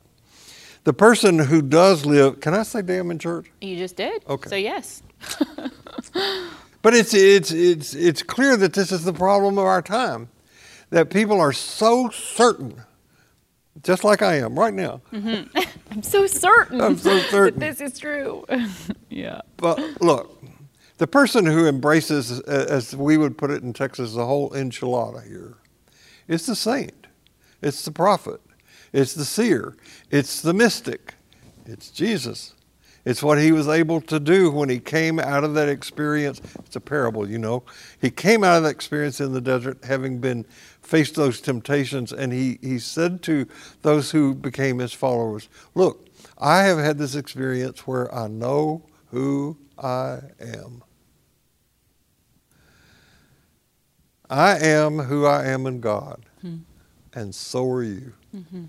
The 0.84 0.92
person 0.92 1.38
who 1.38 1.62
does 1.62 2.06
live, 2.06 2.40
can 2.40 2.54
I 2.54 2.62
say 2.62 2.82
damn 2.82 3.10
in 3.10 3.18
church? 3.18 3.50
You 3.60 3.76
just 3.76 3.96
did. 3.96 4.22
Okay. 4.28 4.48
So, 4.48 4.56
yes. 4.56 5.02
but 6.82 6.94
it's, 6.94 7.14
it's, 7.14 7.52
it's, 7.52 7.94
it's 7.94 8.22
clear 8.22 8.56
that 8.56 8.72
this 8.72 8.90
is 8.90 9.04
the 9.04 9.12
problem 9.12 9.58
of 9.58 9.64
our 9.64 9.82
time 9.82 10.28
that 10.90 11.10
people 11.10 11.40
are 11.40 11.52
so 11.52 12.10
certain 12.10 12.82
just 13.82 14.04
like 14.04 14.22
I 14.22 14.36
am 14.36 14.58
right 14.58 14.74
now. 14.74 15.00
Mm-hmm. 15.12 15.58
I'm 15.90 16.02
so 16.02 16.26
certain. 16.26 16.80
I'm 16.80 16.96
so 16.98 17.18
certain 17.30 17.60
that 17.60 17.78
this 17.78 17.80
is 17.80 17.98
true. 17.98 18.44
yeah. 19.08 19.40
But 19.56 19.78
look, 20.00 20.42
the 20.98 21.06
person 21.06 21.46
who 21.46 21.66
embraces, 21.66 22.40
as 22.40 22.94
we 22.94 23.16
would 23.16 23.38
put 23.38 23.50
it 23.50 23.62
in 23.62 23.72
Texas, 23.72 24.14
the 24.14 24.26
whole 24.26 24.50
enchilada 24.50 25.26
here, 25.26 25.56
it's 26.28 26.46
the 26.46 26.56
saint, 26.56 27.06
it's 27.62 27.84
the 27.84 27.90
prophet, 27.90 28.40
it's 28.92 29.14
the 29.14 29.24
seer, 29.24 29.76
it's 30.10 30.42
the 30.42 30.52
mystic, 30.52 31.14
it's 31.66 31.90
Jesus. 31.90 32.54
It's 33.04 33.22
what 33.22 33.38
he 33.38 33.50
was 33.50 33.66
able 33.66 34.02
to 34.02 34.20
do 34.20 34.50
when 34.50 34.68
he 34.68 34.78
came 34.78 35.18
out 35.18 35.42
of 35.42 35.54
that 35.54 35.70
experience. 35.70 36.40
It's 36.66 36.76
a 36.76 36.80
parable, 36.80 37.28
you 37.28 37.38
know. 37.38 37.62
He 37.98 38.10
came 38.10 38.44
out 38.44 38.58
of 38.58 38.64
that 38.64 38.70
experience 38.70 39.20
in 39.20 39.32
the 39.32 39.40
desert 39.40 39.82
having 39.84 40.18
been 40.18 40.44
faced 40.90 41.14
those 41.14 41.40
temptations, 41.40 42.12
and 42.12 42.32
he, 42.32 42.58
he 42.60 42.80
said 42.80 43.22
to 43.22 43.46
those 43.82 44.10
who 44.10 44.34
became 44.34 44.80
his 44.80 44.92
followers, 44.92 45.48
Look, 45.76 46.08
I 46.36 46.64
have 46.64 46.78
had 46.78 46.98
this 46.98 47.14
experience 47.14 47.86
where 47.86 48.12
I 48.12 48.26
know 48.26 48.82
who 49.12 49.56
I 49.78 50.18
am. 50.40 50.82
I 54.28 54.58
am 54.58 54.98
who 54.98 55.26
I 55.26 55.46
am 55.46 55.66
in 55.66 55.80
God, 55.80 56.24
hmm. 56.40 56.58
and 57.14 57.32
so 57.32 57.70
are 57.70 57.84
you. 57.84 58.12
Mm-hmm. 58.34 58.64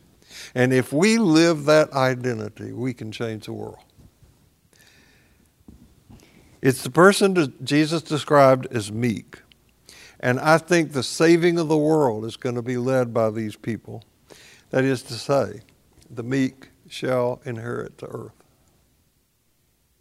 And 0.54 0.74
if 0.74 0.94
we 0.94 1.18
live 1.18 1.66
that 1.66 1.92
identity, 1.92 2.72
we 2.72 2.94
can 2.94 3.12
change 3.12 3.46
the 3.46 3.54
world. 3.54 3.80
It's 6.62 6.84
the 6.84 6.92
person 6.92 7.54
Jesus 7.64 8.04
described 8.04 8.68
as 8.72 8.92
meek. 8.92 9.41
And 10.22 10.40
I 10.40 10.60
think 10.60 10.92
the 10.92 11.04
saving 11.04 11.58
of 11.58 11.68
the 11.68 11.78
world 11.78 12.26
is 12.26 12.38
going 12.38 12.56
to 12.56 12.62
be 12.62 12.78
led 12.78 13.14
by 13.14 13.32
these 13.32 13.56
people. 13.56 14.04
That 14.70 14.84
is 14.84 15.02
to 15.04 15.14
say, 15.14 15.62
the 16.10 16.24
meek 16.24 16.70
shall 16.88 17.42
inherit 17.44 17.98
the 17.98 18.08
earth. 18.08 18.34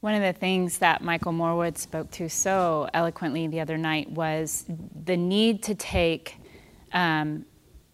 One 0.00 0.14
of 0.14 0.22
the 0.22 0.38
things 0.38 0.78
that 0.78 1.02
Michael 1.02 1.32
Morwood 1.32 1.78
spoke 1.78 2.10
to 2.12 2.28
so 2.28 2.88
eloquently 2.94 3.46
the 3.46 3.60
other 3.60 3.78
night 3.78 4.10
was 4.10 4.64
the 5.04 5.16
need 5.16 5.62
to 5.64 5.74
take 5.74 6.36
um, 6.92 7.44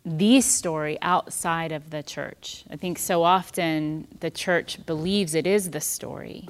the 0.05 0.41
story 0.41 0.99
outside 1.03 1.73
of 1.73 1.91
the 1.91 2.03
church. 2.03 2.65
I 2.71 2.77
think 2.77 2.99
so 2.99 3.23
often 3.25 4.07
the 4.21 4.31
church 4.31 4.85
believes 4.87 5.35
it 5.35 5.47
is 5.47 5.71
the 5.71 5.81
story, 5.81 6.49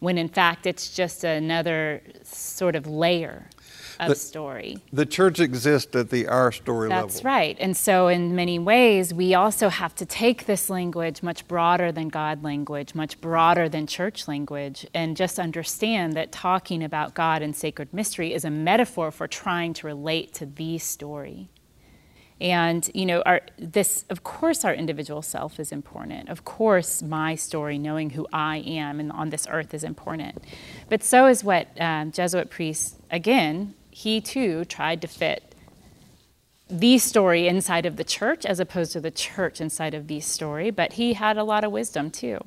when 0.00 0.18
in 0.18 0.28
fact 0.28 0.66
it's 0.66 0.94
just 0.94 1.22
another 1.22 2.02
sort 2.24 2.74
of 2.74 2.86
layer 2.86 3.48
of 4.00 4.08
the, 4.10 4.14
story. 4.14 4.78
The 4.92 5.06
church 5.06 5.40
exists 5.40 5.94
at 5.96 6.10
the 6.10 6.28
our 6.28 6.52
story 6.52 6.88
That's 6.88 6.96
level. 6.96 7.08
That's 7.08 7.24
right. 7.24 7.56
And 7.60 7.76
so, 7.76 8.08
in 8.08 8.34
many 8.34 8.58
ways, 8.58 9.12
we 9.12 9.34
also 9.34 9.68
have 9.68 9.94
to 9.96 10.06
take 10.06 10.46
this 10.46 10.70
language 10.70 11.22
much 11.22 11.46
broader 11.48 11.90
than 11.92 12.08
God 12.08 12.42
language, 12.42 12.94
much 12.94 13.20
broader 13.20 13.68
than 13.68 13.86
church 13.86 14.28
language, 14.28 14.86
and 14.94 15.16
just 15.16 15.38
understand 15.38 16.14
that 16.14 16.32
talking 16.32 16.82
about 16.82 17.14
God 17.14 17.42
and 17.42 17.54
sacred 17.54 17.92
mystery 17.92 18.32
is 18.32 18.44
a 18.44 18.50
metaphor 18.50 19.10
for 19.10 19.26
trying 19.26 19.72
to 19.74 19.86
relate 19.86 20.32
to 20.34 20.46
the 20.46 20.78
story. 20.78 21.50
And 22.40 22.88
you 22.94 23.04
know, 23.04 23.22
our, 23.22 23.40
this, 23.58 24.04
of 24.10 24.22
course, 24.22 24.64
our 24.64 24.74
individual 24.74 25.22
self 25.22 25.58
is 25.58 25.72
important. 25.72 26.28
Of 26.28 26.44
course, 26.44 27.02
my 27.02 27.34
story, 27.34 27.78
knowing 27.78 28.10
who 28.10 28.26
I 28.32 28.58
am 28.58 29.00
and 29.00 29.10
on 29.10 29.30
this 29.30 29.46
earth, 29.50 29.74
is 29.74 29.82
important. 29.82 30.44
But 30.88 31.02
so 31.02 31.26
is 31.26 31.42
what 31.42 31.68
um, 31.80 32.12
Jesuit 32.12 32.48
priests, 32.50 32.96
again, 33.10 33.74
he 33.98 34.20
too 34.20 34.64
tried 34.64 35.02
to 35.02 35.08
fit 35.08 35.56
the 36.70 36.98
story 36.98 37.48
inside 37.48 37.84
of 37.84 37.96
the 37.96 38.04
church 38.04 38.46
as 38.46 38.60
opposed 38.60 38.92
to 38.92 39.00
the 39.00 39.10
church 39.10 39.60
inside 39.60 39.92
of 39.92 40.06
the 40.06 40.20
story, 40.20 40.70
but 40.70 40.92
he 40.92 41.14
had 41.14 41.36
a 41.36 41.42
lot 41.42 41.64
of 41.64 41.72
wisdom 41.72 42.08
too. 42.08 42.38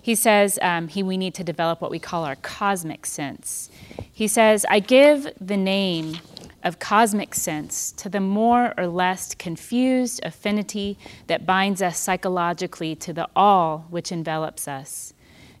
He 0.00 0.14
says 0.14 0.58
um, 0.62 0.88
he, 0.88 1.02
we 1.02 1.18
need 1.18 1.34
to 1.34 1.44
develop 1.44 1.82
what 1.82 1.90
we 1.90 1.98
call 1.98 2.24
our 2.24 2.36
cosmic 2.36 3.04
sense. 3.04 3.68
He 4.10 4.26
says, 4.26 4.64
I 4.70 4.80
give 4.80 5.28
the 5.38 5.58
name 5.58 6.20
of 6.64 6.78
cosmic 6.78 7.34
sense 7.34 7.92
to 7.92 8.08
the 8.08 8.20
more 8.20 8.72
or 8.78 8.86
less 8.86 9.34
confused 9.34 10.20
affinity 10.24 10.96
that 11.26 11.44
binds 11.44 11.82
us 11.82 11.98
psychologically 11.98 12.94
to 12.96 13.12
the 13.12 13.28
all 13.36 13.84
which 13.90 14.10
envelops 14.10 14.66
us. 14.66 15.12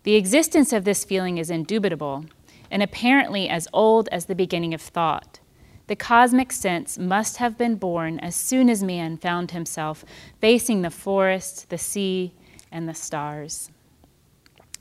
The 0.04 0.14
existence 0.14 0.72
of 0.72 0.84
this 0.84 1.04
feeling 1.04 1.36
is 1.36 1.50
indubitable 1.50 2.24
and 2.70 2.82
apparently 2.82 3.48
as 3.48 3.68
old 3.72 4.08
as 4.10 4.26
the 4.26 4.34
beginning 4.34 4.74
of 4.74 4.80
thought. 4.80 5.40
The 5.88 5.96
cosmic 5.96 6.52
sense 6.52 6.98
must 6.98 7.38
have 7.38 7.56
been 7.56 7.76
born 7.76 8.18
as 8.20 8.36
soon 8.36 8.68
as 8.68 8.82
man 8.82 9.16
found 9.16 9.52
himself 9.52 10.04
facing 10.40 10.82
the 10.82 10.90
forest, 10.90 11.70
the 11.70 11.78
sea, 11.78 12.34
and 12.70 12.86
the 12.86 12.94
stars. 12.94 13.70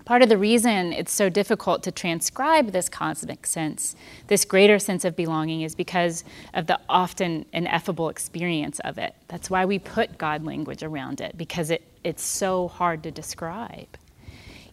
Part 0.03 0.21
of 0.21 0.29
the 0.29 0.37
reason 0.37 0.93
it's 0.93 1.11
so 1.11 1.29
difficult 1.29 1.83
to 1.83 1.91
transcribe 1.91 2.71
this 2.71 2.87
cosmic 2.87 3.45
sense, 3.45 3.95
this 4.27 4.45
greater 4.45 4.79
sense 4.79 5.03
of 5.03 5.15
belonging, 5.15 5.61
is 5.61 5.75
because 5.75 6.23
of 6.53 6.67
the 6.67 6.79
often 6.87 7.45
ineffable 7.51 8.07
experience 8.09 8.79
of 8.81 8.97
it. 8.97 9.15
That's 9.27 9.49
why 9.49 9.65
we 9.65 9.79
put 9.79 10.17
God 10.17 10.45
language 10.45 10.83
around 10.83 11.19
it, 11.19 11.37
because 11.37 11.71
it, 11.71 11.83
it's 12.03 12.23
so 12.23 12.67
hard 12.67 13.03
to 13.03 13.11
describe. 13.11 13.97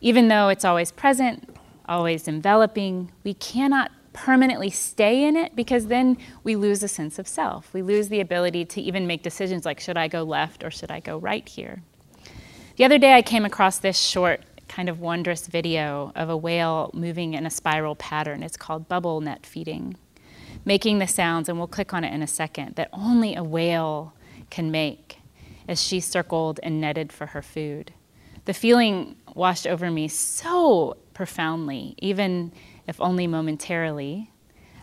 Even 0.00 0.28
though 0.28 0.48
it's 0.50 0.64
always 0.64 0.92
present, 0.92 1.48
always 1.86 2.28
enveloping. 2.28 3.12
We 3.22 3.34
cannot 3.34 3.90
permanently 4.12 4.70
stay 4.70 5.24
in 5.24 5.36
it 5.36 5.54
because 5.56 5.86
then 5.88 6.16
we 6.44 6.56
lose 6.56 6.82
a 6.82 6.88
sense 6.88 7.18
of 7.18 7.26
self. 7.26 7.72
We 7.74 7.82
lose 7.82 8.08
the 8.08 8.20
ability 8.20 8.64
to 8.66 8.80
even 8.80 9.06
make 9.06 9.22
decisions 9.22 9.64
like, 9.64 9.80
should 9.80 9.96
I 9.96 10.08
go 10.08 10.22
left 10.22 10.64
or 10.64 10.70
should 10.70 10.90
I 10.90 11.00
go 11.00 11.18
right 11.18 11.46
here? 11.48 11.82
The 12.76 12.84
other 12.84 12.98
day 12.98 13.14
I 13.14 13.22
came 13.22 13.44
across 13.44 13.78
this 13.78 13.98
short, 13.98 14.42
kind 14.68 14.88
of 14.88 15.00
wondrous 15.00 15.46
video 15.46 16.12
of 16.14 16.28
a 16.30 16.36
whale 16.36 16.90
moving 16.94 17.34
in 17.34 17.44
a 17.44 17.50
spiral 17.50 17.96
pattern. 17.96 18.42
It's 18.42 18.56
called 18.56 18.88
bubble 18.88 19.20
net 19.20 19.44
feeding, 19.44 19.96
making 20.64 20.98
the 20.98 21.06
sounds, 21.06 21.48
and 21.48 21.58
we'll 21.58 21.68
click 21.68 21.92
on 21.92 22.04
it 22.04 22.12
in 22.12 22.22
a 22.22 22.26
second, 22.26 22.76
that 22.76 22.88
only 22.92 23.34
a 23.34 23.44
whale 23.44 24.14
can 24.50 24.70
make 24.70 25.18
as 25.68 25.82
she 25.82 26.00
circled 26.00 26.60
and 26.62 26.80
netted 26.80 27.12
for 27.12 27.26
her 27.26 27.42
food. 27.42 27.92
The 28.44 28.54
feeling 28.54 29.16
washed 29.34 29.66
over 29.66 29.90
me 29.90 30.08
so 30.08 30.96
profoundly, 31.14 31.94
even 31.98 32.52
if 32.86 33.00
only 33.00 33.26
momentarily. 33.26 34.30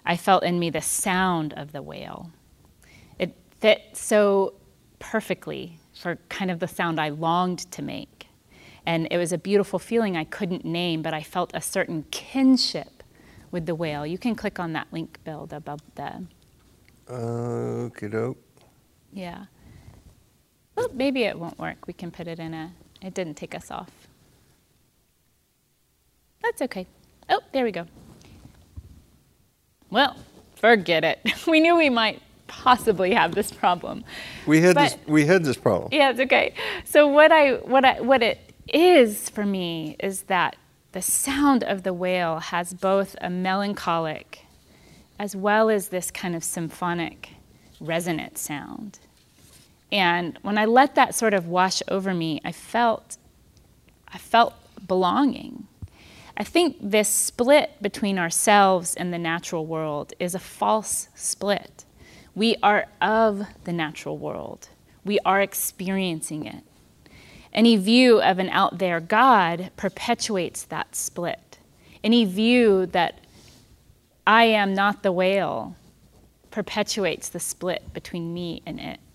I 0.05 0.17
felt 0.17 0.43
in 0.43 0.59
me 0.59 0.69
the 0.69 0.81
sound 0.81 1.53
of 1.53 1.73
the 1.73 1.81
whale. 1.81 2.31
It 3.19 3.35
fit 3.59 3.81
so 3.93 4.53
perfectly 4.97 5.77
for 5.93 6.15
kind 6.29 6.49
of 6.49 6.59
the 6.59 6.67
sound 6.67 6.99
I 6.99 7.09
longed 7.09 7.71
to 7.71 7.81
make. 7.81 8.27
And 8.85 9.07
it 9.11 9.17
was 9.17 9.31
a 9.31 9.37
beautiful 9.37 9.77
feeling 9.77 10.17
I 10.17 10.23
couldn't 10.23 10.65
name, 10.65 11.03
but 11.03 11.13
I 11.13 11.21
felt 11.21 11.51
a 11.53 11.61
certain 11.61 12.05
kinship 12.09 13.03
with 13.51 13.67
the 13.67 13.75
whale. 13.75 14.07
You 14.07 14.17
can 14.17 14.35
click 14.35 14.59
on 14.59 14.73
that 14.73 14.87
link, 14.91 15.19
build 15.23 15.53
above 15.53 15.81
the. 15.93 16.25
Okay, 17.07 18.07
doke. 18.07 18.37
Yeah. 19.13 19.45
Well, 20.75 20.89
maybe 20.93 21.23
it 21.23 21.37
won't 21.37 21.59
work. 21.59 21.85
We 21.85 21.93
can 21.93 22.09
put 22.09 22.27
it 22.27 22.39
in 22.39 22.53
a. 22.53 22.71
It 23.01 23.13
didn't 23.13 23.35
take 23.35 23.53
us 23.53 23.69
off. 23.69 24.00
That's 26.43 26.61
okay. 26.63 26.87
Oh, 27.29 27.39
there 27.51 27.63
we 27.63 27.71
go. 27.71 27.85
Well, 29.89 30.15
forget 30.55 31.03
it. 31.03 31.19
We 31.47 31.59
knew 31.59 31.75
we 31.75 31.89
might 31.89 32.21
possibly 32.47 33.13
have 33.13 33.33
this 33.33 33.51
problem. 33.51 34.03
We 34.45 34.61
had 34.61 34.75
But- 34.75 34.91
this. 34.91 34.97
We 35.07 35.25
had 35.25 35.43
this 35.43 35.57
problem. 35.57 35.89
Yeah, 35.91 36.11
it's 36.11 36.19
okay. 36.19 36.53
So 36.85 37.07
what 37.07 37.31
I 37.31 37.53
what 37.55 37.83
I 37.85 37.99
what 38.01 38.21
it 38.23 38.53
is 38.67 39.29
for 39.29 39.45
me 39.45 39.95
is 39.99 40.23
that 40.23 40.55
the 40.91 41.01
sound 41.01 41.63
of 41.63 41.83
the 41.83 41.93
whale 41.93 42.39
has 42.39 42.73
both 42.73 43.15
a 43.21 43.29
melancholic 43.29 44.45
as 45.17 45.35
well 45.35 45.69
as 45.69 45.89
this 45.89 46.11
kind 46.11 46.35
of 46.35 46.43
symphonic 46.43 47.29
resonant 47.79 48.37
sound. 48.37 48.99
And 49.91 50.37
when 50.41 50.57
I 50.57 50.65
let 50.65 50.95
that 50.95 51.15
sort 51.15 51.33
of 51.33 51.47
wash 51.47 51.81
over 51.87 52.13
me, 52.13 52.39
I 52.45 52.51
felt 52.51 53.17
I 54.13 54.17
felt 54.17 54.53
belonging. 54.87 55.67
I 56.41 56.43
think 56.43 56.77
this 56.81 57.07
split 57.07 57.79
between 57.83 58.17
ourselves 58.17 58.95
and 58.95 59.13
the 59.13 59.19
natural 59.19 59.67
world 59.67 60.13
is 60.19 60.33
a 60.33 60.39
false 60.39 61.07
split. 61.13 61.85
We 62.33 62.55
are 62.63 62.87
of 62.99 63.45
the 63.65 63.71
natural 63.71 64.17
world. 64.17 64.69
We 65.05 65.19
are 65.19 65.39
experiencing 65.39 66.45
it. 66.45 66.63
Any 67.53 67.77
view 67.77 68.19
of 68.23 68.39
an 68.39 68.49
out 68.49 68.79
there 68.79 68.99
God 68.99 69.69
perpetuates 69.77 70.63
that 70.63 70.95
split. 70.95 71.59
Any 72.03 72.25
view 72.25 72.87
that 72.87 73.19
I 74.25 74.45
am 74.45 74.73
not 74.73 75.03
the 75.03 75.11
whale 75.11 75.75
perpetuates 76.49 77.29
the 77.29 77.39
split 77.39 77.93
between 77.93 78.33
me 78.33 78.63
and 78.65 78.79
it. 78.79 79.10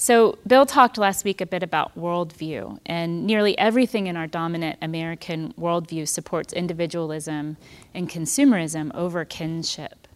So, 0.00 0.38
Bill 0.46 0.64
talked 0.64 0.96
last 0.96 1.24
week 1.24 1.40
a 1.40 1.46
bit 1.46 1.64
about 1.64 1.98
worldview, 1.98 2.78
and 2.86 3.26
nearly 3.26 3.58
everything 3.58 4.06
in 4.06 4.16
our 4.16 4.28
dominant 4.28 4.78
American 4.80 5.52
worldview 5.58 6.06
supports 6.06 6.52
individualism 6.52 7.56
and 7.92 8.08
consumerism 8.08 8.94
over 8.94 9.24
kinship. 9.24 10.06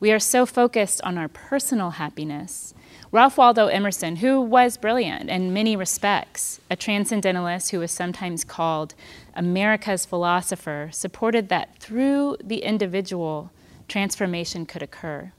We 0.00 0.12
are 0.12 0.18
so 0.18 0.46
focused 0.46 1.02
on 1.02 1.18
our 1.18 1.28
personal 1.28 1.90
happiness. 1.90 2.72
Ralph 3.12 3.36
Waldo 3.36 3.66
Emerson, 3.66 4.16
who 4.16 4.40
was 4.40 4.78
brilliant 4.78 5.28
in 5.28 5.52
many 5.52 5.76
respects, 5.76 6.62
a 6.70 6.76
transcendentalist 6.76 7.70
who 7.70 7.80
was 7.80 7.92
sometimes 7.92 8.44
called 8.44 8.94
America's 9.34 10.06
philosopher, 10.06 10.88
supported 10.90 11.50
that 11.50 11.76
through 11.78 12.38
the 12.42 12.62
individual, 12.62 13.52
transformation 13.88 14.64
could 14.64 14.82
occur. 14.82 15.32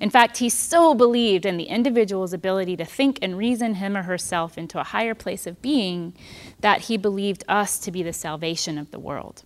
In 0.00 0.10
fact, 0.10 0.38
he 0.38 0.48
so 0.48 0.94
believed 0.94 1.46
in 1.46 1.56
the 1.56 1.64
individual's 1.64 2.32
ability 2.32 2.76
to 2.76 2.84
think 2.84 3.18
and 3.22 3.38
reason 3.38 3.74
him 3.74 3.96
or 3.96 4.02
herself 4.02 4.58
into 4.58 4.80
a 4.80 4.84
higher 4.84 5.14
place 5.14 5.46
of 5.46 5.62
being 5.62 6.14
that 6.60 6.82
he 6.82 6.96
believed 6.96 7.44
us 7.48 7.78
to 7.78 7.92
be 7.92 8.02
the 8.02 8.12
salvation 8.12 8.76
of 8.76 8.90
the 8.90 8.98
world. 8.98 9.44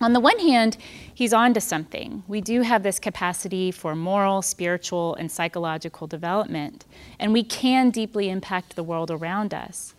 On 0.00 0.12
the 0.12 0.20
one 0.20 0.38
hand, 0.38 0.76
he's 1.14 1.32
on 1.32 1.54
to 1.54 1.60
something. 1.60 2.24
We 2.28 2.40
do 2.40 2.62
have 2.62 2.82
this 2.82 2.98
capacity 2.98 3.70
for 3.70 3.94
moral, 3.94 4.42
spiritual, 4.42 5.14
and 5.14 5.30
psychological 5.30 6.06
development, 6.06 6.84
and 7.18 7.32
we 7.32 7.42
can 7.42 7.90
deeply 7.90 8.28
impact 8.28 8.76
the 8.76 8.82
world 8.82 9.10
around 9.10 9.54
us. 9.54 9.94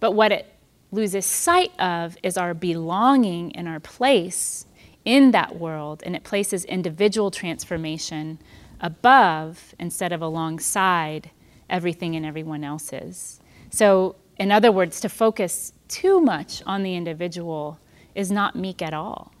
But 0.00 0.12
what 0.12 0.32
it 0.32 0.52
loses 0.90 1.26
sight 1.26 1.72
of 1.78 2.16
is 2.22 2.36
our 2.36 2.54
belonging 2.54 3.54
and 3.54 3.68
our 3.68 3.80
place 3.80 4.66
in 5.04 5.32
that 5.32 5.56
world, 5.56 6.02
and 6.06 6.16
it 6.16 6.24
places 6.24 6.64
individual 6.64 7.30
transformation 7.30 8.38
above 8.84 9.74
instead 9.80 10.12
of 10.12 10.20
alongside 10.20 11.30
everything 11.70 12.14
and 12.14 12.24
everyone 12.24 12.62
else's. 12.62 13.40
So, 13.70 14.16
in 14.36 14.52
other 14.52 14.70
words, 14.70 15.00
to 15.00 15.08
focus 15.08 15.72
too 15.88 16.20
much 16.20 16.62
on 16.66 16.82
the 16.82 16.94
individual 16.94 17.78
is 18.14 18.30
not 18.30 18.54
meek 18.54 18.82
at 18.82 18.92
all. 18.92 19.32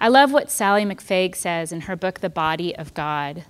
I 0.00 0.06
love 0.06 0.32
what 0.32 0.52
Sallie 0.52 0.84
McFague 0.84 1.34
says 1.34 1.72
in 1.72 1.82
her 1.82 1.96
book, 1.96 2.20
The 2.20 2.30
Body 2.30 2.74
of 2.76 2.94
God. 2.94 3.44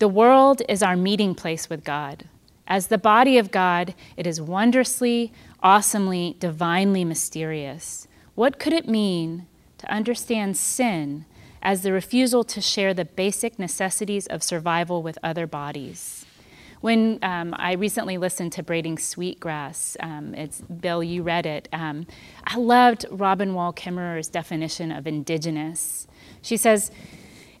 The 0.00 0.08
world 0.08 0.60
is 0.68 0.82
our 0.82 0.96
meeting 0.96 1.34
place 1.34 1.70
with 1.70 1.82
God. 1.82 2.28
As 2.66 2.88
the 2.88 2.98
body 2.98 3.38
of 3.38 3.50
God, 3.50 3.94
it 4.18 4.26
is 4.26 4.40
wondrously, 4.40 5.32
awesomely, 5.62 6.36
divinely 6.38 7.04
mysterious. 7.04 8.06
What 8.34 8.58
could 8.58 8.74
it 8.74 8.86
mean 8.86 9.46
to 9.78 9.90
understand 9.90 10.58
sin 10.58 11.24
as 11.66 11.82
the 11.82 11.92
refusal 11.92 12.44
to 12.44 12.60
share 12.60 12.94
the 12.94 13.04
basic 13.04 13.58
necessities 13.58 14.28
of 14.28 14.40
survival 14.40 15.02
with 15.02 15.18
other 15.20 15.48
bodies? 15.48 16.24
When 16.80 17.18
um, 17.22 17.56
I 17.58 17.72
recently 17.72 18.18
listened 18.18 18.52
to 18.52 18.62
Braiding 18.62 18.98
Sweetgrass, 18.98 19.96
um, 19.98 20.32
it's 20.36 20.60
Bill, 20.60 21.02
you 21.02 21.24
read 21.24 21.44
it. 21.44 21.68
Um, 21.72 22.06
I 22.44 22.56
loved 22.56 23.04
Robin 23.10 23.52
Wall 23.52 23.72
Kimmerer's 23.72 24.28
definition 24.28 24.92
of 24.92 25.08
indigenous. 25.08 26.06
She 26.40 26.56
says, 26.56 26.92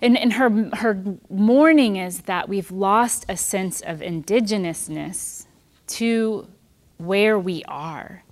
and, 0.00 0.16
and 0.16 0.34
her, 0.34 0.70
her 0.76 1.02
mourning 1.28 1.96
is 1.96 2.20
that 2.22 2.48
we've 2.48 2.70
lost 2.70 3.26
a 3.28 3.36
sense 3.36 3.80
of 3.80 3.98
indigenousness 3.98 5.46
to 5.88 6.46
where 6.98 7.36
we 7.36 7.64
are. 7.66 8.22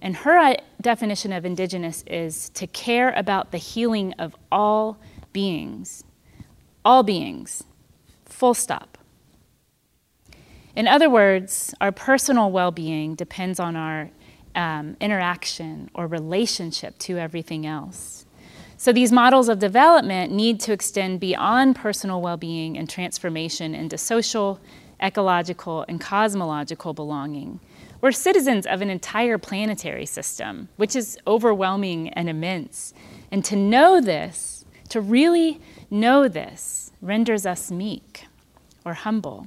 And 0.00 0.16
her 0.16 0.38
uh, 0.38 0.54
definition 0.80 1.34
of 1.34 1.44
indigenous 1.44 2.02
is 2.06 2.48
to 2.50 2.66
care 2.68 3.10
about 3.10 3.50
the 3.50 3.58
healing 3.58 4.14
of 4.14 4.34
all 4.50 4.98
beings, 5.32 6.04
all 6.84 7.02
beings, 7.02 7.64
full 8.24 8.54
stop. 8.54 8.98
In 10.74 10.86
other 10.86 11.10
words, 11.10 11.74
our 11.80 11.90
personal 11.90 12.50
well 12.50 12.70
being 12.70 13.14
depends 13.14 13.58
on 13.58 13.74
our 13.74 14.10
um, 14.54 14.96
interaction 15.00 15.90
or 15.94 16.06
relationship 16.06 16.98
to 16.98 17.18
everything 17.18 17.66
else. 17.66 18.26
So 18.76 18.92
these 18.92 19.10
models 19.10 19.48
of 19.48 19.58
development 19.58 20.32
need 20.32 20.60
to 20.60 20.72
extend 20.72 21.18
beyond 21.18 21.74
personal 21.74 22.20
well 22.22 22.36
being 22.36 22.78
and 22.78 22.88
transformation 22.88 23.74
into 23.74 23.98
social, 23.98 24.60
ecological, 25.02 25.84
and 25.88 26.00
cosmological 26.00 26.94
belonging. 26.94 27.58
We're 28.00 28.12
citizens 28.12 28.66
of 28.66 28.80
an 28.80 28.90
entire 28.90 29.38
planetary 29.38 30.06
system, 30.06 30.68
which 30.76 30.94
is 30.94 31.18
overwhelming 31.26 32.10
and 32.10 32.28
immense. 32.28 32.94
And 33.32 33.44
to 33.46 33.56
know 33.56 34.00
this, 34.00 34.64
to 34.90 35.00
really 35.00 35.60
know 35.90 36.28
this, 36.28 36.92
renders 37.00 37.46
us 37.46 37.70
meek 37.70 38.26
or 38.84 38.94
humble. 38.94 39.46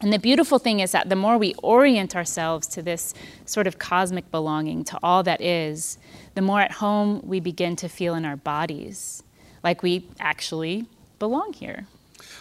And 0.00 0.12
the 0.12 0.18
beautiful 0.18 0.58
thing 0.58 0.80
is 0.80 0.90
that 0.92 1.08
the 1.08 1.16
more 1.16 1.38
we 1.38 1.54
orient 1.62 2.16
ourselves 2.16 2.66
to 2.68 2.82
this 2.82 3.14
sort 3.46 3.68
of 3.68 3.78
cosmic 3.78 4.30
belonging, 4.32 4.82
to 4.84 4.98
all 5.00 5.22
that 5.22 5.40
is, 5.40 5.96
the 6.34 6.42
more 6.42 6.60
at 6.60 6.72
home 6.72 7.20
we 7.22 7.38
begin 7.38 7.76
to 7.76 7.88
feel 7.88 8.14
in 8.14 8.24
our 8.24 8.36
bodies, 8.36 9.22
like 9.62 9.82
we 9.82 10.08
actually 10.18 10.86
belong 11.20 11.52
here. 11.52 11.86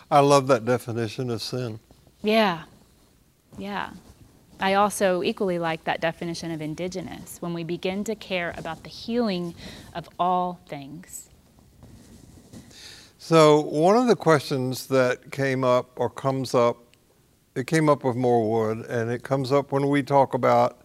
I 0.09 0.21
love 0.21 0.47
that 0.47 0.65
definition 0.65 1.29
of 1.29 1.41
sin. 1.41 1.79
Yeah, 2.23 2.63
yeah. 3.59 3.91
I 4.59 4.75
also 4.75 5.23
equally 5.23 5.59
like 5.59 5.83
that 5.83 6.01
definition 6.01 6.51
of 6.51 6.61
indigenous 6.61 7.41
when 7.41 7.53
we 7.53 7.63
begin 7.63 8.03
to 8.05 8.15
care 8.15 8.53
about 8.57 8.83
the 8.83 8.89
healing 8.89 9.55
of 9.93 10.09
all 10.19 10.59
things. 10.67 11.30
So 13.23 13.61
one 13.61 13.95
of 13.95 14.07
the 14.07 14.15
questions 14.15 14.87
that 14.87 15.31
came 15.31 15.63
up 15.63 15.91
or 15.95 16.09
comes 16.09 16.55
up, 16.55 16.77
it 17.53 17.67
came 17.67 17.87
up 17.87 18.03
with 18.03 18.15
Morwood, 18.15 18.89
and 18.89 19.11
it 19.11 19.21
comes 19.21 19.51
up 19.51 19.71
when 19.71 19.89
we 19.89 20.01
talk 20.01 20.33
about 20.33 20.81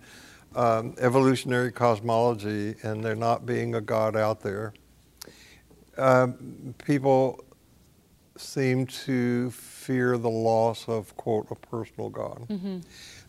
um, 0.54 0.94
evolutionary 0.98 1.72
cosmology 1.72 2.74
and 2.82 3.02
there 3.02 3.14
not 3.14 3.46
being 3.46 3.74
a 3.74 3.80
God 3.80 4.16
out 4.16 4.42
there. 4.42 4.74
Um, 5.96 6.74
people 6.84 7.42
seem 8.36 8.84
to 8.86 9.50
fear 9.50 10.18
the 10.18 10.28
loss 10.28 10.86
of 10.90 11.16
quote 11.16 11.46
a 11.50 11.54
personal 11.54 12.10
God. 12.10 12.48
Mm-hmm. 12.50 12.80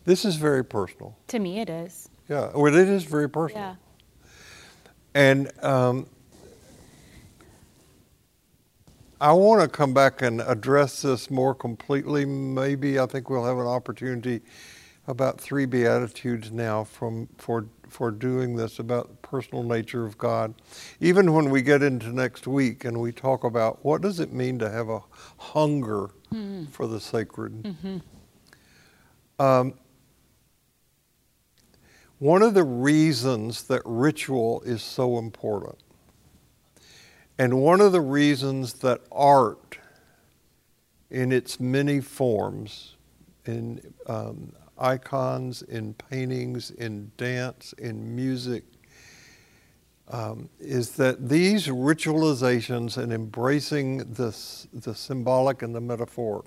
This 0.04 0.26
is 0.26 0.36
very 0.36 0.62
personal. 0.62 1.16
To 1.28 1.38
me, 1.38 1.60
it 1.60 1.70
is. 1.70 2.10
Yeah, 2.28 2.50
well, 2.54 2.74
it 2.74 2.88
is 2.88 3.04
very 3.04 3.30
personal. 3.30 3.62
Yeah. 3.62 4.30
And 5.14 5.64
um, 5.64 6.08
I 9.20 9.32
want 9.32 9.60
to 9.62 9.68
come 9.68 9.92
back 9.92 10.22
and 10.22 10.40
address 10.42 11.02
this 11.02 11.30
more 11.30 11.54
completely. 11.54 12.24
Maybe 12.24 13.00
I 13.00 13.06
think 13.06 13.28
we'll 13.28 13.44
have 13.44 13.58
an 13.58 13.66
opportunity 13.66 14.42
about 15.08 15.40
three 15.40 15.66
beatitudes 15.66 16.52
now 16.52 16.84
from 16.84 17.28
for 17.38 17.66
for 17.88 18.10
doing 18.10 18.54
this 18.54 18.78
about 18.78 19.08
the 19.08 19.16
personal 19.28 19.62
nature 19.64 20.04
of 20.04 20.18
God. 20.18 20.54
Even 21.00 21.32
when 21.32 21.50
we 21.50 21.62
get 21.62 21.82
into 21.82 22.12
next 22.12 22.46
week 22.46 22.84
and 22.84 23.00
we 23.00 23.10
talk 23.12 23.44
about 23.44 23.82
what 23.84 24.02
does 24.02 24.20
it 24.20 24.32
mean 24.32 24.58
to 24.58 24.70
have 24.70 24.88
a 24.90 25.00
hunger 25.38 26.10
for 26.70 26.86
the 26.86 27.00
sacred. 27.00 28.02
Um, 29.38 29.72
One 32.18 32.42
of 32.42 32.52
the 32.54 32.64
reasons 32.64 33.62
that 33.64 33.80
ritual 33.86 34.60
is 34.66 34.82
so 34.82 35.18
important, 35.18 35.78
and 37.38 37.60
one 37.60 37.80
of 37.80 37.92
the 37.92 38.00
reasons 38.00 38.74
that 38.74 39.00
art, 39.12 39.78
in 41.10 41.32
its 41.32 41.60
many 41.60 42.00
forms, 42.00 42.96
in 43.46 43.80
um, 44.06 44.52
icons, 44.76 45.62
in 45.62 45.94
paintings, 45.94 46.70
in 46.72 47.10
dance, 47.16 47.72
in 47.78 48.14
music, 48.14 48.64
um, 50.08 50.48
is 50.58 50.92
that 50.92 51.28
these 51.28 51.66
ritualizations 51.66 52.96
and 52.96 53.12
embracing 53.12 53.98
the 54.14 54.32
symbolic 54.32 55.62
and 55.62 55.74
the 55.74 55.80
metaphoric 55.80 56.46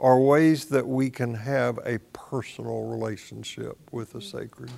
are 0.00 0.18
ways 0.18 0.64
that 0.66 0.86
we 0.86 1.10
can 1.10 1.34
have 1.34 1.78
a 1.84 1.98
personal 2.12 2.84
relationship 2.84 3.76
with 3.92 4.12
the 4.12 4.22
sacred. 4.22 4.70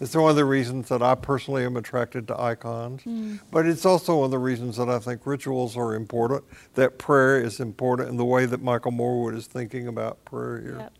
It's 0.00 0.14
one 0.14 0.30
of 0.30 0.36
the 0.36 0.44
reasons 0.44 0.88
that 0.88 1.02
I 1.02 1.16
personally 1.16 1.64
am 1.64 1.76
attracted 1.76 2.28
to 2.28 2.40
icons, 2.40 3.02
mm. 3.02 3.40
but 3.50 3.66
it's 3.66 3.84
also 3.84 4.18
one 4.18 4.26
of 4.26 4.30
the 4.30 4.38
reasons 4.38 4.76
that 4.76 4.88
I 4.88 5.00
think 5.00 5.26
rituals 5.26 5.76
are 5.76 5.94
important, 5.94 6.44
that 6.74 6.98
prayer 6.98 7.40
is 7.40 7.58
important, 7.58 8.08
and 8.08 8.18
the 8.18 8.24
way 8.24 8.46
that 8.46 8.62
Michael 8.62 8.92
Morwood 8.92 9.34
is 9.34 9.48
thinking 9.48 9.88
about 9.88 10.24
prayer 10.24 10.60
here. 10.60 10.78
Yep. 10.78 10.92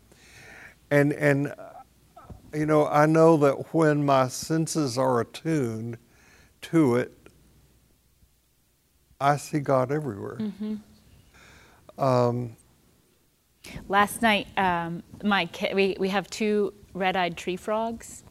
And, 0.91 1.13
and 1.13 1.53
you 2.53 2.65
know, 2.65 2.87
I 2.87 3.05
know 3.05 3.37
that 3.37 3.73
when 3.73 4.05
my 4.05 4.27
senses 4.27 4.97
are 4.97 5.21
attuned 5.21 5.97
to 6.63 6.95
it, 6.97 7.15
I 9.21 9.37
see 9.37 9.59
God 9.59 9.91
everywhere. 9.91 10.37
Mm-hmm. 10.39 12.03
Um, 12.03 12.55
Last 13.87 14.21
night, 14.21 14.47
um, 14.57 15.03
my 15.23 15.45
ki- 15.45 15.73
we, 15.73 15.95
we 15.99 16.09
have 16.09 16.29
two 16.29 16.73
red-eyed 16.93 17.37
tree 17.37 17.57
frogs, 17.57 18.23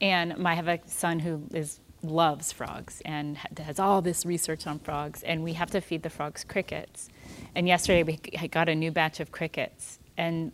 and 0.00 0.46
I 0.46 0.54
have 0.54 0.68
a 0.68 0.78
son 0.86 1.20
who 1.20 1.42
is 1.52 1.80
loves 2.02 2.52
frogs 2.52 3.02
and 3.04 3.38
has 3.58 3.78
all 3.78 4.02
this 4.02 4.24
research 4.24 4.66
on 4.66 4.78
frogs, 4.78 5.22
and 5.22 5.42
we 5.42 5.54
have 5.54 5.70
to 5.70 5.80
feed 5.80 6.02
the 6.02 6.10
frogs 6.10 6.44
crickets. 6.44 7.08
And 7.54 7.66
yesterday 7.66 8.02
we 8.02 8.16
got 8.48 8.68
a 8.68 8.74
new 8.74 8.90
batch 8.90 9.20
of 9.20 9.32
crickets, 9.32 9.98
and 10.16 10.52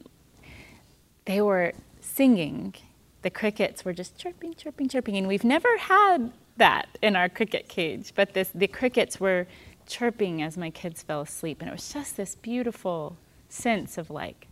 they 1.24 1.40
were 1.40 1.72
singing. 2.00 2.74
The 3.22 3.30
crickets 3.30 3.84
were 3.84 3.92
just 3.92 4.16
chirping, 4.18 4.54
chirping, 4.54 4.88
chirping, 4.88 5.16
and 5.16 5.28
we've 5.28 5.44
never 5.44 5.76
had 5.78 6.32
that 6.56 6.98
in 7.00 7.16
our 7.16 7.28
cricket 7.28 7.68
cage. 7.68 8.12
But 8.14 8.34
this, 8.34 8.50
the 8.54 8.66
crickets 8.66 9.20
were 9.20 9.46
chirping 9.86 10.42
as 10.42 10.56
my 10.56 10.70
kids 10.70 11.02
fell 11.02 11.22
asleep, 11.22 11.60
and 11.60 11.68
it 11.68 11.72
was 11.72 11.92
just 11.92 12.16
this 12.16 12.34
beautiful 12.36 13.16
sense 13.48 13.98
of 13.98 14.10
like. 14.10 14.48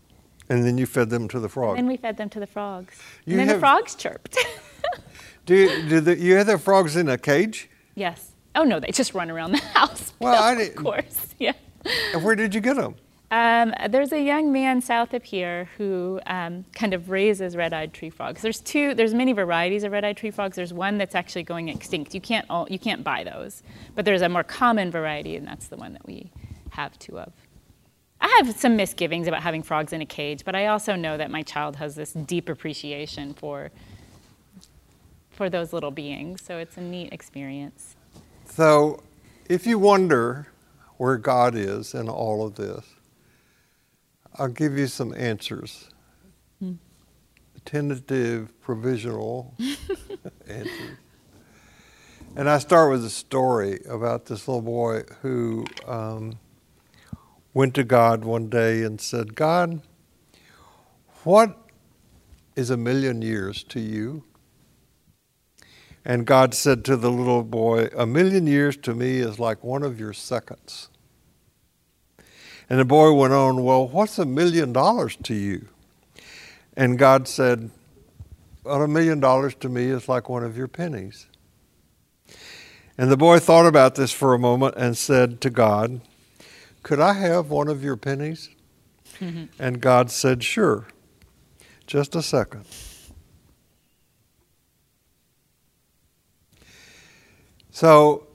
And 0.49 0.65
then 0.65 0.79
you 0.79 0.87
fed 0.87 1.11
them 1.11 1.29
to 1.29 1.39
the 1.39 1.49
frogs. 1.49 1.79
And 1.79 1.87
we 1.87 1.97
fed 1.97 2.17
them 2.17 2.29
to 2.31 2.41
the 2.41 2.47
frogs. 2.47 3.01
You 3.25 3.35
and 3.35 3.41
then 3.41 3.49
have, 3.49 3.57
the 3.57 3.61
frogs 3.61 3.95
chirped. 3.95 4.37
do 5.51 5.57
you, 5.57 5.89
do 5.89 6.01
the, 6.01 6.17
you 6.17 6.37
have 6.37 6.47
the 6.47 6.59
frogs 6.59 6.95
in 6.95 7.09
a 7.09 7.19
cage? 7.19 7.69
Yes. 7.97 8.35
Oh 8.55 8.63
no, 8.63 8.79
they 8.79 8.93
just 8.93 9.15
run 9.15 9.33
around 9.33 9.51
the 9.51 9.59
house. 9.75 10.13
Well, 10.21 10.33
no, 10.33 10.41
I 10.41 10.55
did. 10.55 10.69
Of 10.69 10.77
course, 10.77 11.35
yeah. 11.41 11.55
And 12.15 12.23
where 12.23 12.37
did 12.37 12.55
you 12.55 12.61
get 12.61 12.77
them? 12.77 12.95
Um, 13.33 13.75
there's 13.89 14.13
a 14.13 14.23
young 14.23 14.53
man 14.53 14.81
south 14.81 15.13
of 15.13 15.25
here 15.25 15.69
who 15.77 16.21
um, 16.27 16.65
kind 16.73 16.95
of 16.95 17.11
raises 17.11 17.57
red-eyed 17.57 17.93
tree 17.93 18.11
frogs. 18.11 18.43
There's 18.43 18.61
two. 18.61 18.95
There's 18.95 19.13
many 19.13 19.33
varieties 19.33 19.83
of 19.83 19.91
red-eyed 19.91 20.17
tree 20.17 20.31
frogs. 20.31 20.55
There's 20.55 20.73
one 20.73 20.99
that's 20.99 21.17
actually 21.17 21.43
going 21.43 21.69
extinct. 21.69 22.15
You 22.15 22.21
can't 22.21 22.47
all, 22.49 22.69
you 22.71 22.79
can't 22.79 23.03
buy 23.03 23.25
those, 23.25 23.65
but 23.97 24.05
there's 24.05 24.23
a 24.23 24.29
more 24.29 24.45
common 24.45 24.93
variety, 24.93 25.35
and 25.35 25.45
that's 25.45 25.67
the 25.67 25.77
one 25.77 25.95
that 25.95 26.07
we 26.07 26.31
have 26.71 26.97
two 27.01 27.19
of. 27.19 27.33
I 28.21 28.29
have 28.41 28.55
some 28.55 28.77
misgivings 28.77 29.27
about 29.27 29.43
having 29.43 29.65
frogs 29.65 29.93
in 29.93 30.01
a 30.01 30.07
cage, 30.07 30.45
but 30.45 30.55
I 30.55 30.67
also 30.67 30.95
know 30.95 31.17
that 31.17 31.33
my 31.33 31.43
child 31.43 31.75
has 31.75 31.97
this 31.97 32.13
deep 32.13 32.49
appreciation 32.49 33.35
for 33.35 33.73
for 35.31 35.49
those 35.49 35.73
little 35.73 35.91
beings. 35.91 36.43
So 36.43 36.59
it's 36.59 36.77
a 36.77 36.81
neat 36.81 37.13
experience. 37.13 37.97
So, 38.45 39.03
if 39.49 39.67
you 39.67 39.79
wonder 39.79 40.49
where 40.97 41.17
God 41.17 41.55
is 41.55 41.95
in 41.95 42.09
all 42.09 42.47
of 42.47 42.57
this, 42.57 42.85
I'll 44.37 44.49
give 44.49 44.77
you 44.77 44.87
some 44.87 45.15
answers. 45.15 45.91
Hmm. 46.59 46.75
Tentative, 47.65 48.53
provisional 48.61 49.55
answers. 50.49 50.99
And 52.37 52.49
I 52.49 52.59
start 52.59 52.93
with 52.93 53.05
a 53.05 53.11
story 53.11 53.81
about 53.89 54.27
this 54.27 54.47
little 54.47 54.63
boy 54.63 55.03
who 55.23 55.67
um, 55.87 56.39
went 57.55 57.75
to 57.75 57.85
God 57.85 58.25
one 58.25 58.49
day 58.49 58.83
and 58.83 59.01
said, 59.01 59.35
God, 59.35 59.83
what 61.25 61.59
is 62.55 62.71
a 62.71 62.77
million 62.77 63.21
years 63.21 63.65
to 63.65 63.81
you? 63.81 64.25
And 66.05 66.27
God 66.27 66.55
said 66.55 66.85
to 66.87 66.97
the 66.97 67.11
little 67.11 67.43
boy, 67.43 67.89
A 67.97 68.07
million 68.07 68.47
years 68.47 68.77
to 68.79 68.95
me 68.95 69.19
is 69.19 69.39
like 69.39 69.63
one 69.63 69.83
of 69.83 70.01
your 70.01 70.13
seconds. 70.13 70.89
And 72.69 72.79
the 72.79 72.85
boy 72.85 73.13
went 73.13 73.33
on, 73.33 73.65
Well, 73.65 73.89
what's 73.89 74.19
a 74.19 74.25
million 74.25 74.73
dollars 74.73 75.17
to 75.25 75.35
you? 75.35 75.69
And 76.77 76.99
God 76.99 77.29
said, 77.29 77.71
Well, 78.65 78.83
a 78.83 78.89
million 78.89 79.21
dollars 79.21 79.55
to 79.57 79.69
me 79.69 79.87
is 79.87 80.09
like 80.09 80.29
one 80.29 80.45
of 80.45 80.57
your 80.57 80.69
pennies. 80.69 81.27
And 82.97 83.11
the 83.11 83.17
boy 83.17 83.39
thought 83.39 83.67
about 83.67 83.95
this 83.95 84.13
for 84.13 84.35
a 84.35 84.39
moment 84.39 84.75
and 84.77 84.97
said 84.97 85.41
to 85.43 85.51
God, 85.51 86.01
Could 86.83 87.01
I 87.01 87.15
have 87.15 87.51
one 87.51 87.69
of 87.69 87.85
your 87.85 87.97
pennies? 87.97 88.49
Mm-hmm. 89.19 89.45
And 89.59 89.81
God 89.83 90.11
said, 90.11 90.43
Sure. 90.43 90.87
Just 91.87 92.15
a 92.15 92.23
second. 92.23 92.65
So 97.81 98.27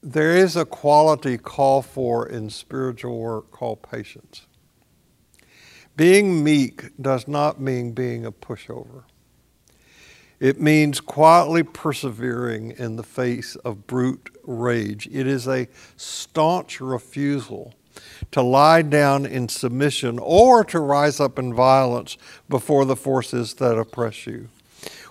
there 0.00 0.36
is 0.36 0.54
a 0.54 0.64
quality 0.64 1.38
called 1.38 1.86
for 1.86 2.28
in 2.28 2.50
spiritual 2.50 3.18
work 3.18 3.50
called 3.50 3.82
patience. 3.82 4.46
Being 5.96 6.44
meek 6.44 6.92
does 7.02 7.26
not 7.26 7.60
mean 7.60 7.90
being 7.94 8.24
a 8.24 8.30
pushover. 8.30 9.02
It 10.38 10.60
means 10.60 11.00
quietly 11.00 11.64
persevering 11.64 12.76
in 12.78 12.94
the 12.94 13.02
face 13.02 13.56
of 13.56 13.88
brute 13.88 14.30
rage. 14.44 15.08
It 15.10 15.26
is 15.26 15.48
a 15.48 15.66
staunch 15.96 16.80
refusal 16.80 17.74
to 18.30 18.40
lie 18.40 18.82
down 18.82 19.26
in 19.26 19.48
submission 19.48 20.20
or 20.22 20.62
to 20.66 20.78
rise 20.78 21.18
up 21.18 21.40
in 21.40 21.54
violence 21.54 22.16
before 22.48 22.84
the 22.84 22.94
forces 22.94 23.54
that 23.54 23.76
oppress 23.76 24.28
you. 24.28 24.48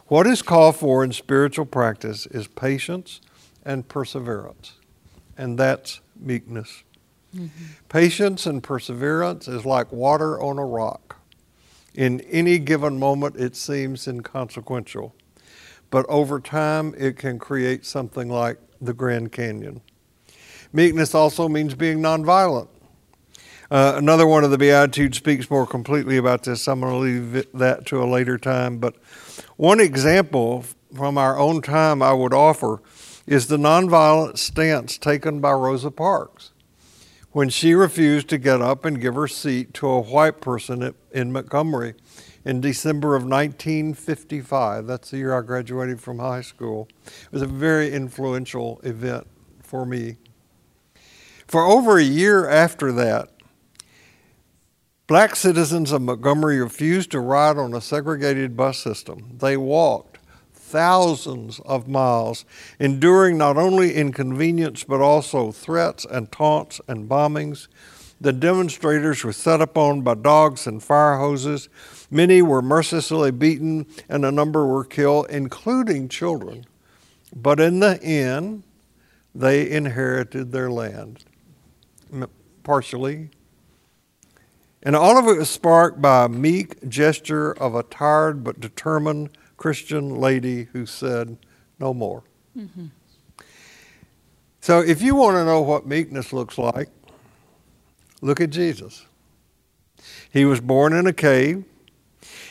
What 0.08 0.28
is 0.28 0.42
called 0.42 0.76
for 0.76 1.04
in 1.04 1.12
spiritual 1.12 1.66
practice 1.66 2.26
is 2.28 2.48
patience 2.48 3.22
and 3.66 3.88
perseverance 3.88 4.74
and 5.38 5.58
that's 5.58 6.02
meekness. 6.20 6.84
Mm-hmm. 7.36 7.66
Patience 7.90 8.46
and 8.46 8.64
perseverance 8.64 9.48
is 9.48 9.66
like 9.66 9.92
water 9.92 10.42
on 10.42 10.58
a 10.58 10.66
rock. 10.66 11.18
In 11.94 12.22
any 12.22 12.58
given 12.60 13.00
moment, 13.00 13.36
it 13.38 13.56
seems 13.56 14.08
inconsequential, 14.08 15.16
but 15.90 16.06
over 16.10 16.40
time, 16.40 16.94
it 16.98 17.18
can 17.18 17.40
create 17.40 17.86
something 17.86 18.30
like 18.30 18.60
the 18.82 18.94
Grand 18.94 19.32
Canyon. 19.32 19.82
Meekness 20.74 21.16
also 21.16 21.48
means 21.48 21.74
being 21.74 22.00
nonviolent. 22.00 22.68
Uh, 23.70 23.94
another 23.96 24.26
one 24.26 24.44
of 24.44 24.52
the 24.52 24.58
Beatitudes 24.58 25.18
speaks 25.18 25.50
more 25.50 25.66
completely 25.66 26.18
about 26.18 26.44
this. 26.44 26.68
I'm 26.68 26.82
going 26.82 26.94
to 26.94 27.00
leave 27.00 27.48
that 27.54 27.86
to 27.88 28.02
a 28.02 28.06
later 28.06 28.38
time. 28.38 28.78
But 28.78 28.96
one 29.58 29.80
example 29.80 30.64
from 30.96 31.18
our 31.18 31.38
own 31.38 31.62
time 31.62 32.02
I 32.02 32.14
would 32.14 32.34
offer 32.34 32.82
is 33.26 33.48
the 33.48 33.58
nonviolent 33.58 34.38
stance 34.38 34.98
taken 34.98 35.42
by 35.42 35.52
Rosa 35.52 35.92
Parks 35.92 36.52
when 37.32 37.50
she 37.50 37.74
refused 37.74 38.30
to 38.30 38.38
get 38.38 38.62
up 38.62 38.86
and 38.86 39.02
give 39.02 39.16
her 39.16 39.28
seat 39.28 39.74
to 39.76 39.88
a 39.88 40.00
white 40.00 40.42
person 40.42 40.94
in 41.12 41.32
Montgomery 41.32 41.96
in 42.46 42.62
December 42.62 43.16
of 43.16 43.24
1955. 43.24 44.88
That's 44.88 45.12
the 45.12 45.18
year 45.18 45.38
I 45.38 45.42
graduated 45.42 46.00
from 46.00 46.20
high 46.20 46.42
school. 46.42 46.88
It 47.06 47.32
was 47.32 47.42
a 47.42 47.48
very 47.48 47.92
influential 47.92 48.80
event 48.84 49.28
for 49.62 49.86
me. 49.86 50.18
For 51.48 51.64
over 51.64 51.98
a 51.98 52.04
year 52.04 52.48
after 52.48 52.92
that, 52.94 53.32
black 55.08 55.38
citizens 55.38 55.94
of 55.94 56.02
Montgomery 56.02 56.60
refused 56.60 57.12
to 57.12 57.22
ride 57.22 57.58
on 57.58 57.74
a 57.74 57.82
segregated 57.82 58.58
bus 58.58 58.78
system. 58.78 59.38
They 59.40 59.56
walked 59.56 60.20
thousands 60.54 61.62
of 61.62 61.88
miles, 61.88 62.44
enduring 62.78 63.38
not 63.38 63.56
only 63.56 63.94
inconvenience 63.94 64.84
but 64.84 65.00
also 65.00 65.52
threats 65.54 66.06
and 66.06 66.30
taunts 66.30 66.82
and 66.90 67.10
bombings. 67.10 67.70
The 68.20 68.34
demonstrators 68.34 69.24
were 69.24 69.32
set 69.32 69.62
upon 69.62 70.02
by 70.02 70.16
dogs 70.16 70.68
and 70.68 70.84
fire 70.84 71.18
hoses. 71.18 71.70
Many 72.12 72.42
were 72.42 72.62
mercilessly 72.62 73.32
beaten, 73.32 73.86
and 74.10 74.26
a 74.26 74.32
number 74.32 74.66
were 74.66 74.84
killed, 74.84 75.28
including 75.30 76.10
children. 76.10 76.66
But 77.34 77.60
in 77.60 77.80
the 77.80 78.02
end, 78.04 78.64
they 79.36 79.70
inherited 79.70 80.52
their 80.52 80.72
land, 80.72 81.24
partially. 82.64 83.30
And 84.88 84.96
all 84.96 85.18
of 85.18 85.28
it 85.28 85.38
was 85.38 85.50
sparked 85.50 86.02
by 86.02 86.24
a 86.24 86.30
meek 86.30 86.88
gesture 86.88 87.52
of 87.52 87.76
a 87.76 87.84
tired 87.84 88.42
but 88.42 88.62
determined 88.62 89.32
Christian 89.58 90.18
lady 90.18 90.70
who 90.72 90.86
said, 90.86 91.38
No 91.78 91.94
more. 91.94 92.24
Mm-hmm. 92.58 92.86
So 94.62 94.80
if 94.80 95.02
you 95.02 95.14
want 95.14 95.36
to 95.36 95.44
know 95.44 95.60
what 95.60 95.86
meekness 95.86 96.32
looks 96.32 96.58
like, 96.58 96.88
look 98.22 98.40
at 98.40 98.50
Jesus. 98.50 99.06
He 100.32 100.46
was 100.46 100.62
born 100.62 100.94
in 100.94 101.06
a 101.06 101.12
cave. 101.12 101.66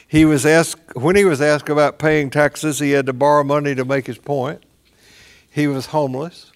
He 0.06 0.26
was 0.26 0.44
asked 0.44 0.94
when 0.94 1.16
he 1.16 1.24
was 1.24 1.40
asked 1.40 1.70
about 1.70 1.98
paying 1.98 2.28
taxes, 2.28 2.80
he 2.80 2.90
had 2.90 3.06
to 3.06 3.14
borrow 3.14 3.44
money 3.44 3.74
to 3.74 3.84
make 3.86 4.06
his 4.06 4.18
point. 4.18 4.62
He 5.50 5.66
was 5.66 5.86
homeless. 5.86 6.52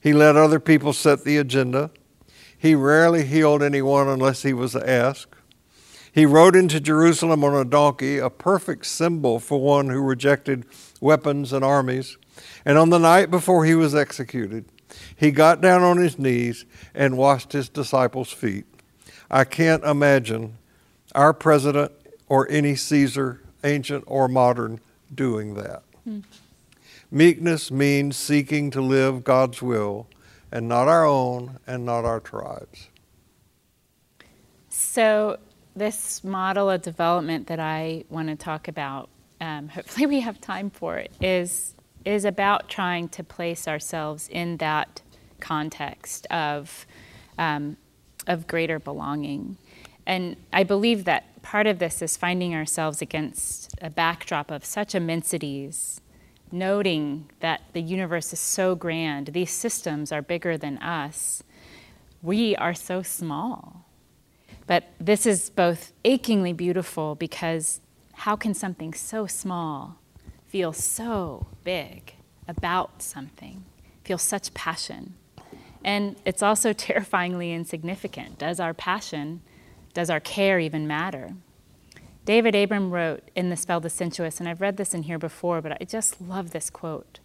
He 0.00 0.14
let 0.14 0.36
other 0.36 0.58
people 0.58 0.94
set 0.94 1.24
the 1.24 1.36
agenda. 1.36 1.90
He 2.60 2.74
rarely 2.74 3.24
healed 3.24 3.62
anyone 3.62 4.06
unless 4.06 4.42
he 4.42 4.52
was 4.52 4.76
asked. 4.76 5.34
He 6.12 6.26
rode 6.26 6.54
into 6.54 6.78
Jerusalem 6.78 7.42
on 7.42 7.54
a 7.54 7.64
donkey, 7.64 8.18
a 8.18 8.28
perfect 8.28 8.84
symbol 8.84 9.40
for 9.40 9.58
one 9.58 9.88
who 9.88 10.02
rejected 10.02 10.66
weapons 11.00 11.54
and 11.54 11.64
armies. 11.64 12.18
And 12.66 12.76
on 12.76 12.90
the 12.90 12.98
night 12.98 13.30
before 13.30 13.64
he 13.64 13.74
was 13.74 13.94
executed, 13.94 14.66
he 15.16 15.30
got 15.30 15.62
down 15.62 15.82
on 15.82 15.96
his 15.96 16.18
knees 16.18 16.66
and 16.94 17.16
washed 17.16 17.52
his 17.52 17.70
disciples' 17.70 18.30
feet. 18.30 18.66
I 19.30 19.44
can't 19.44 19.82
imagine 19.82 20.58
our 21.14 21.32
president 21.32 21.92
or 22.28 22.46
any 22.50 22.76
Caesar, 22.76 23.40
ancient 23.64 24.04
or 24.06 24.28
modern, 24.28 24.80
doing 25.14 25.54
that. 25.54 25.82
Hmm. 26.04 26.20
Meekness 27.10 27.70
means 27.70 28.18
seeking 28.18 28.70
to 28.72 28.82
live 28.82 29.24
God's 29.24 29.62
will 29.62 30.08
and 30.52 30.68
not 30.68 30.88
our 30.88 31.04
own 31.04 31.58
and 31.66 31.84
not 31.84 32.04
our 32.04 32.20
tribes. 32.20 32.88
So, 34.68 35.38
this 35.76 36.24
model 36.24 36.68
of 36.68 36.82
development 36.82 37.46
that 37.46 37.60
I 37.60 38.04
want 38.08 38.28
to 38.28 38.36
talk 38.36 38.68
about, 38.68 39.08
um, 39.40 39.68
hopefully 39.68 40.06
we 40.06 40.20
have 40.20 40.40
time 40.40 40.70
for 40.70 40.96
it, 40.98 41.12
is, 41.20 41.74
is 42.04 42.24
about 42.24 42.68
trying 42.68 43.08
to 43.10 43.22
place 43.22 43.68
ourselves 43.68 44.28
in 44.28 44.56
that 44.58 45.02
context 45.38 46.26
of, 46.26 46.86
um, 47.38 47.76
of 48.26 48.46
greater 48.46 48.78
belonging. 48.78 49.56
And 50.06 50.36
I 50.52 50.64
believe 50.64 51.04
that 51.04 51.42
part 51.42 51.66
of 51.66 51.78
this 51.78 52.02
is 52.02 52.16
finding 52.16 52.54
ourselves 52.54 53.00
against 53.00 53.74
a 53.80 53.90
backdrop 53.90 54.50
of 54.50 54.64
such 54.64 54.94
immensities, 54.94 56.00
noting 56.52 57.30
that 57.40 57.62
the 57.72 57.82
universe 57.82 58.32
is 58.32 58.40
so 58.40 58.74
grand, 58.74 59.28
these 59.28 59.50
systems 59.50 60.12
are 60.12 60.22
bigger 60.22 60.56
than 60.56 60.78
us. 60.78 61.42
We 62.22 62.56
are 62.56 62.74
so 62.74 63.02
small. 63.02 63.86
But 64.66 64.84
this 65.00 65.26
is 65.26 65.50
both 65.50 65.92
achingly 66.04 66.52
beautiful 66.52 67.14
because 67.14 67.80
how 68.12 68.36
can 68.36 68.54
something 68.54 68.94
so 68.94 69.26
small 69.26 69.96
feel 70.46 70.72
so 70.72 71.46
big 71.64 72.14
about 72.46 73.02
something, 73.02 73.64
feel 74.04 74.18
such 74.18 74.54
passion? 74.54 75.14
And 75.84 76.16
it's 76.24 76.42
also 76.42 76.72
terrifyingly 76.74 77.52
insignificant. 77.52 78.38
Does 78.38 78.60
our 78.60 78.74
passion, 78.74 79.40
does 79.94 80.10
our 80.10 80.20
care 80.20 80.60
even 80.60 80.86
matter? 80.86 81.34
David 82.24 82.54
Abram 82.54 82.90
wrote 82.90 83.30
in 83.34 83.48
The 83.48 83.56
Spell 83.56 83.80
the 83.80 83.88
Sensuous, 83.88 84.40
and 84.40 84.48
I've 84.48 84.60
read 84.60 84.76
this 84.76 84.92
in 84.92 85.04
here 85.04 85.18
before, 85.18 85.62
but 85.62 85.80
I 85.80 85.84
just 85.84 86.20
love 86.20 86.50
this 86.50 86.68
quote. 86.68 87.18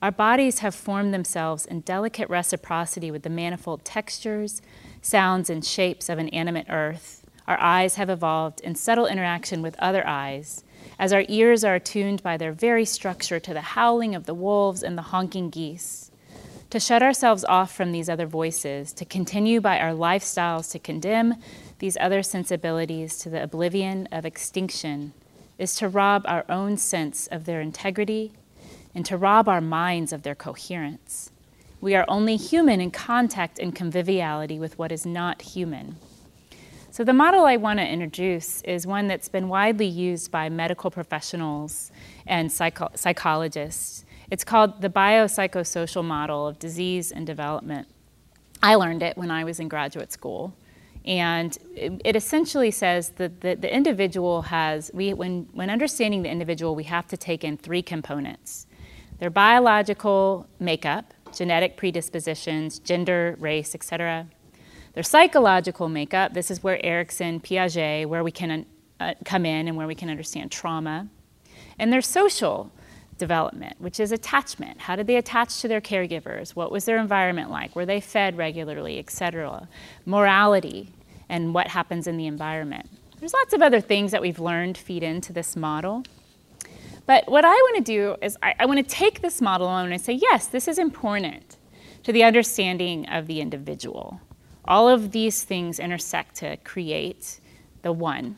Our 0.00 0.10
bodies 0.10 0.60
have 0.60 0.74
formed 0.74 1.12
themselves 1.12 1.66
in 1.66 1.80
delicate 1.80 2.30
reciprocity 2.30 3.10
with 3.10 3.22
the 3.22 3.28
manifold 3.28 3.84
textures, 3.84 4.62
sounds, 5.02 5.50
and 5.50 5.62
shapes 5.62 6.08
of 6.08 6.18
an 6.18 6.30
animate 6.30 6.66
earth. 6.70 7.22
Our 7.46 7.60
eyes 7.60 7.96
have 7.96 8.08
evolved 8.08 8.60
in 8.62 8.74
subtle 8.76 9.06
interaction 9.06 9.60
with 9.60 9.78
other 9.78 10.06
eyes, 10.06 10.64
as 10.98 11.12
our 11.12 11.24
ears 11.28 11.62
are 11.62 11.74
attuned 11.74 12.22
by 12.22 12.38
their 12.38 12.52
very 12.52 12.86
structure 12.86 13.40
to 13.40 13.52
the 13.52 13.60
howling 13.60 14.14
of 14.14 14.24
the 14.24 14.34
wolves 14.34 14.82
and 14.82 14.96
the 14.96 15.02
honking 15.02 15.50
geese 15.50 16.10
to 16.70 16.78
shut 16.78 17.02
ourselves 17.02 17.44
off 17.44 17.74
from 17.74 17.92
these 17.92 18.08
other 18.08 18.26
voices, 18.26 18.92
to 18.92 19.04
continue 19.04 19.60
by 19.60 19.78
our 19.78 19.90
lifestyles 19.90 20.70
to 20.70 20.78
condemn 20.78 21.34
these 21.80 21.96
other 22.00 22.22
sensibilities 22.22 23.18
to 23.18 23.28
the 23.28 23.42
oblivion 23.42 24.08
of 24.12 24.24
extinction, 24.24 25.12
is 25.58 25.74
to 25.74 25.88
rob 25.88 26.24
our 26.26 26.44
own 26.48 26.76
sense 26.76 27.26
of 27.26 27.44
their 27.44 27.60
integrity 27.60 28.32
and 28.94 29.04
to 29.04 29.16
rob 29.16 29.48
our 29.48 29.60
minds 29.60 30.12
of 30.12 30.22
their 30.22 30.34
coherence. 30.34 31.30
We 31.80 31.94
are 31.94 32.04
only 32.08 32.36
human 32.36 32.80
in 32.80 32.90
contact 32.90 33.58
and 33.58 33.74
conviviality 33.74 34.58
with 34.58 34.78
what 34.78 34.92
is 34.92 35.04
not 35.04 35.42
human. 35.42 35.96
So, 36.92 37.04
the 37.04 37.12
model 37.12 37.44
I 37.44 37.56
want 37.56 37.78
to 37.78 37.86
introduce 37.86 38.62
is 38.62 38.86
one 38.86 39.08
that's 39.08 39.28
been 39.28 39.48
widely 39.48 39.86
used 39.86 40.30
by 40.30 40.48
medical 40.48 40.90
professionals 40.90 41.90
and 42.26 42.50
psycho- 42.50 42.90
psychologists 42.94 44.04
it's 44.30 44.44
called 44.44 44.80
the 44.80 44.88
biopsychosocial 44.88 46.04
model 46.04 46.46
of 46.46 46.58
disease 46.60 47.10
and 47.10 47.26
development. 47.26 47.88
I 48.62 48.76
learned 48.76 49.02
it 49.02 49.16
when 49.16 49.30
I 49.30 49.42
was 49.42 49.58
in 49.58 49.66
graduate 49.66 50.12
school. 50.12 50.54
And 51.04 51.56
it, 51.74 52.14
essentially 52.14 52.70
says 52.70 53.10
that 53.16 53.40
the, 53.40 53.54
the 53.54 53.74
individual 53.74 54.42
has, 54.42 54.90
we, 54.92 55.14
when, 55.14 55.48
when 55.52 55.70
understanding 55.70 56.22
the 56.22 56.30
individual, 56.30 56.74
we 56.74 56.84
have 56.84 57.06
to 57.08 57.16
take 57.16 57.42
in 57.42 57.56
three 57.56 57.82
components 57.82 58.66
their 59.18 59.30
biological 59.30 60.46
makeup, 60.58 61.12
genetic 61.34 61.76
predispositions, 61.76 62.78
gender, 62.78 63.36
race, 63.38 63.74
etc. 63.74 64.26
Their 64.94 65.02
psychological 65.02 65.90
makeup, 65.90 66.32
this 66.32 66.50
is 66.50 66.62
where 66.62 66.82
Erikson, 66.84 67.40
Piaget, 67.40 68.06
where 68.06 68.24
we 68.24 68.30
can 68.30 68.64
uh, 68.98 69.14
come 69.26 69.44
in 69.44 69.68
and 69.68 69.76
where 69.76 69.86
we 69.86 69.94
can 69.94 70.08
understand 70.08 70.50
trauma. 70.50 71.08
And 71.78 71.92
their 71.92 72.00
social 72.00 72.72
development, 73.20 73.80
which 73.80 74.00
is 74.00 74.10
attachment. 74.10 74.80
How 74.80 74.96
did 74.96 75.06
they 75.06 75.14
attach 75.16 75.60
to 75.60 75.68
their 75.68 75.80
caregivers? 75.80 76.56
What 76.56 76.72
was 76.72 76.86
their 76.86 76.98
environment 76.98 77.50
like? 77.50 77.76
Were 77.76 77.86
they 77.86 78.00
fed 78.00 78.36
regularly, 78.36 78.98
etc.? 78.98 79.68
Morality 80.04 80.92
and 81.28 81.54
what 81.54 81.68
happens 81.68 82.08
in 82.08 82.16
the 82.16 82.26
environment. 82.26 82.90
There's 83.20 83.32
lots 83.32 83.52
of 83.52 83.62
other 83.62 83.80
things 83.80 84.10
that 84.10 84.20
we've 84.20 84.40
learned 84.40 84.76
feed 84.76 85.04
into 85.04 85.32
this 85.32 85.54
model. 85.54 86.02
But 87.06 87.30
what 87.30 87.44
I 87.44 87.54
want 87.54 87.76
to 87.76 87.82
do 87.82 88.16
is 88.22 88.36
I, 88.42 88.54
I 88.58 88.66
want 88.66 88.78
to 88.78 88.94
take 88.94 89.20
this 89.20 89.40
model 89.40 89.68
and 89.68 90.00
say, 90.00 90.14
yes, 90.14 90.46
this 90.46 90.66
is 90.66 90.78
important 90.78 91.56
to 92.02 92.12
the 92.12 92.24
understanding 92.24 93.08
of 93.08 93.26
the 93.26 93.40
individual. 93.40 94.20
All 94.64 94.88
of 94.88 95.12
these 95.12 95.44
things 95.44 95.78
intersect 95.78 96.36
to 96.36 96.56
create 96.58 97.40
the 97.82 97.92
one. 97.92 98.36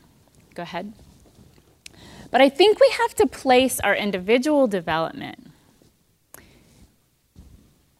Go 0.53 0.63
ahead. 0.63 0.93
But 2.33 2.41
I 2.41 2.49
think 2.49 2.79
we 2.79 2.89
have 2.97 3.13
to 3.17 3.27
place 3.27 3.79
our 3.81 3.95
individual 3.95 4.65
development 4.65 5.51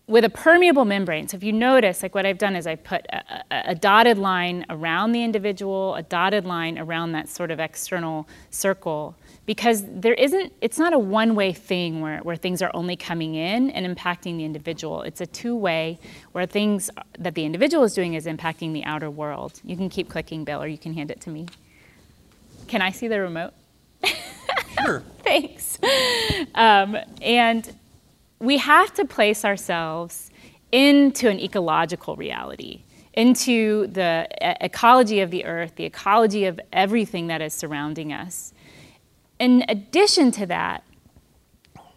with 0.07 0.25
a 0.25 0.29
permeable 0.29 0.85
membrane. 0.85 1.27
So 1.27 1.37
if 1.37 1.43
you 1.43 1.53
notice, 1.53 2.01
like 2.01 2.15
what 2.15 2.25
I've 2.25 2.39
done 2.39 2.55
is 2.55 2.65
I 2.65 2.73
put 2.73 3.05
a, 3.13 3.43
a, 3.51 3.63
a, 3.67 3.75
dotted 3.75 4.17
line 4.17 4.65
around 4.71 5.11
the 5.11 5.23
individual, 5.23 5.93
a 5.93 6.01
dotted 6.01 6.45
line 6.45 6.79
around 6.79 7.11
that 7.11 7.29
sort 7.29 7.51
of 7.51 7.59
external 7.59 8.27
circle, 8.49 9.15
because 9.45 9.83
there 9.87 10.15
isn't, 10.15 10.51
it's 10.61 10.79
not 10.79 10.93
a 10.93 10.99
one-way 10.99 11.53
thing 11.53 12.01
where, 12.01 12.17
where 12.21 12.35
things 12.35 12.63
are 12.63 12.71
only 12.73 12.95
coming 12.95 13.35
in 13.35 13.69
and 13.69 13.85
impacting 13.85 14.37
the 14.37 14.45
individual. 14.45 15.03
It's 15.03 15.21
a 15.21 15.27
two-way 15.27 15.99
where 16.31 16.47
things 16.47 16.89
that 17.19 17.35
the 17.35 17.45
individual 17.45 17.83
is 17.83 17.93
doing 17.93 18.15
is 18.15 18.25
impacting 18.25 18.73
the 18.73 18.83
outer 18.83 19.11
world. 19.11 19.61
You 19.63 19.77
can 19.77 19.89
keep 19.89 20.09
clicking, 20.09 20.43
Bill, 20.43 20.63
or 20.63 20.67
you 20.67 20.79
can 20.79 20.95
hand 20.95 21.11
it 21.11 21.21
to 21.21 21.29
me. 21.29 21.45
Can 22.67 22.81
I 22.81 22.89
see 22.89 23.07
the 23.07 23.19
remote? 23.19 23.53
Sure. 24.81 25.03
Thanks. 25.23 25.79
Um, 26.55 26.97
and 27.21 27.73
we 28.39 28.57
have 28.57 28.93
to 28.95 29.05
place 29.05 29.45
ourselves 29.45 30.29
into 30.71 31.29
an 31.29 31.39
ecological 31.39 32.15
reality, 32.15 32.83
into 33.13 33.87
the 33.87 34.27
ecology 34.59 35.21
of 35.21 35.31
the 35.31 35.45
earth, 35.45 35.75
the 35.75 35.85
ecology 35.85 36.45
of 36.45 36.59
everything 36.73 37.27
that 37.27 37.41
is 37.41 37.53
surrounding 37.53 38.11
us. 38.11 38.53
In 39.39 39.63
addition 39.69 40.31
to 40.31 40.45
that, 40.47 40.83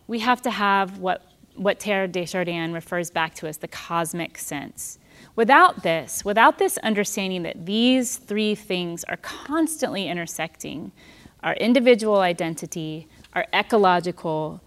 we 0.07 0.21
have 0.21 0.43
to 0.43 0.51
have 0.51 0.99
what, 0.99 1.23
what 1.55 1.81
Teilhard 1.81 2.13
de 2.13 2.27
Chardin 2.27 2.73
refers 2.73 3.11
back 3.11 3.35
to 3.37 3.47
as 3.47 3.59
the 3.59 3.69
cosmic 3.69 4.39
sense. 4.39 4.99
Without 5.35 5.83
this, 5.83 6.25
without 6.25 6.59
this 6.59 6.79
understanding 6.79 7.43
that 7.43 7.67
these 7.67 8.17
three 8.17 8.55
things 8.55 9.05
are 9.05 9.17
constantly 9.19 10.09
intersecting, 10.09 10.93
our 11.47 11.55
individual 11.55 12.19
identity, 12.19 13.07
our 13.33 13.47
ecological 13.55 14.61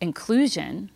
inclusion, 0.00 0.90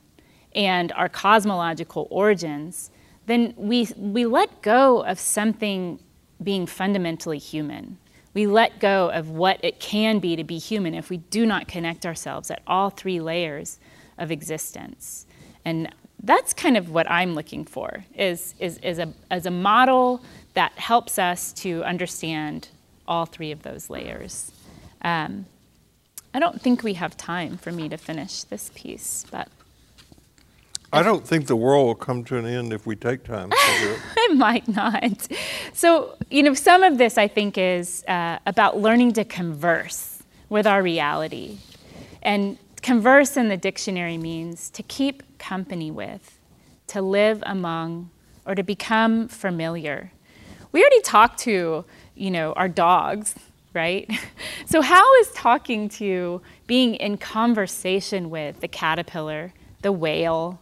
and 0.57 0.91
our 0.93 1.09
cosmological 1.09 2.09
origins, 2.11 2.91
then 3.27 3.55
we, 3.57 3.89
we 3.97 4.27
let 4.27 4.61
go 4.61 5.05
of 5.05 5.21
something 5.21 6.01
being 6.43 6.67
fundamentally 6.67 7.39
human. 7.39 7.97
We 8.35 8.49
let 8.49 8.81
go 8.81 9.09
of 9.11 9.31
what 9.31 9.61
it 9.63 9.79
can 9.79 10.19
be 10.19 10.35
to 10.35 10.43
be 10.43 10.59
human 10.59 10.95
if 10.95 11.11
we 11.11 11.19
do 11.19 11.47
not 11.47 11.69
connect 11.69 12.05
ourselves 12.05 12.51
at 12.51 12.61
all 12.67 12.91
three 12.91 13.21
layers 13.21 13.79
of 14.19 14.33
existence. 14.33 15.27
And 15.65 15.95
that's 16.25 16.53
kind 16.53 16.77
of 16.77 16.91
what 16.91 17.09
I'm 17.09 17.35
looking 17.37 17.65
for 17.65 18.05
is, 18.17 18.57
is, 18.59 18.79
is 18.79 18.99
a, 18.99 19.13
as 19.31 19.47
a 19.47 19.51
model 19.51 20.25
that 20.55 20.73
helps 20.73 21.21
us 21.21 21.53
to 21.53 21.85
understand 21.85 22.69
all 23.07 23.27
three 23.27 23.53
of 23.53 23.63
those 23.63 23.91
layers. 23.91 24.51
Um, 25.03 25.47
I 26.33 26.39
don't 26.39 26.61
think 26.61 26.83
we 26.83 26.95
have 26.95 27.17
time 27.17 27.57
for 27.57 27.73
me 27.73 27.89
to 27.89 27.97
finish 27.97 28.45
this 28.45 28.71
piece, 28.75 29.25
but 29.31 29.49
I 30.93 31.03
don't 31.03 31.27
think 31.27 31.47
the 31.47 31.57
world 31.57 31.87
will 31.87 31.95
come 31.95 32.25
to 32.25 32.37
an 32.37 32.47
end 32.47 32.73
if 32.73 32.85
we 32.85 32.97
take 32.97 33.23
time 33.23 33.51
to 33.51 33.57
do 33.81 33.91
it. 33.93 34.01
it 34.17 34.37
might 34.37 34.67
not. 34.67 35.29
So, 35.73 36.17
you 36.31 36.43
know, 36.43 36.55
some 36.55 36.83
of 36.83 36.99
this 36.99 37.17
I 37.17 37.29
think 37.29 37.57
is 37.57 38.05
uh, 38.09 38.39
about 38.47 38.79
learning 38.79 39.13
to 39.15 39.25
converse 39.25 40.23
with 40.49 40.67
our 40.67 40.83
reality. 40.83 41.59
And 42.23 42.59
converse 42.83 43.37
in 43.37 43.49
the 43.49 43.57
dictionary 43.57 44.19
means 44.19 44.69
to 44.71 44.83
keep 44.83 45.39
company 45.39 45.93
with, 45.93 46.39
to 46.89 47.01
live 47.01 47.43
among, 47.47 48.11
or 48.45 48.57
to 48.57 48.65
become 48.65 49.29
familiar. 49.29 50.11
We 50.73 50.81
already 50.81 51.03
talked 51.03 51.39
to, 51.41 51.85
you 52.17 52.31
know, 52.31 52.53
our 52.55 52.69
dogs, 52.69 53.37
right? 53.73 54.11
So, 54.67 54.83
how 54.83 55.17
is 55.17 55.33
talking 55.33 55.89
to, 55.89 56.43
being 56.69 56.95
in 56.95 57.19
conversation 57.19 58.31
with 58.31 58.61
the 58.61 58.69
caterpillar, 58.69 59.53
the 59.83 59.91
whale, 59.91 60.61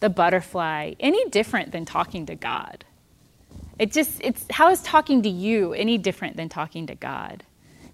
the 0.00 0.10
butterfly 0.10 0.92
any 1.00 1.26
different 1.30 1.72
than 1.72 1.86
talking 1.86 2.26
to 2.26 2.34
God? 2.34 2.84
It 3.78 3.92
just, 3.92 4.20
it's, 4.22 4.44
how 4.50 4.68
is 4.68 4.82
talking 4.82 5.22
to 5.22 5.30
you 5.30 5.72
any 5.72 5.96
different 5.96 6.36
than 6.36 6.50
talking 6.50 6.86
to 6.88 6.94
God? 6.94 7.44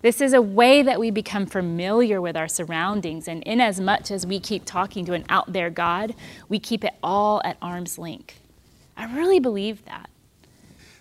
This 0.01 0.21
is 0.21 0.33
a 0.33 0.43
way 0.43 0.83
that 0.83 0.99
we 0.99 1.13
become 1.13 1.47
familiar 1.47 2.21
with 2.21 2.37
our 2.37 2.49
surroundings, 2.49 3.29
and 3.29 3.41
in 3.45 3.61
as 3.61 3.79
much 3.79 4.11
as 4.11 4.27
we 4.27 4.41
keep 4.41 4.65
talking 4.65 5.05
to 5.05 5.13
an 5.13 5.25
out 5.29 5.53
there 5.53 5.71
God, 5.71 6.13
we 6.49 6.59
keep 6.59 6.83
it 6.83 6.95
all 7.05 7.41
at 7.45 7.57
arm's 7.63 7.99
length. 7.99 8.41
I 8.97 9.15
really 9.15 9.39
believe 9.39 9.85
that. 9.85 10.11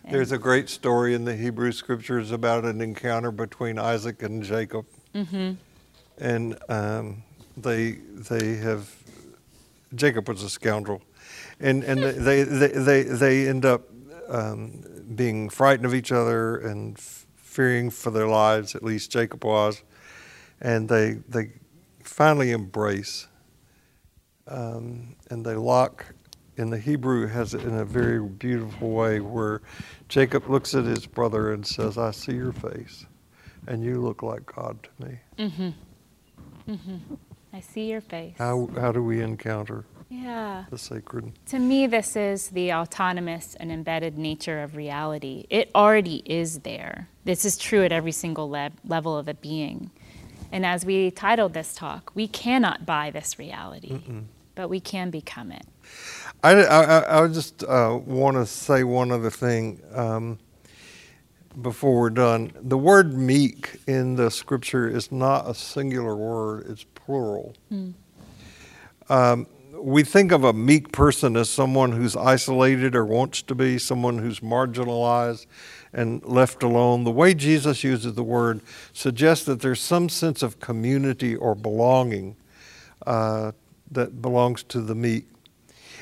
There's 0.10 0.32
a 0.32 0.38
great 0.38 0.68
story 0.68 1.14
in 1.14 1.26
the 1.26 1.36
Hebrew 1.36 1.72
scriptures 1.72 2.32
about 2.32 2.66
an 2.66 2.82
encounter 2.82 3.32
between 3.32 3.78
Isaac 3.78 4.24
and 4.24 4.44
Jacob. 4.44 4.86
Mm-hmm. 5.14 5.54
And 6.18 6.58
um, 6.70 7.24
they, 7.56 7.92
they 7.92 8.56
have, 8.56 8.94
Jacob 9.94 10.28
was 10.28 10.44
a 10.44 10.50
scoundrel. 10.50 11.02
And, 11.60 11.84
and 11.84 12.02
they, 12.02 12.44
they, 12.44 12.72
they, 12.72 13.04
they 13.04 13.48
end 13.48 13.66
up 13.66 13.84
um, 14.28 14.84
being 15.16 15.50
frightened 15.50 15.86
of 15.86 15.94
each 15.94 16.12
other 16.12 16.58
and 16.58 16.98
f- 16.98 17.26
fearing 17.36 17.90
for 17.90 18.12
their 18.12 18.28
lives, 18.28 18.76
at 18.76 18.84
least 18.84 19.12
Jacob 19.12 19.44
was. 19.46 19.84
And 20.60 20.90
they, 20.90 21.20
they 21.30 21.52
finally 22.04 22.52
embrace. 22.52 23.28
Um, 24.48 25.16
and 25.30 25.46
they 25.46 25.56
lock 25.56 26.14
in 26.58 26.70
the 26.70 26.78
Hebrew 26.78 27.28
has 27.28 27.54
it 27.54 27.64
in 27.64 27.76
a 27.76 27.86
very 27.86 28.20
beautiful 28.22 28.92
way 28.92 29.20
where 29.20 29.62
Jacob 30.10 30.50
looks 30.50 30.76
at 30.76 30.86
his 30.86 31.06
brother 31.06 31.54
and 31.54 31.66
says, 31.66 31.98
I 31.98 32.12
see 32.12 32.34
your 32.34 32.52
face, 32.52 33.06
and 33.68 33.84
you 33.84 34.02
look 34.02 34.22
like 34.22 34.46
God 34.46 34.78
to 34.84 35.06
me. 35.06 35.20
Mm-hmm. 35.38 35.70
Mm-hmm. 36.72 37.16
I 37.54 37.60
see 37.60 37.90
your 37.90 38.02
face. 38.02 38.36
How, 38.38 38.70
how 38.76 38.92
do 38.92 39.04
we 39.04 39.22
encounter 39.22 39.86
yeah. 40.10 40.66
the 40.70 40.78
sacred? 40.78 41.34
To 41.48 41.60
me, 41.60 41.88
this 41.88 42.16
is 42.16 42.50
the 42.50 42.74
autonomous 42.74 43.56
and 43.60 43.72
embedded 43.72 44.18
nature 44.18 44.62
of 44.62 44.76
reality. 44.76 45.46
It 45.50 45.70
already 45.76 46.24
is 46.26 46.60
there. 46.60 47.10
This 47.26 47.44
is 47.44 47.58
true 47.58 47.84
at 47.84 47.92
every 47.92 48.14
single 48.14 48.50
le- 48.50 48.72
level 48.86 49.18
of 49.18 49.28
a 49.28 49.34
being. 49.34 49.92
And 50.52 50.66
as 50.66 50.86
we 50.86 51.12
titled 51.12 51.54
this 51.54 51.74
talk, 51.74 52.12
we 52.14 52.28
cannot 52.28 52.86
buy 52.86 53.10
this 53.10 53.40
reality, 53.40 53.92
Mm-mm. 53.92 54.26
but 54.56 54.70
we 54.70 54.80
can 54.80 55.10
become 55.10 55.52
it. 55.52 55.66
I, 56.44 56.54
I, 56.54 57.24
I 57.24 57.28
just 57.28 57.64
uh, 57.64 58.00
want 58.04 58.38
to 58.38 58.46
say 58.46 58.84
one 58.84 59.12
other 59.12 59.30
thing 59.30 59.80
um, 59.94 60.40
before 61.62 62.00
we're 62.00 62.10
done. 62.10 62.52
The 62.60 62.78
word 62.78 63.14
meek 63.14 63.80
in 63.88 64.16
the 64.16 64.32
scripture 64.32 64.88
is 64.88 65.12
not 65.12 65.48
a 65.48 65.54
singular 65.54 66.16
word, 66.16 66.66
it's 66.68 66.84
plural. 66.96 67.54
Mm. 67.72 67.94
Um, 69.10 69.48
we 69.74 70.04
think 70.04 70.32
of 70.32 70.44
a 70.44 70.54
meek 70.54 70.92
person 70.92 71.36
as 71.36 71.50
someone 71.50 71.92
who's 71.92 72.16
isolated 72.16 72.96
or 72.96 73.06
wants 73.06 73.42
to 73.44 73.56
be, 73.56 73.78
someone 73.78 74.18
who's 74.18 74.40
marginalized 74.40 75.46
and 75.94 76.24
left 76.24 76.64
alone. 76.64 77.04
The 77.04 77.12
way 77.12 77.34
Jesus 77.34 77.84
uses 77.84 78.14
the 78.14 78.24
word 78.24 78.62
suggests 78.94 79.46
that 79.46 79.62
there's 79.62 79.82
some 79.82 80.10
sense 80.10 80.42
of 80.42 80.60
community 80.60 81.36
or 81.36 81.56
belonging 81.56 82.36
uh, 83.06 83.52
that 83.92 84.22
belongs 84.22 84.64
to 84.64 84.82
the 84.82 84.96
meek. 84.96 85.26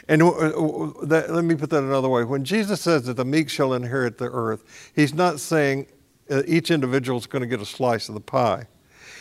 And 0.09 0.23
uh, 0.23 0.29
uh, 0.29 1.05
that, 1.05 1.31
let 1.31 1.45
me 1.45 1.53
put 1.53 1.69
that 1.69 1.83
another 1.83 2.09
way. 2.09 2.23
When 2.23 2.43
Jesus 2.43 2.81
says 2.81 3.03
that 3.03 3.13
the 3.13 3.23
meek 3.23 3.47
shall 3.47 3.73
inherit 3.73 4.17
the 4.17 4.25
earth, 4.25 4.91
he's 4.95 5.13
not 5.13 5.39
saying 5.39 5.85
uh, 6.31 6.41
each 6.47 6.71
individual 6.71 7.19
is 7.19 7.27
going 7.27 7.43
to 7.43 7.47
get 7.47 7.61
a 7.61 7.65
slice 7.65 8.09
of 8.09 8.15
the 8.15 8.21
pie. 8.21 8.65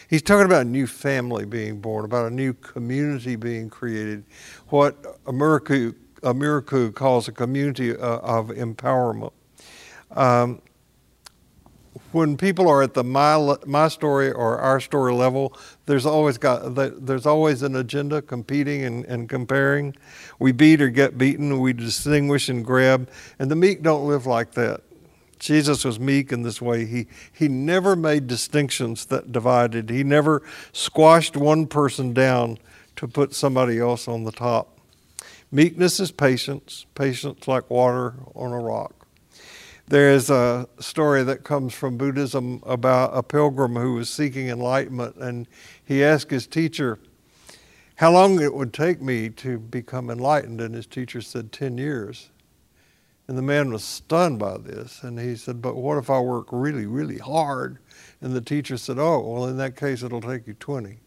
He's 0.08 0.22
talking 0.22 0.46
about 0.46 0.62
a 0.62 0.68
new 0.68 0.86
family 0.86 1.44
being 1.44 1.78
born, 1.78 2.06
about 2.06 2.32
a 2.32 2.34
new 2.34 2.54
community 2.54 3.36
being 3.36 3.68
created, 3.68 4.24
what 4.68 5.18
America, 5.26 5.94
America 6.22 6.90
calls 6.90 7.28
a 7.28 7.32
community 7.32 7.94
of 7.94 8.48
empowerment. 8.48 9.32
Um, 10.12 10.62
when 12.12 12.36
people 12.36 12.68
are 12.68 12.82
at 12.82 12.94
the 12.94 13.04
my 13.04 13.56
my 13.66 13.88
story 13.88 14.30
or 14.30 14.58
our 14.58 14.80
story 14.80 15.12
level, 15.12 15.56
there's 15.86 16.06
always 16.06 16.38
got 16.38 16.74
there's 16.74 17.26
always 17.26 17.62
an 17.62 17.76
agenda, 17.76 18.22
competing 18.22 18.84
and, 18.84 19.04
and 19.04 19.28
comparing. 19.28 19.94
We 20.38 20.52
beat 20.52 20.80
or 20.80 20.88
get 20.88 21.18
beaten. 21.18 21.60
We 21.60 21.72
distinguish 21.72 22.48
and 22.48 22.64
grab, 22.64 23.08
and 23.38 23.50
the 23.50 23.56
meek 23.56 23.82
don't 23.82 24.06
live 24.06 24.26
like 24.26 24.52
that. 24.52 24.82
Jesus 25.38 25.84
was 25.84 26.00
meek 26.00 26.32
in 26.32 26.42
this 26.42 26.60
way. 26.60 26.84
He 26.86 27.06
he 27.32 27.48
never 27.48 27.94
made 27.94 28.26
distinctions 28.26 29.06
that 29.06 29.30
divided. 29.30 29.90
He 29.90 30.02
never 30.02 30.42
squashed 30.72 31.36
one 31.36 31.66
person 31.66 32.12
down 32.12 32.58
to 32.96 33.06
put 33.06 33.34
somebody 33.34 33.78
else 33.78 34.08
on 34.08 34.24
the 34.24 34.32
top. 34.32 34.78
Meekness 35.52 36.00
is 36.00 36.10
patience. 36.10 36.86
Patience 36.94 37.46
like 37.46 37.70
water 37.70 38.14
on 38.34 38.52
a 38.52 38.58
rock. 38.58 38.97
There 39.88 40.10
is 40.10 40.28
a 40.28 40.68
story 40.80 41.22
that 41.22 41.44
comes 41.44 41.72
from 41.72 41.96
Buddhism 41.96 42.62
about 42.66 43.16
a 43.16 43.22
pilgrim 43.22 43.74
who 43.74 43.94
was 43.94 44.10
seeking 44.10 44.50
enlightenment, 44.50 45.16
and 45.16 45.48
he 45.82 46.04
asked 46.04 46.30
his 46.30 46.46
teacher 46.46 46.98
how 47.94 48.12
long 48.12 48.38
it 48.38 48.52
would 48.52 48.74
take 48.74 49.00
me 49.00 49.30
to 49.30 49.58
become 49.58 50.10
enlightened, 50.10 50.60
and 50.60 50.74
his 50.74 50.86
teacher 50.86 51.22
said 51.22 51.52
10 51.52 51.78
years. 51.78 52.28
And 53.26 53.38
the 53.38 53.42
man 53.42 53.72
was 53.72 53.82
stunned 53.82 54.38
by 54.38 54.58
this, 54.58 55.02
and 55.02 55.18
he 55.18 55.34
said, 55.36 55.62
But 55.62 55.74
what 55.74 55.96
if 55.96 56.10
I 56.10 56.20
work 56.20 56.48
really, 56.52 56.84
really 56.84 57.18
hard? 57.18 57.78
And 58.20 58.34
the 58.34 58.42
teacher 58.42 58.76
said, 58.76 58.98
Oh, 58.98 59.20
well, 59.20 59.46
in 59.46 59.56
that 59.56 59.74
case, 59.74 60.02
it'll 60.02 60.20
take 60.20 60.46
you 60.46 60.52
20. 60.52 60.98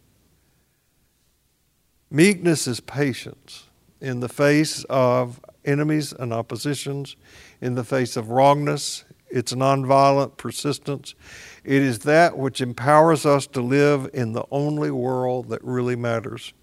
Meekness 2.09 2.65
is 2.65 2.79
patience 2.79 3.65
in 4.01 4.21
the 4.21 4.29
face 4.29 4.83
of 4.85 5.39
enemies 5.63 6.11
and 6.13 6.33
oppositions 6.33 7.15
in 7.61 7.75
the 7.75 7.83
face 7.83 8.17
of 8.17 8.29
wrongness. 8.29 9.05
It's 9.29 9.53
nonviolent 9.53 10.35
persistence. 10.35 11.15
It 11.63 11.81
is 11.81 11.99
that 11.99 12.37
which 12.37 12.59
empowers 12.59 13.25
us 13.25 13.47
to 13.47 13.61
live 13.61 14.09
in 14.13 14.33
the 14.33 14.43
only 14.51 14.91
world 14.91 15.49
that 15.49 15.63
really 15.63 15.95
matters. 15.95 16.53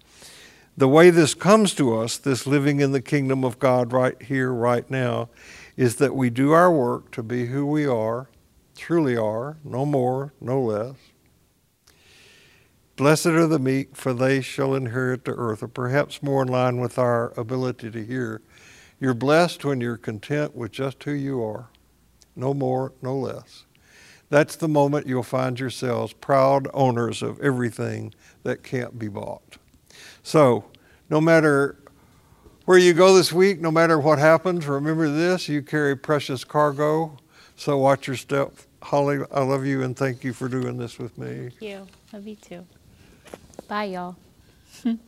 The 0.77 0.87
way 0.87 1.09
this 1.09 1.33
comes 1.33 1.73
to 1.75 1.97
us, 1.97 2.17
this 2.17 2.45
living 2.45 2.79
in 2.79 2.91
the 2.91 3.01
kingdom 3.01 3.43
of 3.43 3.59
God 3.59 3.91
right 3.91 4.21
here, 4.21 4.53
right 4.53 4.89
now, 4.89 5.29
is 5.75 5.95
that 5.95 6.15
we 6.15 6.29
do 6.29 6.51
our 6.51 6.71
work 6.71 7.11
to 7.11 7.23
be 7.23 7.47
who 7.47 7.65
we 7.65 7.85
are, 7.85 8.29
truly 8.77 9.17
are, 9.17 9.57
no 9.63 9.85
more, 9.85 10.33
no 10.39 10.61
less. 10.61 10.95
Blessed 12.95 13.27
are 13.27 13.47
the 13.47 13.59
meek, 13.59 13.95
for 13.95 14.13
they 14.13 14.41
shall 14.41 14.75
inherit 14.75 15.25
the 15.25 15.33
earth, 15.33 15.63
or 15.63 15.69
perhaps 15.69 16.21
more 16.21 16.41
in 16.41 16.49
line 16.49 16.79
with 16.79 16.99
our 16.99 17.33
ability 17.39 17.89
to 17.91 18.05
hear 18.05 18.41
you're 18.99 19.13
blessed 19.13 19.63
when 19.63 19.81
you're 19.81 19.97
content 19.97 20.55
with 20.55 20.71
just 20.71 21.03
who 21.03 21.11
you 21.11 21.43
are, 21.43 21.67
no 22.35 22.53
more, 22.53 22.93
no 23.01 23.15
less. 23.15 23.65
That's 24.29 24.55
the 24.55 24.67
moment 24.67 25.07
you'll 25.07 25.23
find 25.23 25.59
yourselves 25.59 26.13
proud 26.13 26.67
owners 26.73 27.21
of 27.23 27.39
everything 27.39 28.13
that 28.43 28.63
can't 28.63 28.99
be 28.99 29.07
bought. 29.07 29.57
So, 30.21 30.65
no 31.09 31.19
matter 31.19 31.77
where 32.65 32.77
you 32.77 32.93
go 32.93 33.15
this 33.15 33.33
week, 33.33 33.59
no 33.59 33.71
matter 33.71 33.97
what 33.97 34.19
happens, 34.19 34.67
remember 34.67 35.09
this 35.09 35.49
you 35.49 35.63
carry 35.63 35.95
precious 35.95 36.43
cargo. 36.43 37.17
So, 37.55 37.77
watch 37.77 38.05
your 38.05 38.15
step. 38.15 38.53
Holly, 38.83 39.19
I 39.31 39.41
love 39.41 39.65
you 39.65 39.81
and 39.83 39.97
thank 39.97 40.23
you 40.23 40.33
for 40.33 40.47
doing 40.47 40.77
this 40.77 40.99
with 40.99 41.17
me. 41.17 41.49
Thank 41.49 41.61
you. 41.61 41.87
Love 42.13 42.27
you 42.27 42.35
too. 42.35 42.65
Bye, 43.67 43.85
y'all. 43.85 44.15